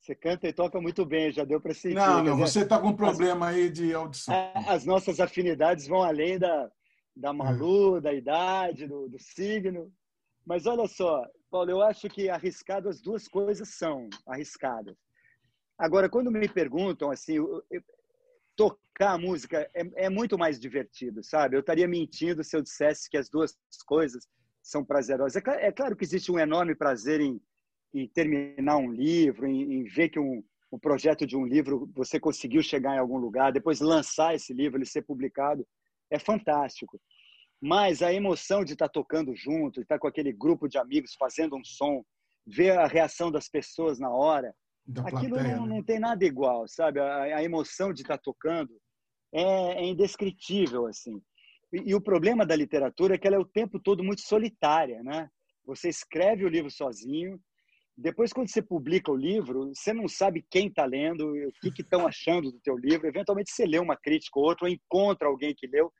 [0.00, 1.94] Você canta e toca muito bem, já deu para sentir.
[1.94, 4.34] Não, não, você está com um problema aí de audição.
[4.68, 6.70] As nossas afinidades vão além da,
[7.16, 8.00] da Malu, é.
[8.02, 9.90] da idade, do, do signo.
[10.44, 14.94] Mas olha só, Paulo, eu acho que arriscado as duas coisas são arriscadas.
[15.78, 17.82] Agora, quando me perguntam assim, eu, eu,
[18.54, 21.56] tocar música é, é, muito mais divertido, sabe?
[21.56, 23.56] Eu estaria mentindo se eu dissesse que as duas
[23.86, 24.28] coisas
[24.66, 25.36] são prazerosas.
[25.36, 27.40] É, é claro que existe um enorme prazer em,
[27.94, 30.42] em terminar um livro, em, em ver que um,
[30.72, 34.76] um projeto de um livro você conseguiu chegar em algum lugar, depois lançar esse livro,
[34.76, 35.64] ele ser publicado,
[36.10, 37.00] é fantástico.
[37.60, 41.56] Mas a emoção de estar tocando junto, de estar com aquele grupo de amigos fazendo
[41.56, 42.04] um som,
[42.44, 44.52] ver a reação das pessoas na hora,
[44.84, 45.76] da aquilo plateia, não, né?
[45.76, 47.00] não, tem nada igual, sabe?
[47.00, 48.76] A, a emoção de estar tocando
[49.32, 51.22] é, é indescritível, assim.
[51.72, 55.02] E, e, o problema da literatura é que ela é o tempo todo muito solitária,
[55.02, 55.28] né?
[55.64, 57.40] Você escreve o livro sozinho,
[57.96, 61.32] depois quando você publica o livro, você não sabe quem está lendo,
[61.64, 63.06] o que estão achando do teu livro.
[63.06, 65.90] Eventualmente você lê uma crítica ou outra, ou encontra alguém que leu.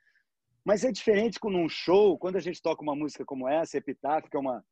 [0.63, 4.29] Mas é diferente com um show, quando a gente toca uma música como essa, Epitáfio,
[4.29, 4.63] que é uma,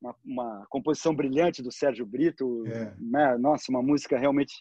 [0.00, 2.94] uma, uma composição brilhante do Sérgio Brito, é.
[2.98, 3.36] né?
[3.38, 4.52] nossa, uma música realmente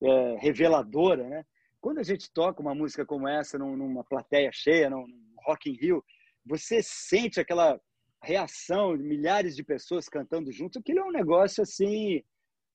[0.00, 1.44] é, reveladora, né?
[1.80, 5.06] Quando a gente toca uma música como essa numa plateia cheia, num
[5.46, 6.04] Rock in Rio,
[6.44, 7.80] você sente aquela
[8.22, 12.22] reação de milhares de pessoas cantando juntos, aquilo é um negócio assim,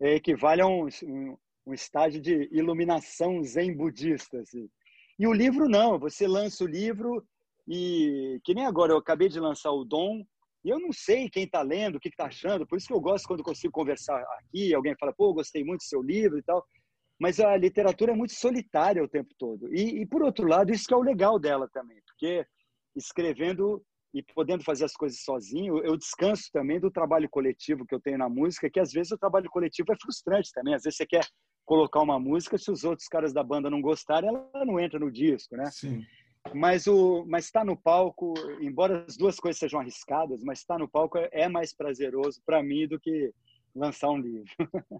[0.02, 1.38] é, equivale a um, um,
[1.68, 4.40] um, estágio de iluminação zen budista.
[4.40, 4.70] Assim.
[5.20, 7.26] E o livro não, você lança o livro
[7.68, 10.24] e, que nem agora, eu acabei de lançar o Dom,
[10.64, 13.02] e eu não sei quem está lendo, o que está achando, por isso que eu
[13.02, 16.66] gosto quando consigo conversar aqui, alguém fala, pô, gostei muito do seu livro e tal,
[17.24, 19.74] mas a literatura é muito solitária o tempo todo.
[19.74, 22.46] E, e, por outro lado, isso que é o legal dela também, porque
[22.94, 23.82] escrevendo
[24.14, 28.18] e podendo fazer as coisas sozinho, eu descanso também do trabalho coletivo que eu tenho
[28.18, 30.74] na música, que às vezes o trabalho coletivo é frustrante também.
[30.74, 31.26] Às vezes você quer
[31.64, 35.10] colocar uma música, se os outros caras da banda não gostarem, ela não entra no
[35.10, 35.72] disco, né?
[35.72, 36.04] Sim.
[36.54, 40.74] Mas o, mas estar tá no palco, embora as duas coisas sejam arriscadas, mas estar
[40.74, 43.34] tá no palco é, é mais prazeroso para mim do que
[43.76, 44.52] lançar um livro.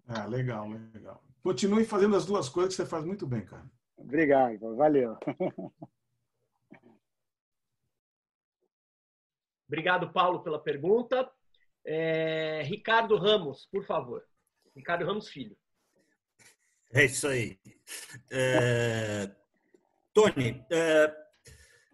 [0.08, 1.24] Ah, legal, legal.
[1.42, 3.66] Continue fazendo as duas coisas que você faz muito bem, cara.
[3.98, 5.18] Obrigado, valeu.
[9.68, 11.30] Obrigado, Paulo, pela pergunta.
[11.86, 14.24] É, Ricardo Ramos, por favor.
[14.76, 15.58] Ricardo Ramos Filho.
[16.92, 17.60] É isso aí.
[18.30, 19.32] É,
[20.14, 21.23] Tony, é,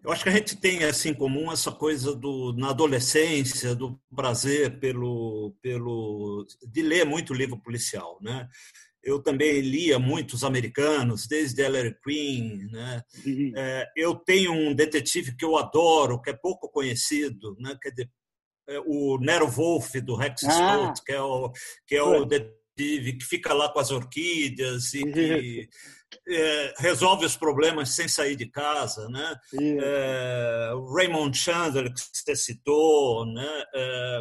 [0.02, 4.00] eu acho que a gente tem assim em comum essa coisa do na adolescência do
[4.14, 8.48] prazer pelo pelo de ler muito livro policial, né?
[9.02, 13.02] Eu também lia muitos americanos, desde Ellery Queen, né?
[13.24, 13.52] Uhum.
[13.56, 17.76] É, eu tenho um detetive que eu adoro, que é pouco conhecido, né?
[17.80, 20.50] Que é, é o Nero Wolf do Rex ah.
[20.50, 21.50] Stott, que é o
[21.86, 22.60] que é o detetive
[23.18, 25.68] que fica lá com as orquídeas e que
[26.28, 29.36] é, resolve os problemas sem sair de casa, né?
[29.60, 33.64] É, Raymond Chandler que você citou, né?
[33.74, 34.20] É,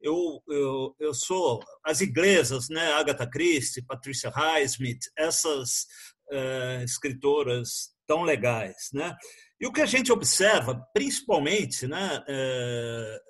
[0.00, 2.92] eu, eu, eu sou as inglesas, né?
[2.92, 5.86] Agatha Christie, Patricia Highsmith, essas
[6.30, 9.14] é, escritoras tão legais, né?
[9.60, 12.24] E o que a gente observa, principalmente, né?
[12.26, 13.20] É,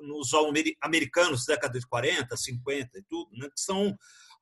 [0.00, 0.30] nos
[0.82, 3.48] americanos da década de 40, 50 e tudo, né?
[3.48, 3.96] Que são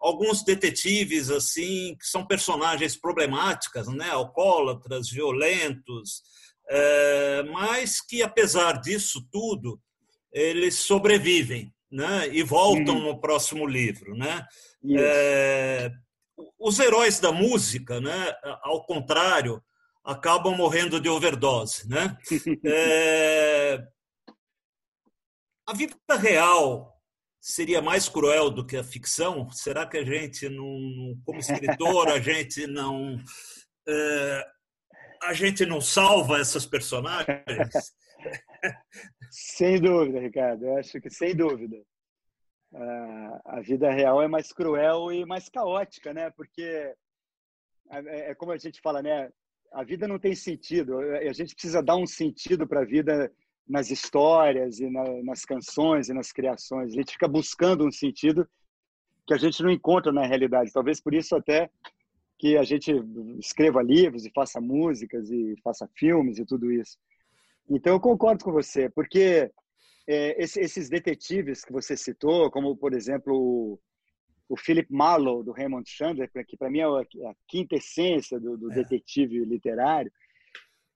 [0.07, 6.22] alguns detetives assim que são personagens problemáticas, né, alcoólatras, violentos,
[6.68, 9.80] é, mas que apesar disso tudo
[10.32, 13.04] eles sobrevivem, né, e voltam uhum.
[13.04, 14.46] no próximo livro, né.
[14.96, 15.90] É,
[16.59, 18.32] os heróis da música, né,
[18.62, 19.62] ao contrário,
[20.04, 22.16] acabam morrendo de overdose, né.
[22.64, 23.82] É,
[25.68, 26.95] a vida real
[27.47, 29.49] seria mais cruel do que a ficção?
[29.53, 33.16] Será que a gente não, como escritor, a gente não
[33.88, 34.47] é,
[35.22, 37.94] a gente não salva essas personagens?
[39.30, 40.66] Sem dúvida, Ricardo.
[40.66, 41.76] Eu acho que sem dúvida.
[43.44, 46.30] A vida real é mais cruel e mais caótica, né?
[46.30, 46.92] Porque
[47.92, 49.30] é, é como a gente fala, né?
[49.72, 50.99] A vida não tem sentido.
[50.99, 53.32] A gente precisa dar um sentido para a vida
[53.69, 56.93] nas histórias e na, nas canções e nas criações.
[56.93, 58.49] A gente fica buscando um sentido
[59.27, 60.73] que a gente não encontra na realidade.
[60.73, 61.69] Talvez por isso até
[62.39, 62.93] que a gente
[63.39, 66.97] escreva livros e faça músicas e faça filmes e tudo isso.
[67.69, 69.51] Então eu concordo com você, porque
[70.07, 73.81] é, esses detetives que você citou, como por exemplo
[74.49, 78.71] o, Philip Marlowe do Raymond Chandler, que para mim é a quinta essência do, do
[78.71, 78.77] é.
[78.77, 80.12] detetive literário,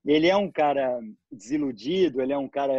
[0.05, 0.99] ele é um cara
[1.31, 2.75] desiludido, ele é um cara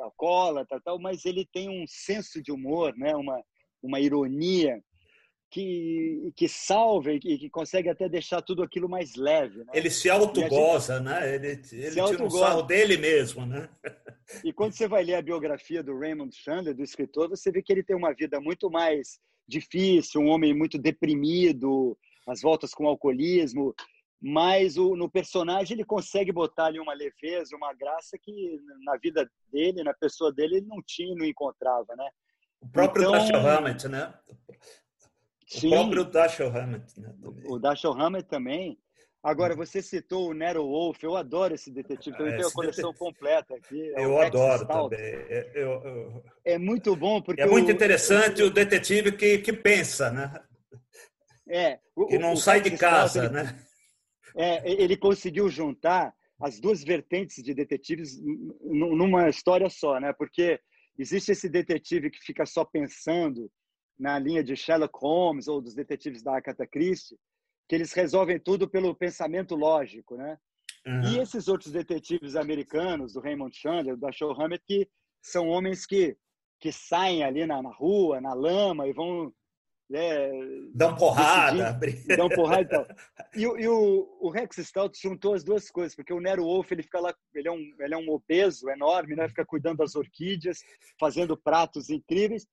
[0.00, 3.14] alcoólatra, tal, mas ele tem um senso de humor, né?
[3.14, 3.42] uma,
[3.82, 4.82] uma ironia
[5.50, 9.58] que, que salva e que, que consegue até deixar tudo aquilo mais leve.
[9.58, 9.72] Né?
[9.74, 11.04] Ele se autogoza, gente...
[11.04, 11.34] né?
[11.34, 13.68] Ele, ele tira um sarro dele mesmo, né?
[14.42, 17.72] E quando você vai ler a biografia do Raymond Chandler, do escritor, você vê que
[17.72, 21.96] ele tem uma vida muito mais difícil, um homem muito deprimido,
[22.26, 23.74] as voltas com o alcoolismo
[24.20, 29.28] mas o, no personagem ele consegue botar ali uma leveza, uma graça que na vida
[29.52, 32.08] dele, na pessoa dele, ele não tinha, não encontrava, né?
[32.60, 34.14] O próprio então, Dashiell Hammett, né?
[34.48, 37.14] O sim, próprio Dashiell Hammett, né?
[37.44, 38.78] O Dashiell Hammett também.
[39.22, 42.92] Agora, você citou o Nero Wolf, eu adoro esse detetive, eu ah, tenho a coleção
[42.92, 42.98] detetive...
[42.98, 43.92] completa aqui.
[43.96, 44.90] É eu adoro Stout.
[44.90, 45.04] também.
[45.04, 46.24] É, eu, eu...
[46.44, 47.42] é muito bom, porque...
[47.42, 50.32] É muito interessante o detetive que, que pensa, né?
[51.48, 51.80] É.
[51.96, 53.66] O, que não o sai de casa, Stout, né?
[54.36, 58.20] É, ele conseguiu juntar as duas vertentes de detetives
[58.62, 60.12] numa história só, né?
[60.12, 60.60] Porque
[60.98, 63.50] existe esse detetive que fica só pensando
[63.98, 67.16] na linha de Sherlock Holmes ou dos detetives da Agatha Christie,
[67.66, 70.38] que eles resolvem tudo pelo pensamento lógico, né?
[70.86, 71.14] Uhum.
[71.14, 74.88] E esses outros detetives americanos, do Raymond Chandler, do Dashiell Hammett, que
[75.22, 76.16] são homens que
[76.58, 79.32] que saem ali na, na rua, na lama e vão
[79.92, 80.30] é,
[80.74, 81.78] dão porrada.
[82.16, 82.86] Dão porrada e tal.
[83.36, 86.82] E, e o, o, Rex Stout juntou as duas coisas, porque o Nero Wolf, ele
[86.82, 89.28] fica lá, ele é um, ele é um obeso enorme, né?
[89.28, 90.64] Fica cuidando das orquídeas,
[90.98, 92.46] fazendo pratos incríveis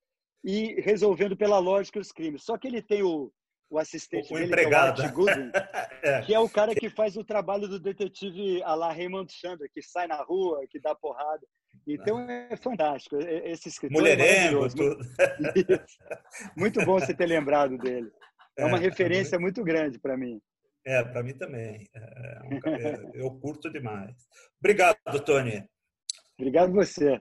[0.44, 2.44] e resolvendo pela lógica os crimes.
[2.44, 3.32] Só que ele tem o,
[3.70, 5.02] o assistente o dele, empregado.
[5.02, 5.52] que é o Goodwin,
[6.04, 6.22] é.
[6.22, 9.82] que é o cara que faz o trabalho do detetive a la Raymond Chandler, que
[9.82, 11.48] sai na rua, que dá porrada.
[11.88, 13.18] Então é fantástico.
[13.18, 14.98] Esse escritor Mulherengo, é tudo.
[16.58, 18.12] Muito bom você ter lembrado dele.
[18.58, 20.40] É uma é, referência muito grande para mim.
[20.86, 21.88] É, para mim também.
[21.96, 24.16] É, é eu curto demais.
[24.60, 25.68] Obrigado, Tony.
[26.38, 27.20] Obrigado você.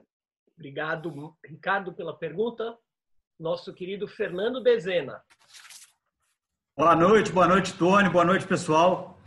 [0.55, 2.77] Obrigado, Ricardo, pela pergunta.
[3.39, 5.23] Nosso querido Fernando Dezena.
[6.77, 8.09] Boa noite, boa noite, Tony.
[8.09, 9.19] Boa noite, pessoal.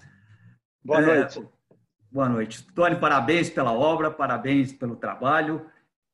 [0.84, 1.55] Boa noite.
[2.16, 2.66] Boa noite.
[2.74, 5.66] Tony, parabéns pela obra, parabéns pelo trabalho.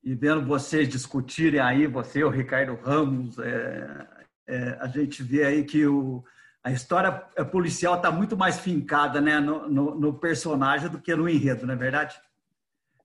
[0.03, 4.09] E vendo vocês discutirem aí, você, o Ricardo Ramos, é,
[4.49, 6.25] é, a gente vê aí que o,
[6.65, 7.13] a história
[7.53, 11.75] policial está muito mais fincada né, no, no, no, personagem do que no enredo, não
[11.75, 12.21] é verdade?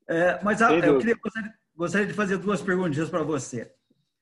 [0.08, 3.72] É, mas a, eu queria, gostaria, gostaria, de fazer duas perguntinhas para você.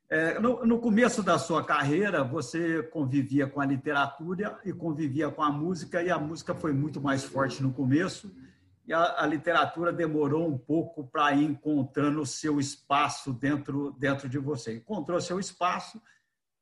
[0.09, 5.41] É, no, no, começo da sua carreira, você convivia com a literatura e convivia com
[5.41, 8.35] a música, e a música foi muito mais forte no começo
[8.87, 14.29] e a, a literatura demorou um pouco para ir encontrando o seu espaço dentro, dentro
[14.29, 14.75] de você.
[14.75, 16.01] Encontrou seu espaço,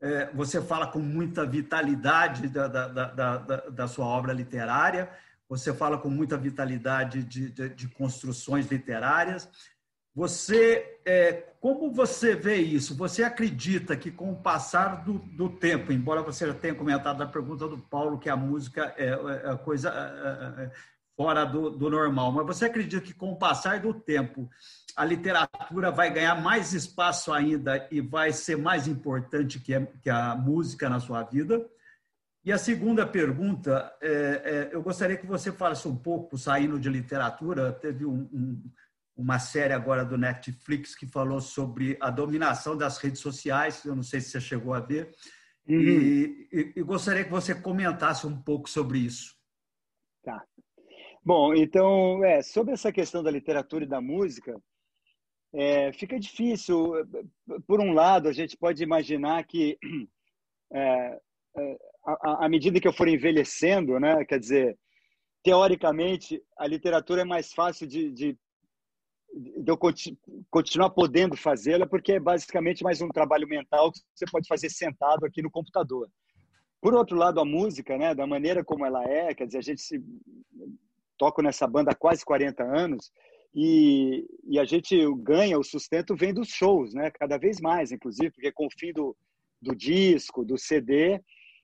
[0.02, 5.10] é, você fala com muita vitalidade da, da, da, da, sua obra literária,
[5.48, 9.50] você fala com muita vitalidade de, de, de construções literárias.
[10.16, 12.96] Você, é, como você vê isso?
[12.96, 17.26] Você acredita que com o passar do, do, tempo, embora você já tenha comentado na
[17.26, 20.72] pergunta do Paulo que a música é, é, é coisa é, é,
[21.16, 22.32] fora do, do normal.
[22.32, 24.49] Mas você acredita que com o passar do tempo
[24.95, 30.09] a literatura vai ganhar mais espaço ainda e vai ser mais importante que a, que
[30.09, 31.66] a música na sua vida?
[32.45, 36.89] E a segunda pergunta, é, é, eu gostaria que você falasse um pouco, saindo de
[36.89, 38.72] literatura, teve um, um,
[39.16, 44.03] uma série agora do Netflix que falou sobre a dominação das redes sociais, eu não
[44.03, 45.16] sei se você chegou a ver,
[45.66, 45.80] uhum.
[45.80, 49.34] e, e, e gostaria que você comentasse um pouco sobre isso.
[50.22, 50.43] Tá.
[51.26, 54.62] Bom, então, é, sobre essa questão da literatura e da música,
[55.54, 56.92] é, fica difícil.
[57.66, 59.78] Por um lado, a gente pode imaginar que,
[60.74, 61.20] é,
[61.58, 64.78] é à medida que eu for envelhecendo, né, quer dizer,
[65.42, 68.38] teoricamente, a literatura é mais fácil de, de,
[69.34, 69.78] de eu
[70.50, 75.26] continuar podendo fazê-la, porque é basicamente mais um trabalho mental que você pode fazer sentado
[75.26, 76.10] aqui no computador.
[76.82, 79.82] Por outro lado, a música, né, da maneira como ela é, quer dizer, a gente
[79.82, 80.04] se
[81.18, 83.11] toco nessa banda há quase 40 anos
[83.55, 87.11] e, e, a gente ganha o sustento vem dos shows, né?
[87.11, 89.16] Cada vez mais, inclusive, porque com o fim do,
[89.61, 91.22] do disco, do CD,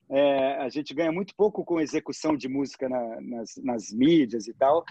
[0.08, 4.54] é, a gente ganha muito pouco com execução de música na, nas, nas mídias e
[4.54, 4.84] tal,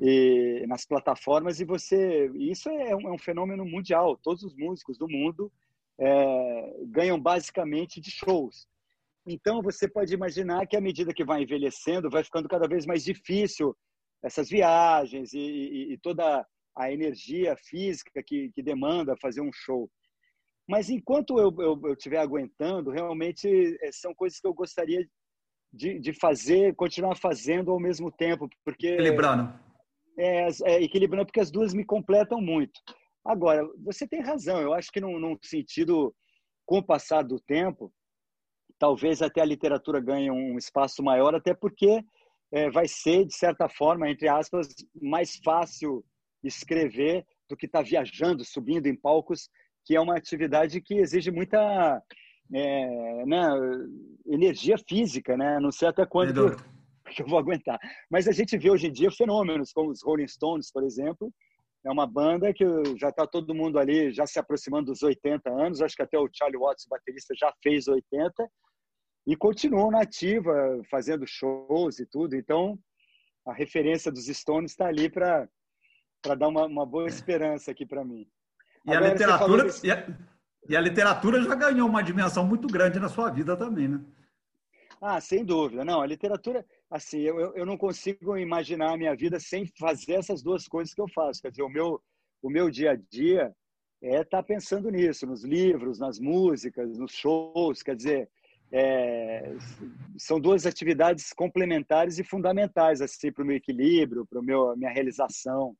[0.00, 1.60] e nas plataformas.
[1.60, 4.16] E você, isso é um, é um fenômeno mundial.
[4.16, 5.50] Todos os músicos do mundo
[5.96, 8.66] é, ganham basicamente de shows.
[9.24, 13.04] Então você pode imaginar que à medida que vai envelhecendo, vai ficando cada vez mais
[13.04, 13.76] difícil
[14.22, 16.46] essas viagens e, e, e toda
[16.76, 19.90] a energia física que, que, demanda fazer um show.
[20.68, 23.48] Mas enquanto eu estiver aguentando, realmente
[23.82, 25.06] eh, são coisas que eu gostaria
[25.72, 29.52] de, de, fazer, continuar fazendo ao mesmo tempo, porque equilibrando.
[30.16, 32.80] É, é, equilibrando porque as duas me completam muito.
[33.24, 34.60] Agora, você tem razão.
[34.60, 36.14] Eu acho que num, num sentido,
[36.64, 37.92] com o passar do tempo,
[38.78, 42.02] talvez até a literatura ganhe um espaço maior, até porque
[42.52, 44.68] é, vai ser, de certa forma, entre aspas,
[45.00, 46.04] mais fácil
[46.44, 49.48] escrever do que estar tá viajando, subindo em palcos,
[49.84, 52.02] que é uma atividade que exige muita
[52.54, 53.48] é, né,
[54.26, 55.58] energia física, né?
[55.60, 56.56] Não sei até quando
[57.14, 57.78] que eu vou aguentar.
[58.10, 61.32] Mas a gente vê hoje em dia fenômenos como os Rolling Stones, por exemplo.
[61.84, 62.64] É uma banda que
[62.96, 65.82] já está todo mundo ali já se aproximando dos 80 anos.
[65.82, 68.32] Acho que até o Charlie Watts, baterista, já fez 80
[69.26, 72.34] e continuam na ativa, fazendo shows e tudo.
[72.34, 72.78] Então,
[73.46, 75.48] a referência dos Stones está ali para
[76.38, 78.26] dar uma, uma, boa esperança aqui para mim.
[78.86, 79.86] E Agora, a, literatura, desse...
[79.86, 80.06] e, a,
[80.68, 84.04] e a literatura já ganhou uma dimensão muito grande na sua vida também, né?
[85.00, 85.84] Ah, sem dúvida.
[85.84, 90.42] Não, a literatura, assim, eu, eu não consigo imaginar a minha vida sem fazer essas
[90.44, 91.42] duas coisas que eu faço.
[91.42, 92.00] Quer dizer, o meu,
[92.40, 93.52] o meu dia a dia
[94.00, 97.82] é estar tá pensando nisso, nos livros, nas músicas, nos shows.
[97.82, 98.30] Quer dizer,
[98.72, 99.54] é,
[100.16, 105.76] são duas atividades complementares e fundamentais assim para o meu equilíbrio, para a minha realização.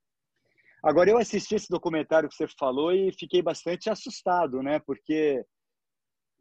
[0.82, 4.80] Agora eu assisti esse documentário que você falou e fiquei bastante assustado, né?
[4.80, 5.44] Porque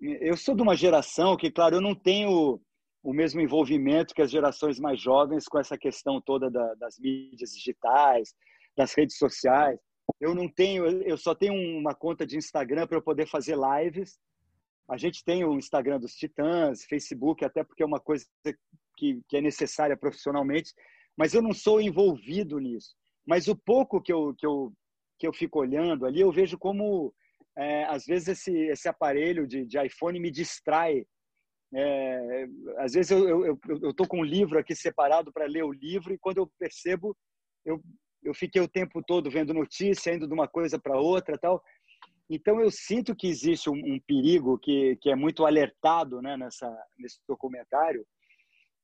[0.01, 2.59] eu sou de uma geração que, claro, eu não tenho
[3.03, 7.51] o mesmo envolvimento que as gerações mais jovens com essa questão toda da, das mídias
[7.51, 8.33] digitais,
[8.75, 9.79] das redes sociais.
[10.19, 14.17] Eu não tenho, eu só tenho uma conta de Instagram para eu poder fazer lives
[14.89, 18.25] a gente tem o Instagram dos Titãs, Facebook, até porque é uma coisa
[18.97, 20.73] que, que é necessária profissionalmente,
[21.17, 22.95] mas eu não sou envolvido nisso.
[23.25, 24.73] Mas o pouco que eu, que eu,
[25.19, 27.13] que eu fico olhando ali, eu vejo como,
[27.57, 31.05] é, às vezes, esse, esse aparelho de, de iPhone me distrai.
[31.73, 32.47] É,
[32.79, 36.13] às vezes eu estou eu, eu, com um livro aqui separado para ler o livro
[36.13, 37.15] e quando eu percebo,
[37.63, 37.81] eu,
[38.21, 41.63] eu fiquei o tempo todo vendo notícia, indo de uma coisa para outra tal.
[42.33, 46.73] Então, eu sinto que existe um, um perigo que, que é muito alertado né, nessa,
[46.97, 48.07] nesse documentário,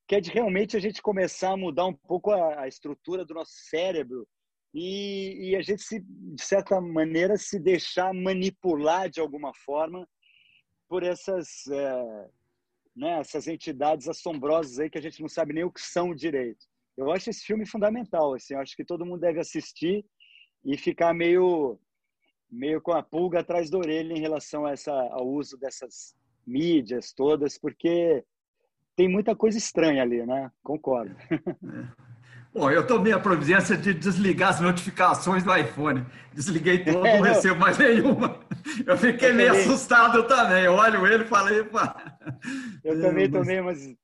[0.05, 3.33] que é de realmente a gente começar a mudar um pouco a, a estrutura do
[3.33, 4.27] nosso cérebro
[4.73, 10.05] e, e, a gente, se, de certa maneira, se deixar manipular de alguma forma
[10.89, 12.29] por essas, é,
[12.93, 16.65] né, essas entidades assombrosas aí que a gente não sabe nem o que são direito.
[16.97, 20.05] Eu acho esse filme fundamental, assim, acho que todo mundo deve assistir
[20.65, 21.79] e ficar meio
[22.49, 27.11] meio com a pulga atrás da orelha em relação a essa, ao uso dessas mídias
[27.11, 28.23] todas, porque
[28.95, 30.51] tem muita coisa estranha ali, né?
[30.63, 31.15] Concordo.
[31.29, 32.07] É.
[32.53, 36.03] Bom, eu tomei a providência de desligar as notificações do iPhone.
[36.33, 38.39] Desliguei todo, é, não recebo mais nenhuma.
[38.85, 39.65] Eu fiquei eu meio também.
[39.65, 40.63] assustado também.
[40.63, 42.17] Eu olho ele e falei, pá.
[42.83, 43.39] Eu também é, mas...
[43.39, 43.95] tomei umas.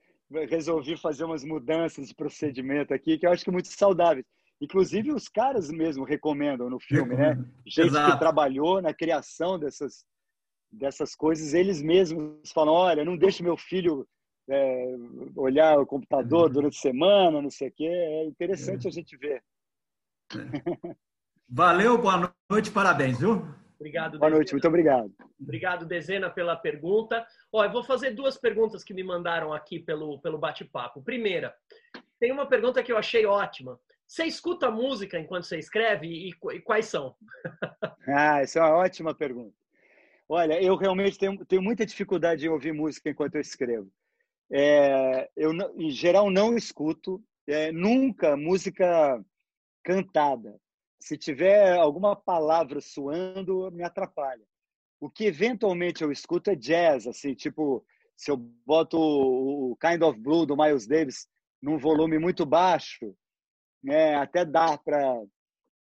[0.50, 4.26] Resolvi fazer umas mudanças de procedimento aqui, que eu acho que é muito saudáveis.
[4.62, 7.36] Inclusive, os caras mesmo recomendam no filme, né?
[7.68, 8.14] Gente Exato.
[8.14, 10.06] que trabalhou na criação dessas,
[10.72, 14.08] dessas coisas, eles mesmos falam: olha, não deixe meu filho
[14.50, 14.96] é,
[15.36, 16.54] olhar o computador uhum.
[16.54, 17.86] durante a semana, não sei o quê.
[17.86, 18.90] É interessante é.
[18.90, 19.44] a gente ver.
[20.34, 20.96] É.
[21.50, 23.46] Valeu, boa noite, parabéns, viu?
[23.84, 25.12] Obrigado, Boa noite, muito obrigado.
[25.38, 27.28] Obrigado, Dezena, pela pergunta.
[27.52, 31.04] Ó, eu vou fazer duas perguntas que me mandaram aqui pelo, pelo bate-papo.
[31.04, 31.54] Primeira,
[32.18, 33.78] tem uma pergunta que eu achei ótima.
[34.08, 37.16] Você escuta música enquanto você escreve e, quais são?
[38.08, 39.56] ah, essa é uma ótima pergunta.
[40.28, 43.92] Olha, eu realmente tenho, tenho muita dificuldade em ouvir música enquanto eu escrevo.
[44.52, 49.24] É, eu, em geral, não escuto é, nunca música
[49.84, 50.56] cantada.
[51.00, 54.46] Se tiver alguma palavra suando, me atrapalha.
[55.00, 57.86] O que eventualmente eu escuto é jazz, assim, tipo,
[58.16, 61.28] se eu boto o Kind of Blue do Miles Davis
[61.62, 63.14] num volume muito baixo,
[63.84, 65.22] né, até dá para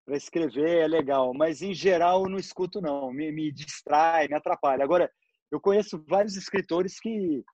[0.07, 4.35] para escrever, é legal, mas em geral eu não escuto não, me, me distrai, me
[4.35, 4.83] atrapalha.
[4.83, 5.09] Agora,
[5.53, 7.45] eu conheço vários escritores que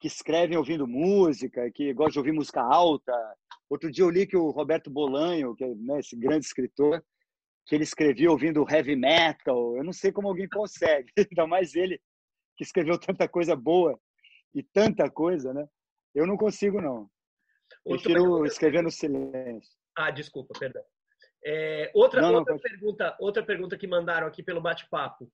[0.00, 3.12] que escrevem ouvindo música, que gostam de ouvir música alta.
[3.68, 7.02] Outro dia eu li que o Roberto Bolanho, que é né, esse grande escritor,
[7.66, 9.76] que ele escrevia ouvindo heavy metal.
[9.76, 12.00] Eu não sei como alguém consegue, ainda mais ele
[12.56, 13.98] que escreveu tanta coisa boa
[14.54, 15.66] e tanta coisa, né?
[16.14, 17.08] Eu não consigo não.
[17.84, 19.72] Eu prefiro escrever no silêncio.
[19.96, 20.82] Ah, desculpa, perdão.
[21.44, 25.30] É, outra não, outra não, pergunta, outra pergunta que mandaram aqui pelo bate-papo.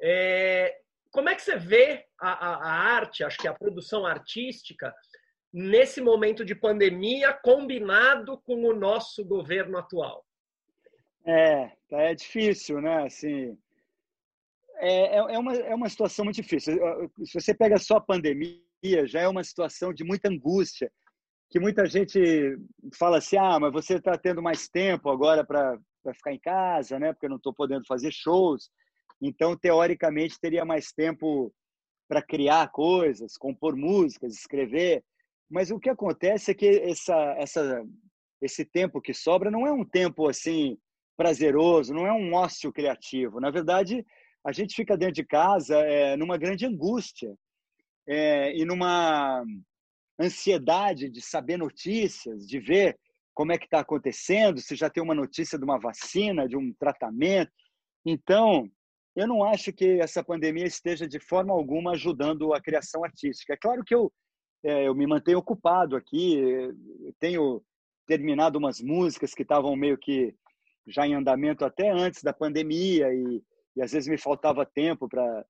[0.00, 0.78] É,
[1.10, 4.94] como é que você vê a, a, a arte, acho que a produção artística,
[5.52, 10.24] nesse momento de pandemia, combinado com o nosso governo atual?
[11.24, 13.04] É, tá, é difícil, né?
[13.04, 13.58] Assim,
[14.76, 16.78] é, é, é, uma, é uma situação muito difícil.
[17.24, 18.60] Se você pega só a pandemia,
[19.06, 20.92] já é uma situação de muita angústia,
[21.48, 22.58] que muita gente
[22.98, 25.78] fala assim, ah, mas você está tendo mais tempo agora para
[26.14, 27.12] ficar em casa, né?
[27.12, 28.70] Porque eu não estou podendo fazer shows.
[29.20, 31.52] Então, teoricamente, teria mais tempo
[32.08, 35.04] para criar coisas, compor músicas, escrever.
[35.48, 37.84] Mas o que acontece é que essa, essa,
[38.42, 40.76] esse tempo que sobra não é um tempo assim
[41.16, 43.40] prazeroso, não é um ócio criativo.
[43.40, 44.04] Na verdade,
[44.44, 47.34] a gente fica dentro de casa é, numa grande angústia
[48.06, 49.42] é, e numa
[50.18, 52.98] ansiedade de saber notícias, de ver
[53.34, 56.72] como é que está acontecendo, se já tem uma notícia de uma vacina, de um
[56.72, 57.52] tratamento.
[58.04, 58.70] Então,
[59.14, 63.52] eu não acho que essa pandemia esteja de forma alguma ajudando a criação artística.
[63.52, 64.10] É claro que eu,
[64.64, 66.40] é, eu me mantenho ocupado aqui,
[67.20, 67.62] tenho
[68.06, 70.34] terminado umas músicas que estavam meio que
[70.86, 73.42] já em andamento até antes da pandemia e,
[73.76, 75.44] e às vezes me faltava tempo para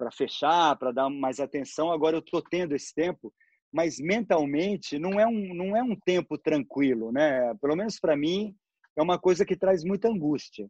[0.00, 1.92] para fechar, para dar mais atenção.
[1.92, 3.30] Agora eu estou tendo esse tempo,
[3.72, 7.54] mas mentalmente não é um não é um tempo tranquilo, né?
[7.60, 8.54] Pelo menos para mim
[8.96, 10.68] é uma coisa que traz muita angústia.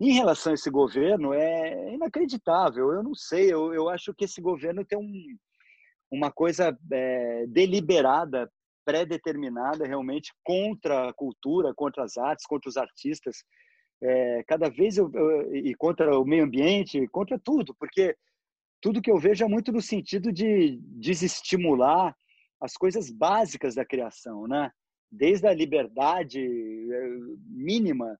[0.00, 2.92] Em relação a esse governo, é inacreditável.
[2.92, 5.36] Eu não sei, eu, eu acho que esse governo tem um,
[6.10, 8.48] uma coisa é, deliberada,
[8.84, 13.44] pré-determinada realmente contra a cultura, contra as artes, contra os artistas.
[14.00, 18.16] É, cada vez eu, eu, e contra o meio ambiente, contra tudo, porque
[18.80, 22.14] tudo que eu vejo é muito no sentido de desestimular
[22.60, 24.70] as coisas básicas da criação, né?
[25.10, 27.08] Desde a liberdade é,
[27.46, 28.18] mínima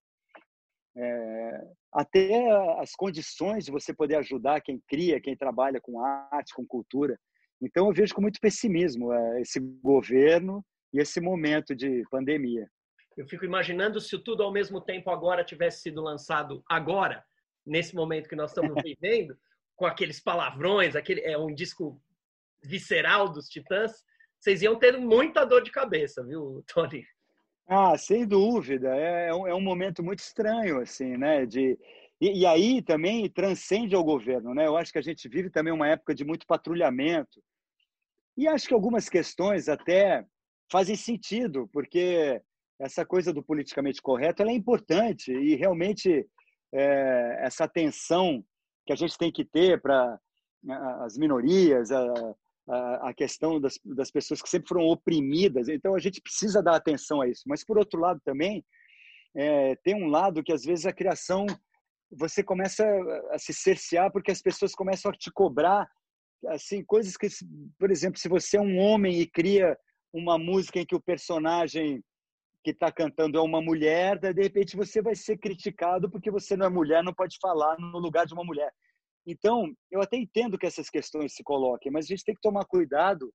[0.96, 6.66] é, até as condições de você poder ajudar quem cria, quem trabalha com arte, com
[6.66, 7.18] cultura.
[7.60, 12.68] Então, eu vejo com muito pessimismo é, esse governo e esse momento de pandemia.
[13.16, 17.24] Eu fico imaginando se tudo ao mesmo tempo agora tivesse sido lançado agora,
[17.66, 19.36] nesse momento que nós estamos vivendo,
[19.76, 22.00] com aqueles palavrões, aquele é um disco
[22.64, 24.04] visceral dos Titãs,
[24.40, 27.04] vocês iam ter muita dor de cabeça, viu, Tony?
[27.66, 28.96] Ah, sem dúvida.
[28.96, 31.44] É, é, um, é um momento muito estranho, assim, né?
[31.44, 31.78] De,
[32.20, 34.66] e, e, aí também transcende ao governo, né?
[34.66, 37.42] Eu acho que a gente vive também uma época de muito patrulhamento.
[38.36, 40.24] E acho que algumas questões até
[40.70, 42.40] fazem sentido, porque
[42.80, 46.26] essa coisa do politicamente correto é importante e realmente
[46.72, 48.44] é, essa atenção
[48.86, 50.18] que a gente tem que ter para
[51.02, 52.34] as minorias, a,
[52.68, 55.68] a, questão das, das pessoas que sempre foram oprimidas.
[55.68, 57.42] Então, a gente precisa dar atenção a isso.
[57.46, 58.64] Mas, por outro lado, também,
[59.34, 61.46] é, tem um lado que, às vezes, a criação,
[62.10, 62.84] você começa
[63.30, 65.88] a se cercear porque as pessoas começam a te cobrar
[66.46, 67.26] assim coisas que,
[67.78, 69.76] por exemplo, se você é um homem e cria
[70.12, 72.02] uma música em que o personagem
[72.64, 76.66] que está cantando é uma mulher, de repente você vai ser criticado porque você não
[76.66, 78.72] é mulher, não pode falar no lugar de uma mulher.
[79.30, 82.64] Então, eu até entendo que essas questões se coloquem, mas a gente tem que tomar
[82.64, 83.30] cuidado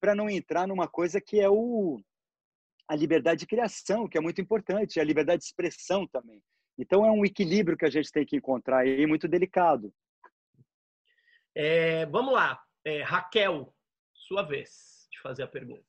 [0.00, 2.00] para não entrar numa coisa que é o
[2.88, 6.40] a liberdade de criação, que é muito importante, a liberdade de expressão também.
[6.78, 9.92] Então, é um equilíbrio que a gente tem que encontrar aí, muito delicado.
[11.52, 12.62] É, vamos lá.
[12.84, 13.74] É, Raquel,
[14.14, 15.84] sua vez de fazer a pergunta.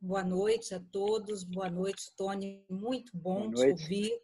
[0.00, 1.42] Boa noite a todos.
[1.42, 2.64] Boa noite, Tony.
[2.70, 4.22] Muito bom te ouvir,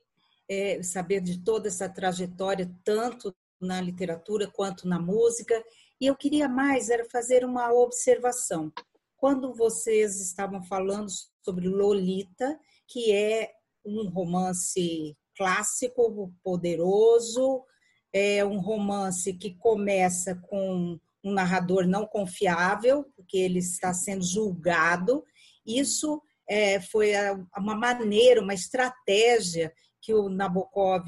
[0.48, 3.34] é, saber de toda essa trajetória, tanto
[3.64, 5.62] na literatura quanto na música.
[6.00, 8.72] E eu queria mais era fazer uma observação.
[9.16, 11.08] Quando vocês estavam falando
[11.42, 13.50] sobre Lolita, que é
[13.84, 17.64] um romance clássico, poderoso,
[18.12, 25.24] é um romance que começa com um narrador não confiável, porque ele está sendo julgado.
[25.66, 27.12] Isso é, foi
[27.56, 29.72] uma maneira, uma estratégia
[30.04, 31.06] que o Nabokov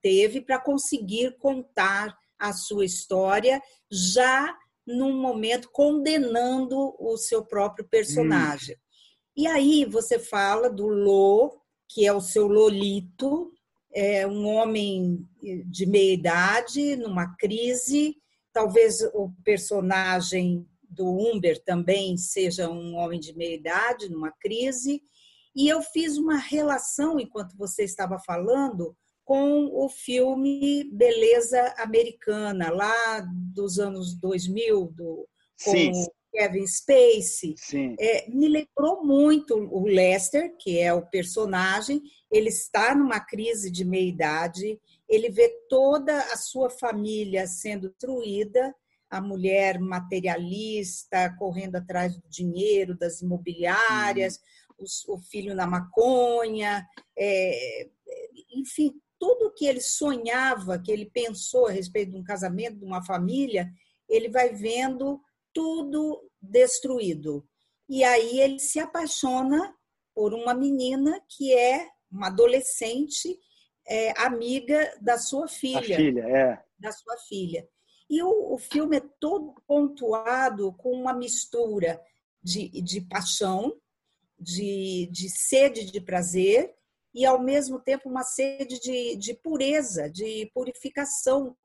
[0.00, 3.60] teve para conseguir contar a sua história
[3.92, 8.74] já num momento condenando o seu próprio personagem.
[8.74, 8.78] Hum.
[9.36, 13.52] E aí você fala do Lô, que é o seu Lolito,
[13.92, 15.28] é um homem
[15.66, 18.16] de meia idade, numa crise.
[18.54, 25.02] Talvez o personagem do Humber também seja um homem de meia idade, numa crise.
[25.60, 33.20] E eu fiz uma relação, enquanto você estava falando, com o filme Beleza Americana, lá
[33.54, 35.28] dos anos 2000, do,
[35.62, 35.92] com Sim.
[36.32, 37.54] Kevin Spacey.
[38.00, 42.00] É, me lembrou muito o Lester, que é o personagem.
[42.32, 48.74] Ele está numa crise de meia-idade, ele vê toda a sua família sendo destruída,
[49.10, 54.59] a mulher materialista correndo atrás do dinheiro, das imobiliárias, hum
[55.08, 56.86] o, filho na maconha,
[57.18, 57.88] é,
[58.54, 63.04] enfim, tudo que ele sonhava, que ele pensou a respeito de um casamento, de uma
[63.04, 63.70] família,
[64.08, 65.20] ele vai vendo
[65.52, 67.46] tudo destruído.
[67.88, 69.74] E aí ele se apaixona
[70.14, 73.38] por uma menina que é uma adolescente
[73.86, 75.96] é, amiga da sua filha.
[75.96, 76.62] Filha, é.
[76.78, 77.68] Da sua filha.
[78.08, 82.00] E o, o filme é todo pontuado com uma mistura
[82.42, 83.72] de, de paixão,
[84.40, 86.74] de, de sede de prazer
[87.14, 91.56] e, ao mesmo tempo, uma sede de, de pureza, de purificação,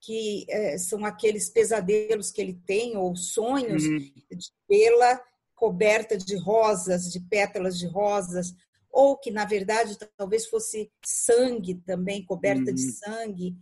[0.00, 3.98] que é, são aqueles pesadelos que ele tem, ou sonhos uhum.
[3.98, 5.20] de vê-la
[5.54, 8.54] coberta de rosas, de pétalas de rosas,
[8.90, 12.74] ou que, na verdade, talvez fosse sangue também, coberta uhum.
[12.74, 13.56] de sangue.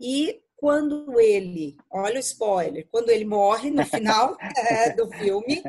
[0.00, 4.36] E quando ele, olha o spoiler, quando ele morre no final
[4.70, 5.62] é, do filme,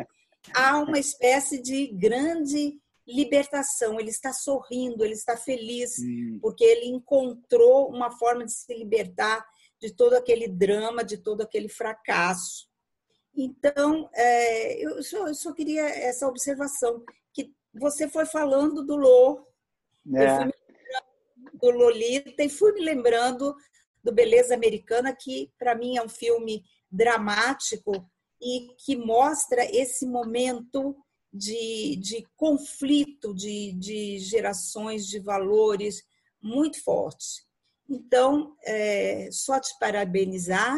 [0.53, 3.99] há uma espécie de grande libertação.
[3.99, 6.39] Ele está sorrindo, ele está feliz, hum.
[6.41, 9.45] porque ele encontrou uma forma de se libertar
[9.79, 12.67] de todo aquele drama, de todo aquele fracasso.
[13.35, 17.03] Então, é, eu, só, eu, só, queria essa observação,
[17.33, 19.45] que você foi falando do Lô,
[20.15, 20.45] é.
[21.53, 23.53] do Lolita, e fui me lembrando
[24.01, 28.09] do Beleza Americana, que para mim é um filme dramático,
[28.41, 30.95] e que mostra esse momento
[31.33, 36.03] de, de conflito de, de gerações de valores
[36.41, 37.45] muito forte.
[37.89, 40.75] Então, é, só te parabenizar,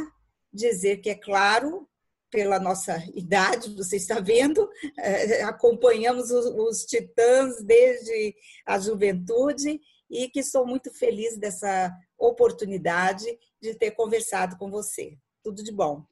[0.52, 1.88] dizer que, é claro,
[2.30, 4.68] pela nossa idade, você está vendo,
[4.98, 8.36] é, acompanhamos os, os, titãs desde
[8.66, 9.80] a juventude
[10.10, 13.26] e que sou muito feliz dessa oportunidade
[13.62, 15.18] de ter conversado com você.
[15.44, 16.04] Tudo de bom.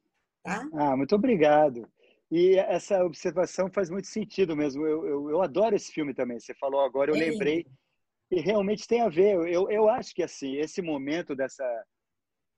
[0.45, 0.69] Tá?
[0.73, 1.89] Ah, muito obrigado.
[2.31, 4.85] E essa observação faz muito sentido mesmo.
[4.85, 6.39] Eu, eu, eu adoro esse filme também.
[6.39, 7.65] Você falou agora, eu é lembrei.
[8.29, 9.35] E realmente tem a ver.
[9.51, 11.63] Eu, eu acho que assim, esse momento dessa.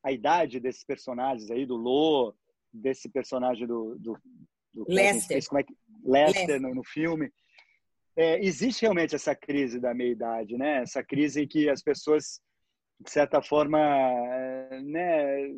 [0.03, 2.35] A idade desses personagens aí, do Lô,
[2.73, 3.95] desse personagem do.
[3.97, 4.18] do,
[4.73, 5.41] do Lester.
[5.47, 5.73] como é que,
[6.03, 6.61] Lester, Lester.
[6.61, 7.31] No, no filme.
[8.18, 10.81] É, existe realmente essa crise da meia-idade, né?
[10.81, 12.41] Essa crise em que as pessoas,
[12.99, 15.49] de certa forma, é, né,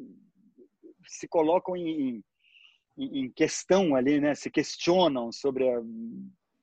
[1.10, 2.24] se colocam em,
[2.98, 4.36] em questão ali, né?
[4.36, 5.82] Se questionam sobre a,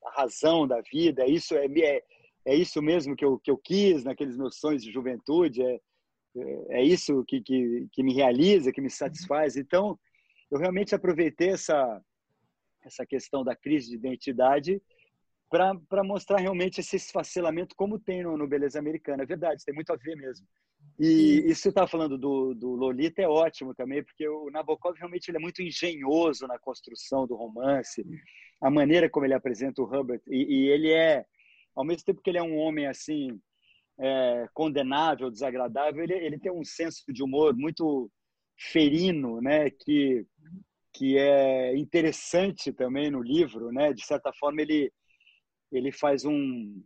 [0.04, 2.02] a razão da vida, é isso é, é,
[2.44, 5.80] é isso mesmo que eu, que eu quis naqueles meus sonhos de juventude, é,
[6.68, 9.56] é isso que, que, que me realiza, que me satisfaz.
[9.56, 9.98] Então,
[10.50, 12.00] eu realmente aproveitei essa,
[12.84, 14.80] essa questão da crise de identidade
[15.48, 19.22] para mostrar realmente esse esfacelamento como tem no, no Beleza Americana.
[19.22, 20.46] É verdade, tem muito a ver mesmo.
[20.98, 25.28] E isso você está falando do, do Lolita é ótimo também, porque o Nabokov realmente
[25.28, 28.04] ele é muito engenhoso na construção do romance,
[28.60, 31.24] a maneira como ele apresenta o Hubbard, e, e ele é,
[31.74, 33.38] ao mesmo tempo que ele é um homem assim,
[33.98, 38.10] é, condenável, desagradável, ele, ele tem um senso de humor muito
[38.58, 40.26] ferino, né, que,
[40.94, 44.90] que é interessante também no livro, né, de certa forma ele,
[45.70, 46.82] ele faz um,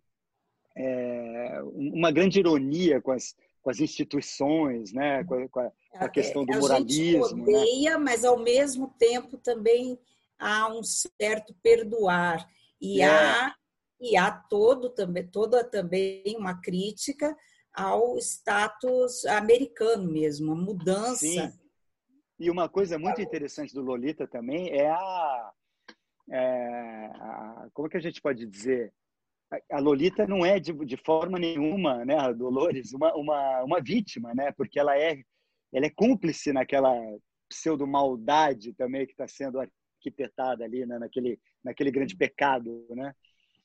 [0.76, 5.22] é, uma grande ironia com as com as instituições, né?
[5.24, 7.24] com, a, com a é, questão do moralismo.
[7.24, 7.42] A gente né?
[7.42, 7.96] odeia, né?
[7.98, 9.98] mas ao mesmo tempo também
[10.38, 12.48] há um certo perdoar
[12.80, 13.06] e é.
[13.06, 13.54] há
[14.00, 17.36] e há todo também toda também uma crítica
[17.70, 21.16] ao status americano mesmo, a mudança.
[21.16, 21.52] Sim.
[22.38, 25.52] E uma coisa muito interessante do Lolita também é a,
[26.30, 28.92] é a como é que a gente pode dizer
[29.70, 34.32] a Lolita não é de, de forma nenhuma, né, a Dolores, uma, uma, uma vítima,
[34.34, 35.20] né, porque ela é,
[35.72, 36.94] ela é cúmplice naquela
[37.48, 43.12] pseudo maldade também que está sendo arquitetada ali, né, naquele, naquele grande pecado, né.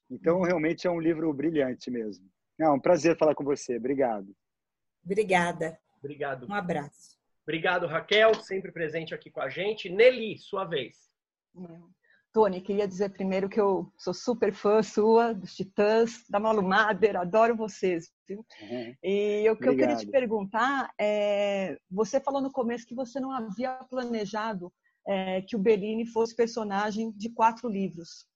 [0.10, 2.28] Então realmente é um livro brilhante mesmo.
[2.60, 3.78] É um prazer falar com você.
[3.78, 4.36] Obrigado.
[5.04, 5.78] Obrigada.
[6.00, 6.48] Obrigado.
[6.48, 7.16] Um abraço.
[7.44, 9.90] Obrigado, Raquel, sempre presente aqui com a gente.
[9.90, 11.12] Nelly, sua vez.
[12.36, 17.16] Tony, queria dizer primeiro que eu sou super fã sua, dos Titãs, da Malu Mader,
[17.16, 18.12] adoro vocês.
[18.30, 18.94] Uhum.
[19.02, 23.32] E o que eu queria te perguntar é: você falou no começo que você não
[23.32, 24.70] havia planejado
[25.08, 28.28] é, que o Bellini fosse personagem de quatro livros,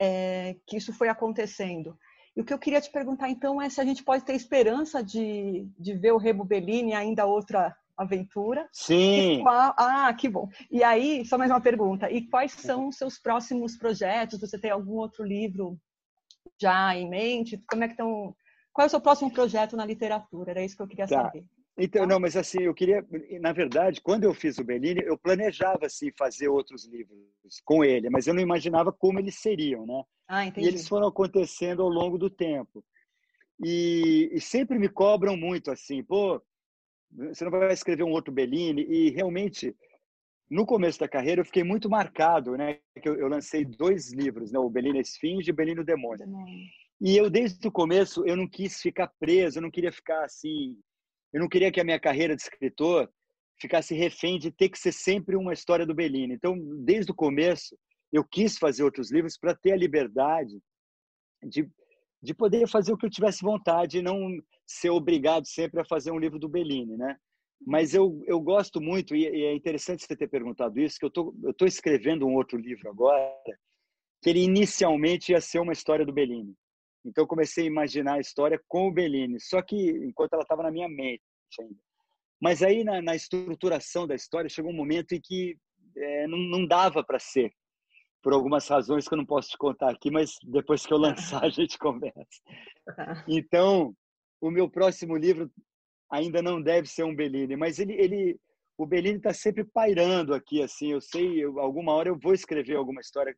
[0.00, 1.98] é, que isso foi acontecendo.
[2.34, 5.04] E o que eu queria te perguntar então é se a gente pode ter esperança
[5.04, 8.68] de, de ver o Remo Bellini ainda outra aventura.
[8.72, 9.40] Sim.
[9.42, 9.74] Qual...
[9.76, 10.48] Ah, que bom.
[10.70, 12.10] E aí, só mais uma pergunta.
[12.10, 14.40] E quais são os seus próximos projetos?
[14.40, 15.78] Você tem algum outro livro
[16.60, 17.62] já em mente?
[17.68, 18.34] Como é que estão?
[18.72, 20.50] Qual é o seu próximo projeto na literatura?
[20.50, 21.22] Era isso que eu queria tá.
[21.22, 21.44] saber.
[21.76, 22.08] Então, tá?
[22.08, 23.04] não, mas assim, eu queria,
[23.40, 27.18] na verdade, quando eu fiz o Bellini, eu planejava assim fazer outros livros
[27.64, 30.02] com ele, mas eu não imaginava como eles seriam, né?
[30.28, 30.66] Ah, entendi.
[30.66, 32.84] E eles foram acontecendo ao longo do tempo.
[33.62, 36.40] E, e sempre me cobram muito assim, pô,
[37.14, 39.74] você não vai escrever um outro Bellini e realmente
[40.50, 42.78] no começo da carreira eu fiquei muito marcado, né?
[43.00, 44.58] Que eu, eu lancei dois livros, né?
[44.58, 46.26] O Bellini Esfinge e o Bellini o Demônio.
[47.00, 50.76] E eu desde o começo eu não quis ficar preso, eu não queria ficar assim,
[51.32, 53.10] eu não queria que a minha carreira de escritor
[53.60, 56.34] ficasse refém de ter que ser sempre uma história do Bellini.
[56.34, 57.76] Então, desde o começo,
[58.12, 60.60] eu quis fazer outros livros para ter a liberdade
[61.42, 61.68] de,
[62.24, 66.10] de poder fazer o que eu tivesse vontade e não ser obrigado sempre a fazer
[66.10, 67.16] um livro do Bellini, né?
[67.66, 71.34] Mas eu, eu gosto muito, e é interessante você ter perguntado isso, que eu tô,
[71.36, 73.30] estou tô escrevendo um outro livro agora,
[74.22, 76.54] que ele inicialmente ia ser uma história do Bellini.
[77.04, 80.62] Então eu comecei a imaginar a história com o Bellini, só que enquanto ela estava
[80.62, 81.20] na minha mente
[81.60, 81.76] ainda.
[82.40, 85.56] Mas aí na, na, estruturação da história chegou um momento em que
[85.96, 87.52] é, não, não dava para ser,
[88.24, 91.44] por algumas razões que eu não posso te contar aqui, mas depois que eu lançar
[91.44, 92.16] a gente conversa.
[93.28, 93.94] Então
[94.40, 95.50] o meu próximo livro
[96.10, 98.40] ainda não deve ser um Bellini, mas ele, ele
[98.78, 100.92] o Bellini está sempre pairando aqui, assim.
[100.92, 103.36] Eu sei, eu, alguma hora eu vou escrever alguma história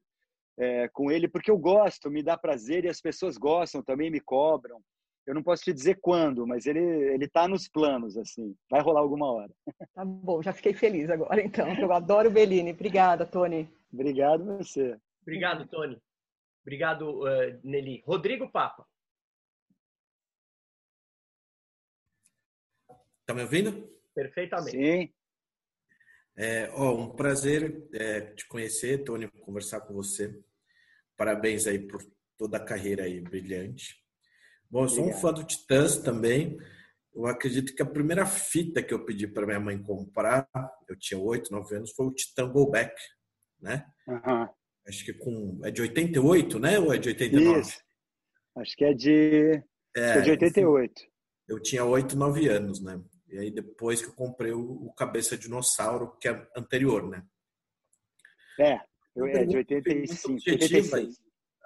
[0.59, 4.21] é, com ele, porque eu gosto, me dá prazer e as pessoas gostam também, me
[4.21, 4.81] cobram.
[5.27, 8.57] Eu não posso te dizer quando, mas ele ele está nos planos, assim.
[8.71, 9.53] Vai rolar alguma hora.
[9.93, 11.69] Tá bom, já fiquei feliz agora, então.
[11.75, 12.73] Eu adoro o Bellini.
[12.73, 13.69] Obrigada, Tony.
[13.93, 14.97] Obrigado você.
[15.23, 16.01] Obrigado, Tony.
[16.63, 18.03] Obrigado, uh, Nelly.
[18.07, 18.87] Rodrigo Papa.
[23.25, 23.91] Tá me ouvindo?
[24.15, 24.77] Perfeitamente.
[24.77, 25.13] Sim.
[26.37, 30.39] É, ó, um prazer é, te conhecer, Tony, conversar com você.
[31.17, 32.05] Parabéns aí por
[32.37, 34.06] toda a carreira aí brilhante.
[34.71, 35.19] Bom, eu sou Obrigado.
[35.19, 36.59] um fã do Titãs também.
[37.15, 40.49] Eu acredito que a primeira fita que eu pedi para minha mãe comprar,
[40.89, 42.95] eu tinha oito, nove anos, foi o Titã Go Back,
[43.61, 43.87] né?
[44.07, 44.49] Uhum.
[44.87, 46.79] Acho que com é de 88, né?
[46.79, 47.61] Ou é de 89?
[47.61, 47.81] Isso.
[48.57, 49.63] Acho que é de,
[49.97, 51.03] é, é de 88.
[51.49, 53.01] Eu tinha oito, nove anos, né?
[53.29, 57.25] E aí depois que eu comprei o, o Cabeça Dinossauro, que é anterior, né?
[58.61, 58.81] É,
[59.15, 60.35] eu, é de 85.
[60.35, 61.17] 86.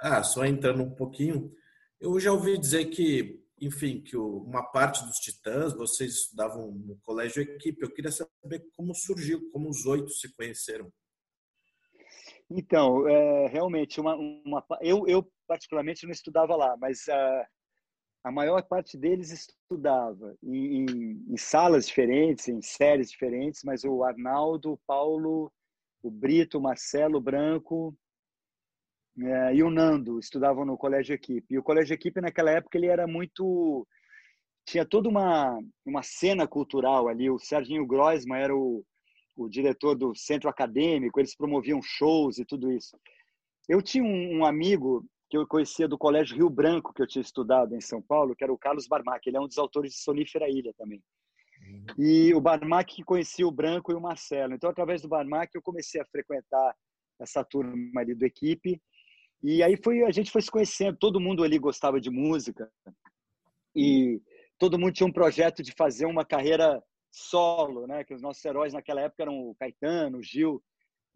[0.00, 1.52] Ah, só entrando um pouquinho,
[2.00, 7.42] eu já ouvi dizer que, enfim, que uma parte dos Titãs, vocês estudavam no colégio
[7.42, 7.82] equipe.
[7.82, 10.90] Eu queria saber como surgiu, como os oito se conheceram.
[12.50, 17.46] Então, é, realmente, uma, uma, eu, eu particularmente não estudava lá, mas a,
[18.24, 24.02] a maior parte deles estudava em, em, em, salas diferentes, em séries diferentes, mas o
[24.02, 25.52] Arnaldo, o Paulo,
[26.02, 27.96] o Brito, o Marcelo o Branco
[29.22, 31.54] é, e o Nando estudavam no Colégio Equipe.
[31.54, 33.86] E o Colégio Equipe, naquela época, ele era muito...
[34.66, 37.28] Tinha toda uma, uma cena cultural ali.
[37.30, 38.84] O Serginho Groisman era o,
[39.36, 42.96] o diretor do centro acadêmico, eles promoviam shows e tudo isso.
[43.68, 47.22] Eu tinha um, um amigo que eu conhecia do Colégio Rio Branco, que eu tinha
[47.22, 49.26] estudado em São Paulo, que era o Carlos Barmac.
[49.26, 51.02] Ele é um dos autores de Sonífera Ilha também.
[51.62, 51.86] Uhum.
[51.98, 54.54] E o Barmac que conhecia o Branco e o Marcelo.
[54.54, 56.74] Então, através do Barmac, eu comecei a frequentar
[57.20, 58.80] essa turma ali do equipe.
[59.42, 60.96] E aí foi a gente foi se conhecendo.
[60.98, 62.70] Todo mundo ali gostava de música.
[63.74, 64.20] E
[64.58, 68.04] todo mundo tinha um projeto de fazer uma carreira solo, né?
[68.04, 70.62] Que os nossos heróis naquela época eram o Caetano, o Gil.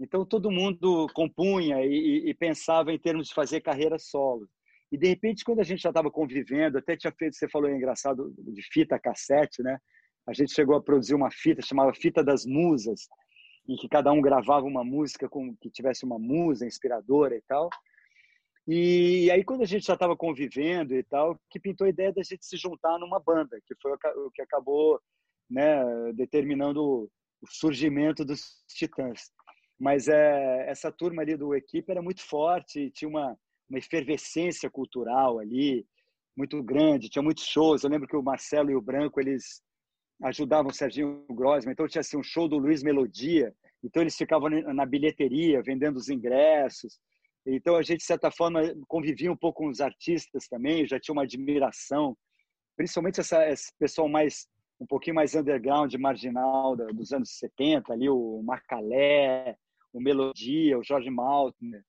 [0.00, 4.48] Então todo mundo compunha e, e, pensava em termos de fazer carreira solo.
[4.90, 8.34] E de repente, quando a gente já estava convivendo, até tinha feito, você falou engraçado,
[8.38, 9.78] de fita cassete, né?
[10.26, 13.08] A gente chegou a produzir uma fita, chamava Fita das Musas,
[13.68, 17.68] em que cada um gravava uma música com que tivesse uma musa inspiradora e tal.
[18.66, 22.22] E aí, quando a gente já estava convivendo e tal, que pintou a ideia da
[22.22, 25.00] gente se juntar numa banda, que foi o que acabou
[25.50, 25.82] né,
[26.14, 29.30] determinando o surgimento dos Titãs
[29.78, 33.36] mas é, essa turma ali do equipe era muito forte, tinha uma,
[33.68, 35.86] uma efervescência cultural ali
[36.36, 37.84] muito grande, tinha muitos shows.
[37.84, 39.62] Eu lembro que o Marcelo e o Branco eles
[40.22, 44.48] ajudavam o Serginho Grossman, então tinha assim, um show do Luiz Melodia, então eles ficavam
[44.48, 46.98] na bilheteria vendendo os ingressos.
[47.46, 51.12] Então a gente de certa forma convivia um pouco com os artistas também, já tinha
[51.12, 52.16] uma admiração,
[52.76, 54.46] principalmente essa, esse pessoal mais
[54.80, 59.56] um pouquinho mais underground, marginal dos anos 70, ali o Macalé,
[59.92, 61.84] o Melodia, o Jorge Maltner.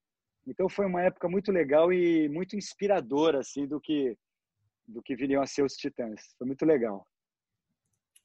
[0.48, 4.16] Então foi uma época muito legal e muito inspiradora assim do que
[4.88, 6.22] do que viriam a ser os Titãs.
[6.38, 7.08] Foi muito legal.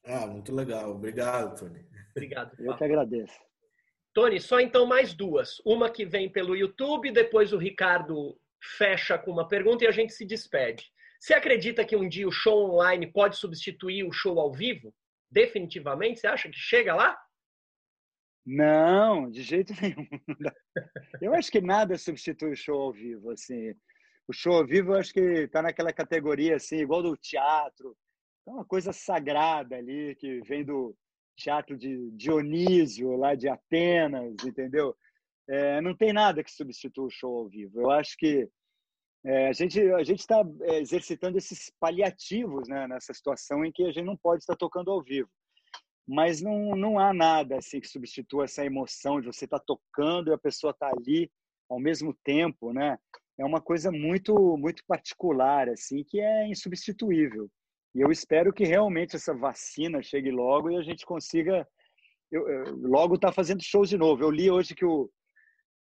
[0.04, 0.90] Ah, muito legal.
[0.90, 1.86] Obrigado, Tony.
[2.10, 2.54] Obrigado.
[2.58, 3.40] Eu que agradeço.
[4.12, 5.60] Tony, só então mais duas.
[5.64, 10.12] Uma que vem pelo YouTube, depois o Ricardo fecha com uma pergunta e a gente
[10.12, 10.92] se despede.
[11.20, 14.94] Você acredita que um dia o show online pode substituir o show ao vivo?
[15.30, 16.20] Definitivamente?
[16.20, 17.18] Você acha que chega lá?
[18.44, 20.08] Não, de jeito nenhum.
[21.20, 23.30] Eu acho que nada substitui o show ao vivo.
[23.30, 23.74] Assim,
[24.26, 27.96] o show ao vivo, eu acho que está naquela categoria assim, igual do teatro.
[28.46, 30.96] É uma coisa sagrada ali que vem do
[31.40, 34.96] teatro de Dionísio lá de Atenas, entendeu?
[35.48, 37.80] É, não tem nada que substitua o show ao vivo.
[37.80, 38.48] Eu acho que
[39.24, 43.84] é, a gente a gente está é, exercitando esses paliativos né, nessa situação em que
[43.84, 45.28] a gente não pode estar tocando ao vivo
[46.10, 50.28] mas não, não há nada assim que substitua essa emoção de você estar tá tocando
[50.28, 51.30] e a pessoa estar tá ali
[51.68, 52.98] ao mesmo tempo, né?
[53.38, 57.48] É uma coisa muito muito particular assim que é insubstituível.
[57.94, 61.66] E eu espero que realmente essa vacina chegue logo e a gente consiga
[62.30, 64.22] eu, eu, logo estar tá fazendo shows de novo.
[64.22, 65.10] Eu li hoje que o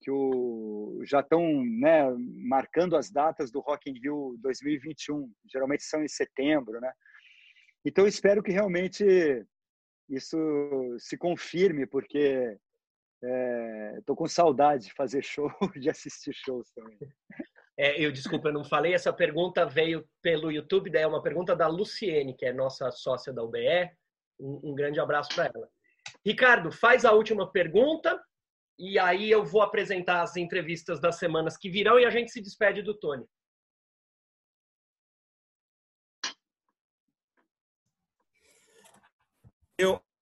[0.02, 2.10] que o já estão né,
[2.48, 5.30] marcando as datas do Rock in Rio 2021.
[5.52, 6.90] Geralmente são em setembro, né?
[7.84, 9.04] Então eu espero que realmente
[10.08, 10.38] isso
[10.98, 12.56] se confirme, porque
[13.98, 16.98] estou é, com saudade de fazer show, de assistir shows também.
[17.82, 18.92] É, eu desculpa, eu não falei.
[18.92, 23.32] Essa pergunta veio pelo YouTube, daí é uma pergunta da Luciene, que é nossa sócia
[23.32, 23.90] da UBE.
[24.38, 25.66] Um, um grande abraço para ela.
[26.22, 28.22] Ricardo, faz a última pergunta
[28.78, 32.42] e aí eu vou apresentar as entrevistas das semanas que virão e a gente se
[32.42, 33.24] despede do Tony.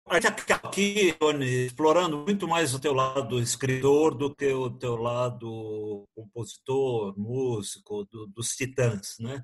[0.09, 6.07] Eu aqui, Tony, explorando muito mais o teu lado escritor do que o teu lado
[6.15, 9.43] compositor, músico, do, dos Titãs, né?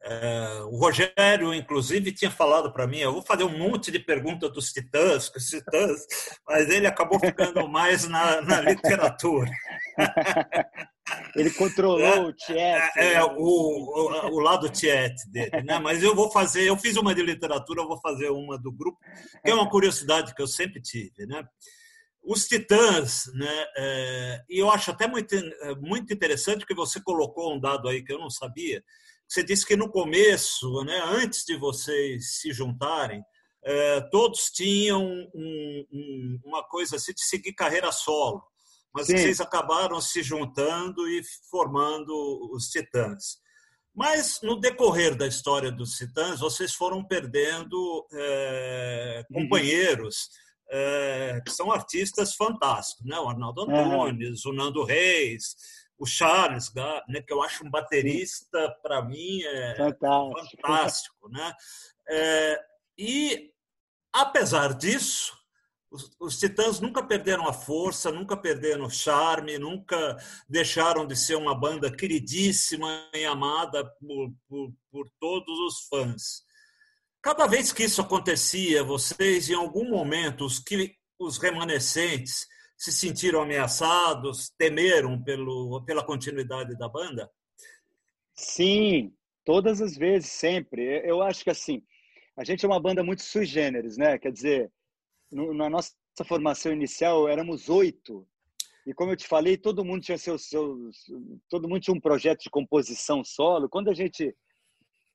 [0.00, 4.52] É, o Rogério, inclusive, tinha falado para mim: eu vou fazer um monte de perguntas
[4.52, 6.06] dos Titãs, dos Titãs,
[6.46, 9.50] mas ele acabou ficando mais na, na literatura.
[11.36, 12.56] Ele controlou é, o Tiet.
[12.96, 15.78] É, é o, o, o, lado Tiet dele, né?
[15.78, 18.98] Mas eu vou fazer, eu fiz uma de literatura, eu vou fazer uma do grupo,
[19.44, 21.44] que é uma curiosidade que eu sempre tive, né?
[22.22, 23.66] Os Titãs, né?
[23.76, 25.36] É, e eu acho até muito,
[25.78, 28.82] muito interessante que você colocou um dado aí que eu não sabia.
[29.28, 33.22] Você disse que no começo, né, antes de vocês se juntarem,
[33.62, 38.42] é, todos tinham um, um, uma coisa assim de seguir carreira solo
[38.94, 39.16] mas Sim.
[39.16, 42.12] vocês acabaram se juntando e formando
[42.52, 43.38] os Titãs.
[43.94, 50.28] Mas no decorrer da história dos Titãs, vocês foram perdendo é, companheiros
[50.70, 53.18] é, que são artistas fantásticos, né?
[53.18, 55.56] O Arnaldo Antunes, o Nando Reis,
[55.98, 57.22] o Charles, né?
[57.22, 61.52] que eu acho um baterista, para mim, é fantástico, fantástico né?
[62.08, 62.60] É,
[62.98, 63.50] e,
[64.12, 65.32] apesar disso,
[65.94, 70.16] os, os, Titãs nunca perderam a força, nunca perderam o charme, nunca
[70.48, 76.42] deixaram de ser uma banda queridíssima e amada por, por, por todos os fãs.
[77.22, 82.46] Cada vez que isso acontecia, vocês, em algum momento, os, que, os remanescentes
[82.76, 87.30] se sentiram ameaçados, temeram pelo, pela continuidade da banda?
[88.34, 89.14] Sim,
[89.44, 90.82] todas as vezes, sempre.
[91.08, 91.82] Eu acho que assim,
[92.36, 94.18] a gente é uma banda muito sui generis, né?
[94.18, 94.72] Quer dizer,
[95.34, 95.92] no, na nossa
[96.26, 98.26] formação inicial éramos oito.
[98.86, 101.06] E como eu te falei, todo mundo tinha seus, seus,
[101.48, 103.68] todo mundo tinha um projeto de composição solo.
[103.68, 104.34] Quando a gente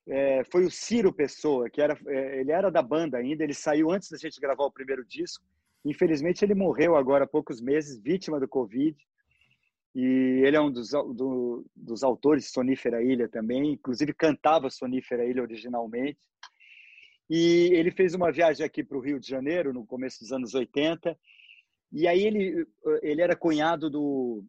[0.08, 3.90] é, foi o Ciro Pessoa, que era, é, ele era da banda ainda, ele saiu
[3.90, 5.44] antes da gente gravar o primeiro disco.
[5.84, 8.96] Infelizmente, ele morreu agora há poucos meses, vítima do Covid.
[9.94, 15.24] E ele é um dos, do, dos autores de Sonífera Ilha também, inclusive cantava Sonífera
[15.24, 16.18] Ilha originalmente.
[17.30, 20.52] E ele fez uma viagem aqui para o Rio de Janeiro, no começo dos anos
[20.52, 21.16] 80.
[21.92, 22.66] E aí ele,
[23.02, 24.44] ele era cunhado do,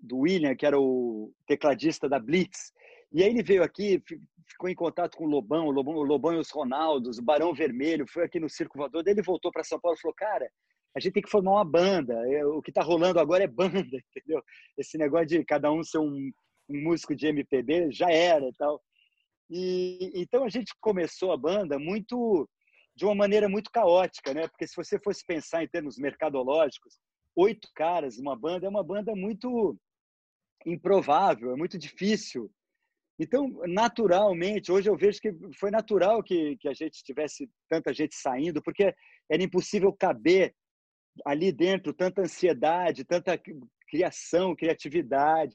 [0.00, 2.72] do William, que era o tecladista da Blitz.
[3.12, 4.00] E aí ele veio aqui,
[4.48, 7.52] ficou em contato com o Lobão, o Lobão, o Lobão e os Ronaldos, o Barão
[7.52, 10.48] Vermelho, foi aqui no Circo Voador, daí ele voltou para São Paulo e falou, cara,
[10.96, 13.72] a gente tem que formar uma banda, é, o que está rolando agora é banda,
[14.16, 14.42] entendeu?
[14.78, 16.30] Esse negócio de cada um ser um,
[16.68, 18.80] um músico de MPB já era e tal.
[19.52, 22.48] E, então a gente começou a banda muito
[22.96, 24.48] de uma maneira muito caótica, né?
[24.48, 26.98] Porque se você fosse pensar em termos mercadológicos,
[27.36, 29.76] oito caras, uma banda é uma banda muito
[30.64, 32.50] improvável, é muito difícil
[33.22, 38.16] então, naturalmente, hoje eu vejo que foi natural que, que a gente tivesse tanta gente
[38.16, 38.92] saindo, porque
[39.30, 40.52] era impossível caber
[41.24, 43.40] ali dentro tanta ansiedade, tanta
[43.88, 45.54] criação, criatividade.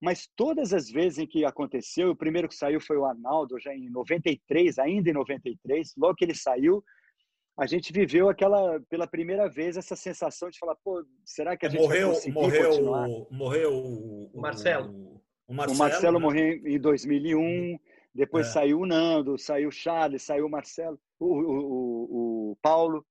[0.00, 3.74] Mas todas as vezes em que aconteceu, o primeiro que saiu foi o Arnaldo, já
[3.74, 6.84] em 93, ainda em 93, logo que ele saiu,
[7.58, 11.70] a gente viveu aquela pela primeira vez essa sensação de falar, pô, será que a
[11.70, 13.08] gente morreu, vai morreu, continuar?
[13.30, 15.22] Morreu o, o Marcelo.
[15.48, 16.24] O Marcelo, o Marcelo né?
[16.24, 17.78] morreu em 2001,
[18.14, 18.50] depois é.
[18.50, 23.06] saiu o Nando, saiu o Charles, saiu o Marcelo, o, o, o Paulo.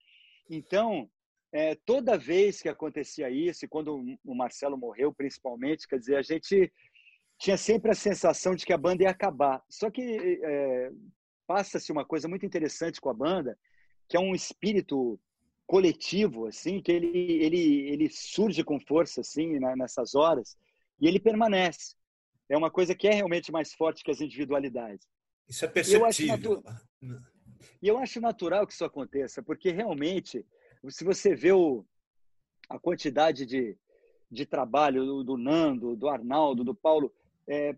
[0.49, 1.09] Então,
[1.55, 6.21] é, toda vez que acontecia isso, e quando o Marcelo morreu, principalmente, quer dizer, a
[6.21, 6.71] gente
[7.39, 9.63] tinha sempre a sensação de que a banda ia acabar.
[9.69, 10.01] Só que
[10.43, 10.91] é,
[11.47, 13.57] passa-se uma coisa muito interessante com a banda,
[14.09, 15.19] que é um espírito
[15.65, 20.57] coletivo, assim, que ele, ele, ele surge com força, assim, nessas horas,
[20.99, 21.95] e ele permanece
[22.49, 25.07] é uma coisa que é realmente mais forte que as individualidades.
[25.47, 26.63] Isso é perceptível.
[27.81, 30.45] E eu acho natural que isso aconteça, porque realmente,
[30.89, 31.85] se você vê o,
[32.69, 33.77] a quantidade de,
[34.29, 37.13] de trabalho do, do Nando, do Arnaldo, do Paulo,
[37.47, 37.75] é,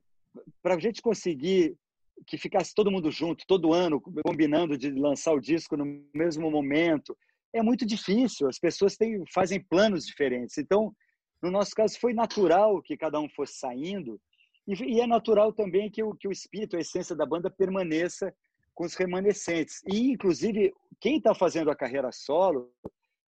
[0.62, 1.78] para a gente conseguir
[2.26, 7.16] que ficasse todo mundo junto, todo ano, combinando de lançar o disco no mesmo momento,
[7.54, 8.48] é muito difícil.
[8.48, 10.58] As pessoas têm, fazem planos diferentes.
[10.58, 10.96] Então,
[11.42, 14.20] no nosso caso, foi natural que cada um fosse saindo
[14.68, 18.34] e, e, é natural também que o, que o espírito, a essência da banda permaneça
[18.76, 19.82] com os remanescentes.
[19.88, 22.70] E, inclusive, quem está fazendo a carreira solo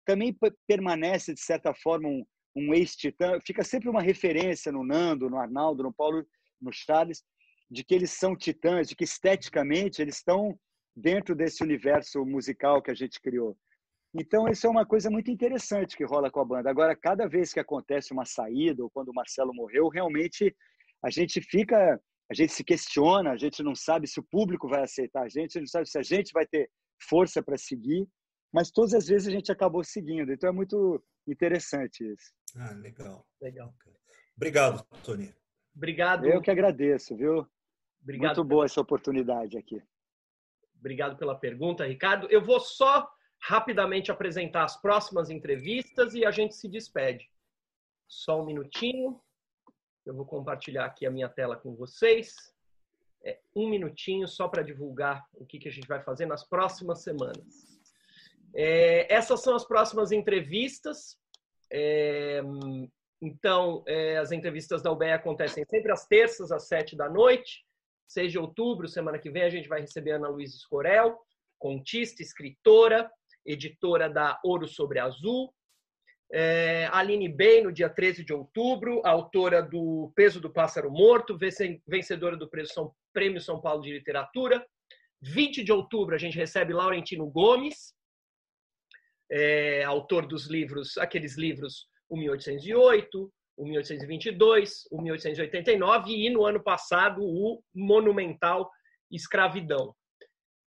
[0.08, 0.34] também
[0.66, 2.24] permanece, de certa forma, um,
[2.56, 3.38] um ex-titã.
[3.46, 6.26] Fica sempre uma referência no Nando, no Arnaldo, no Paulo,
[6.58, 7.22] no Charles,
[7.70, 10.58] de que eles são titãs, de que esteticamente eles estão
[10.96, 13.54] dentro desse universo musical que a gente criou.
[14.14, 16.70] Então, isso é uma coisa muito interessante que rola com a banda.
[16.70, 20.56] Agora, cada vez que acontece uma saída, ou quando o Marcelo morreu, realmente
[21.04, 24.84] a gente fica, a gente se questiona, a gente não sabe se o público vai
[24.84, 28.08] aceitar a gente, a gente não sabe se a gente vai ter força para seguir,
[28.52, 30.32] mas todas as vezes a gente acabou seguindo.
[30.32, 32.32] Então é muito interessante isso.
[32.56, 33.26] Ah, legal.
[33.40, 33.74] Legal.
[34.36, 35.34] Obrigado, Tony.
[35.74, 36.26] Obrigado.
[36.26, 37.46] Eu que agradeço, viu?
[38.02, 39.82] Obrigado muito boa essa oportunidade aqui.
[40.78, 42.28] Obrigado pela pergunta, Ricardo.
[42.30, 43.08] Eu vou só
[43.40, 47.28] rapidamente apresentar as próximas entrevistas e a gente se despede.
[48.08, 49.20] Só um minutinho.
[50.06, 52.34] Eu vou compartilhar aqui a minha tela com vocês.
[53.24, 57.02] É, um minutinho só para divulgar o que, que a gente vai fazer nas próximas
[57.02, 57.77] semanas.
[58.54, 61.16] É, essas são as próximas entrevistas.
[61.72, 62.40] É,
[63.20, 67.66] então, é, as entrevistas da UBE acontecem sempre às terças, às sete da noite.
[68.08, 71.18] 6 de outubro, semana que vem, a gente vai receber Ana Luísa Escorel,
[71.58, 73.10] contista, escritora,
[73.44, 75.52] editora da Ouro sobre Azul,
[76.32, 81.38] é, Aline Bey, no dia 13 de outubro, autora do Peso do Pássaro Morto,
[81.86, 82.48] vencedora do
[83.12, 84.66] Prêmio São Paulo de Literatura.
[85.22, 87.94] 20 de outubro, a gente recebe Laurentino Gomes.
[89.30, 96.62] É, autor dos livros, aqueles livros o 1808, o 1822, o 1889 e, no ano
[96.62, 98.70] passado, o monumental
[99.10, 99.94] Escravidão.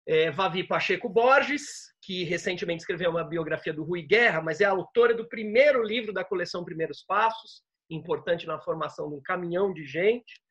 [0.08, 5.14] É, Vavi Pacheco Borges, que recentemente escreveu uma biografia do Rui Guerra, mas é autora
[5.14, 10.42] do primeiro livro da coleção Primeiros Passos, importante na formação de um caminhão de gente.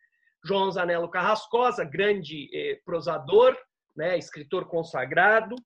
[0.45, 3.57] João Zanello Carrascosa, grande eh, prosador,
[3.97, 5.57] né, escritor consagrado.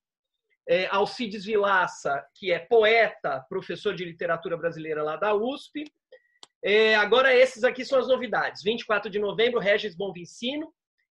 [0.68, 5.84] É, Alcides Vilaça, que é poeta, professor de literatura brasileira lá da USP.
[6.64, 8.62] É, agora, esses aqui são as novidades.
[8.62, 10.72] 24 de novembro, Regis Bonvicino,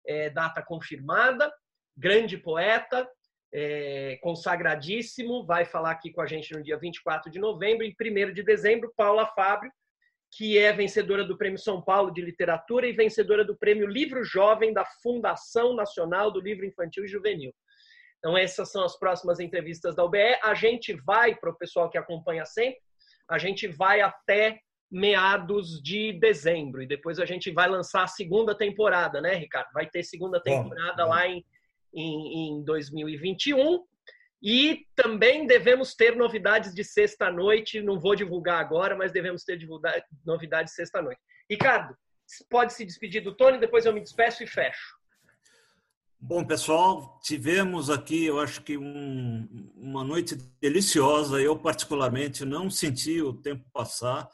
[0.08, 1.54] é, data confirmada,
[1.96, 3.08] grande poeta,
[3.54, 7.86] é, consagradíssimo, vai falar aqui com a gente no dia 24 de novembro.
[7.86, 9.72] E 1 de dezembro, Paula Fábio,
[10.32, 14.74] que é vencedora do Prêmio São Paulo de Literatura e vencedora do Prêmio Livro Jovem
[14.74, 17.54] da Fundação Nacional do Livro Infantil e Juvenil.
[18.20, 20.40] Então, essas são as próximas entrevistas da UBE.
[20.42, 22.80] A gente vai, para o pessoal que acompanha sempre,
[23.30, 24.60] a gente vai até
[24.92, 29.68] meados de dezembro e depois a gente vai lançar a segunda temporada, né, Ricardo?
[29.74, 31.44] Vai ter segunda temporada lá em,
[31.94, 33.84] em, em 2021
[34.42, 37.82] e também devemos ter novidades de sexta-noite.
[37.82, 39.60] Não vou divulgar agora, mas devemos ter
[40.26, 41.20] novidades de sexta-noite.
[41.50, 41.96] Ricardo,
[42.50, 44.96] pode se despedir do Tony, depois eu me despeço e fecho.
[46.20, 51.40] Bom, pessoal, tivemos aqui, eu acho que um, uma noite deliciosa.
[51.42, 54.28] Eu, particularmente, não senti o tempo passar.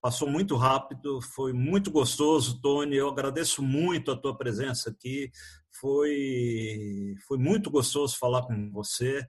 [0.00, 2.96] Passou muito rápido, foi muito gostoso, Tony.
[2.96, 5.30] Eu agradeço muito a tua presença aqui.
[5.80, 9.26] Foi, foi muito gostoso falar com você.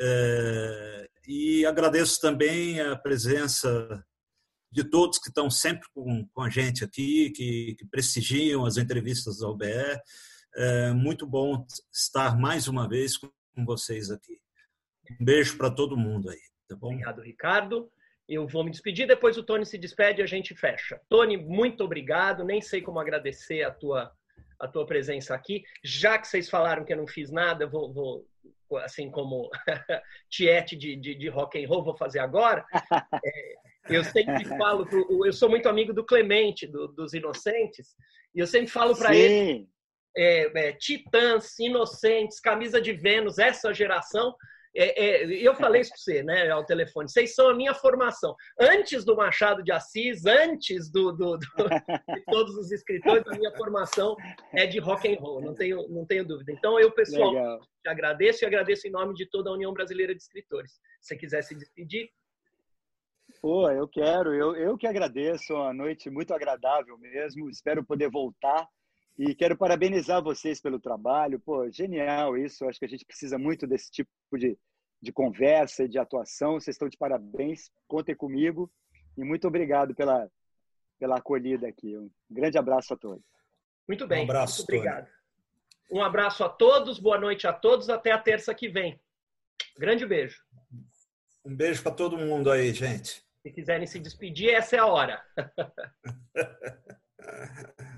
[0.00, 4.04] É, e agradeço também a presença
[4.70, 9.38] de todos que estão sempre com, com a gente aqui, que, que prestigiam as entrevistas
[9.38, 10.00] da OBE.
[10.54, 13.30] É muito bom estar mais uma vez com
[13.64, 14.38] vocês aqui.
[15.20, 16.88] Um beijo para todo mundo aí, tá bom?
[16.88, 17.90] Obrigado, Ricardo.
[18.28, 21.00] Eu vou me despedir, depois o Tony se despede e a gente fecha.
[21.08, 22.44] Tony, muito obrigado.
[22.44, 24.12] Nem sei como agradecer a tua
[24.62, 25.64] a tua presença aqui.
[25.82, 28.24] Já que vocês falaram que eu não fiz nada, vou, vou
[28.78, 29.50] assim como
[30.30, 32.64] tiete de, de, de, rock and roll, vou fazer agora.
[33.24, 37.96] É, eu sempre falo, pro, eu sou muito amigo do Clemente, do, dos Inocentes,
[38.32, 39.68] e eu sempre falo para ele,
[40.16, 44.34] é, é, Titãs, Inocentes, Camisa de Vênus, essa geração,
[44.74, 47.08] é, é, eu falei isso para você, né, ao telefone.
[47.08, 48.34] Vocês são a minha formação.
[48.58, 51.68] Antes do Machado de Assis, antes do, do, do
[52.14, 54.16] de todos os escritores, a minha formação
[54.54, 55.42] é de rock and roll.
[55.42, 56.52] Não tenho, não tenho dúvida.
[56.52, 57.60] Então, eu, pessoal, Legal.
[57.82, 60.72] te agradeço e agradeço em nome de toda a União Brasileira de Escritores.
[61.00, 62.08] Se você quiser se despedir.
[63.42, 64.34] Pô, eu quero.
[64.34, 65.54] Eu, eu que agradeço.
[65.54, 67.50] Uma noite muito agradável mesmo.
[67.50, 68.66] Espero poder voltar.
[69.18, 71.38] E quero parabenizar vocês pelo trabalho.
[71.40, 72.66] Pô, genial isso.
[72.66, 74.58] Acho que a gente precisa muito desse tipo de,
[75.00, 76.54] de conversa e de atuação.
[76.54, 77.70] Vocês estão de parabéns.
[77.86, 78.70] Contem comigo.
[79.16, 80.30] E muito obrigado pela,
[80.98, 81.96] pela acolhida aqui.
[81.96, 83.22] Um grande abraço a todos.
[83.86, 84.20] Muito bem.
[84.20, 84.58] Um abraço.
[84.58, 85.08] Muito obrigado.
[85.90, 86.98] Um abraço a todos.
[86.98, 87.90] Boa noite a todos.
[87.90, 88.98] Até a terça que vem.
[89.78, 90.42] Grande beijo.
[91.44, 93.22] Um beijo para todo mundo aí, gente.
[93.42, 95.22] Se quiserem se despedir, essa é a hora.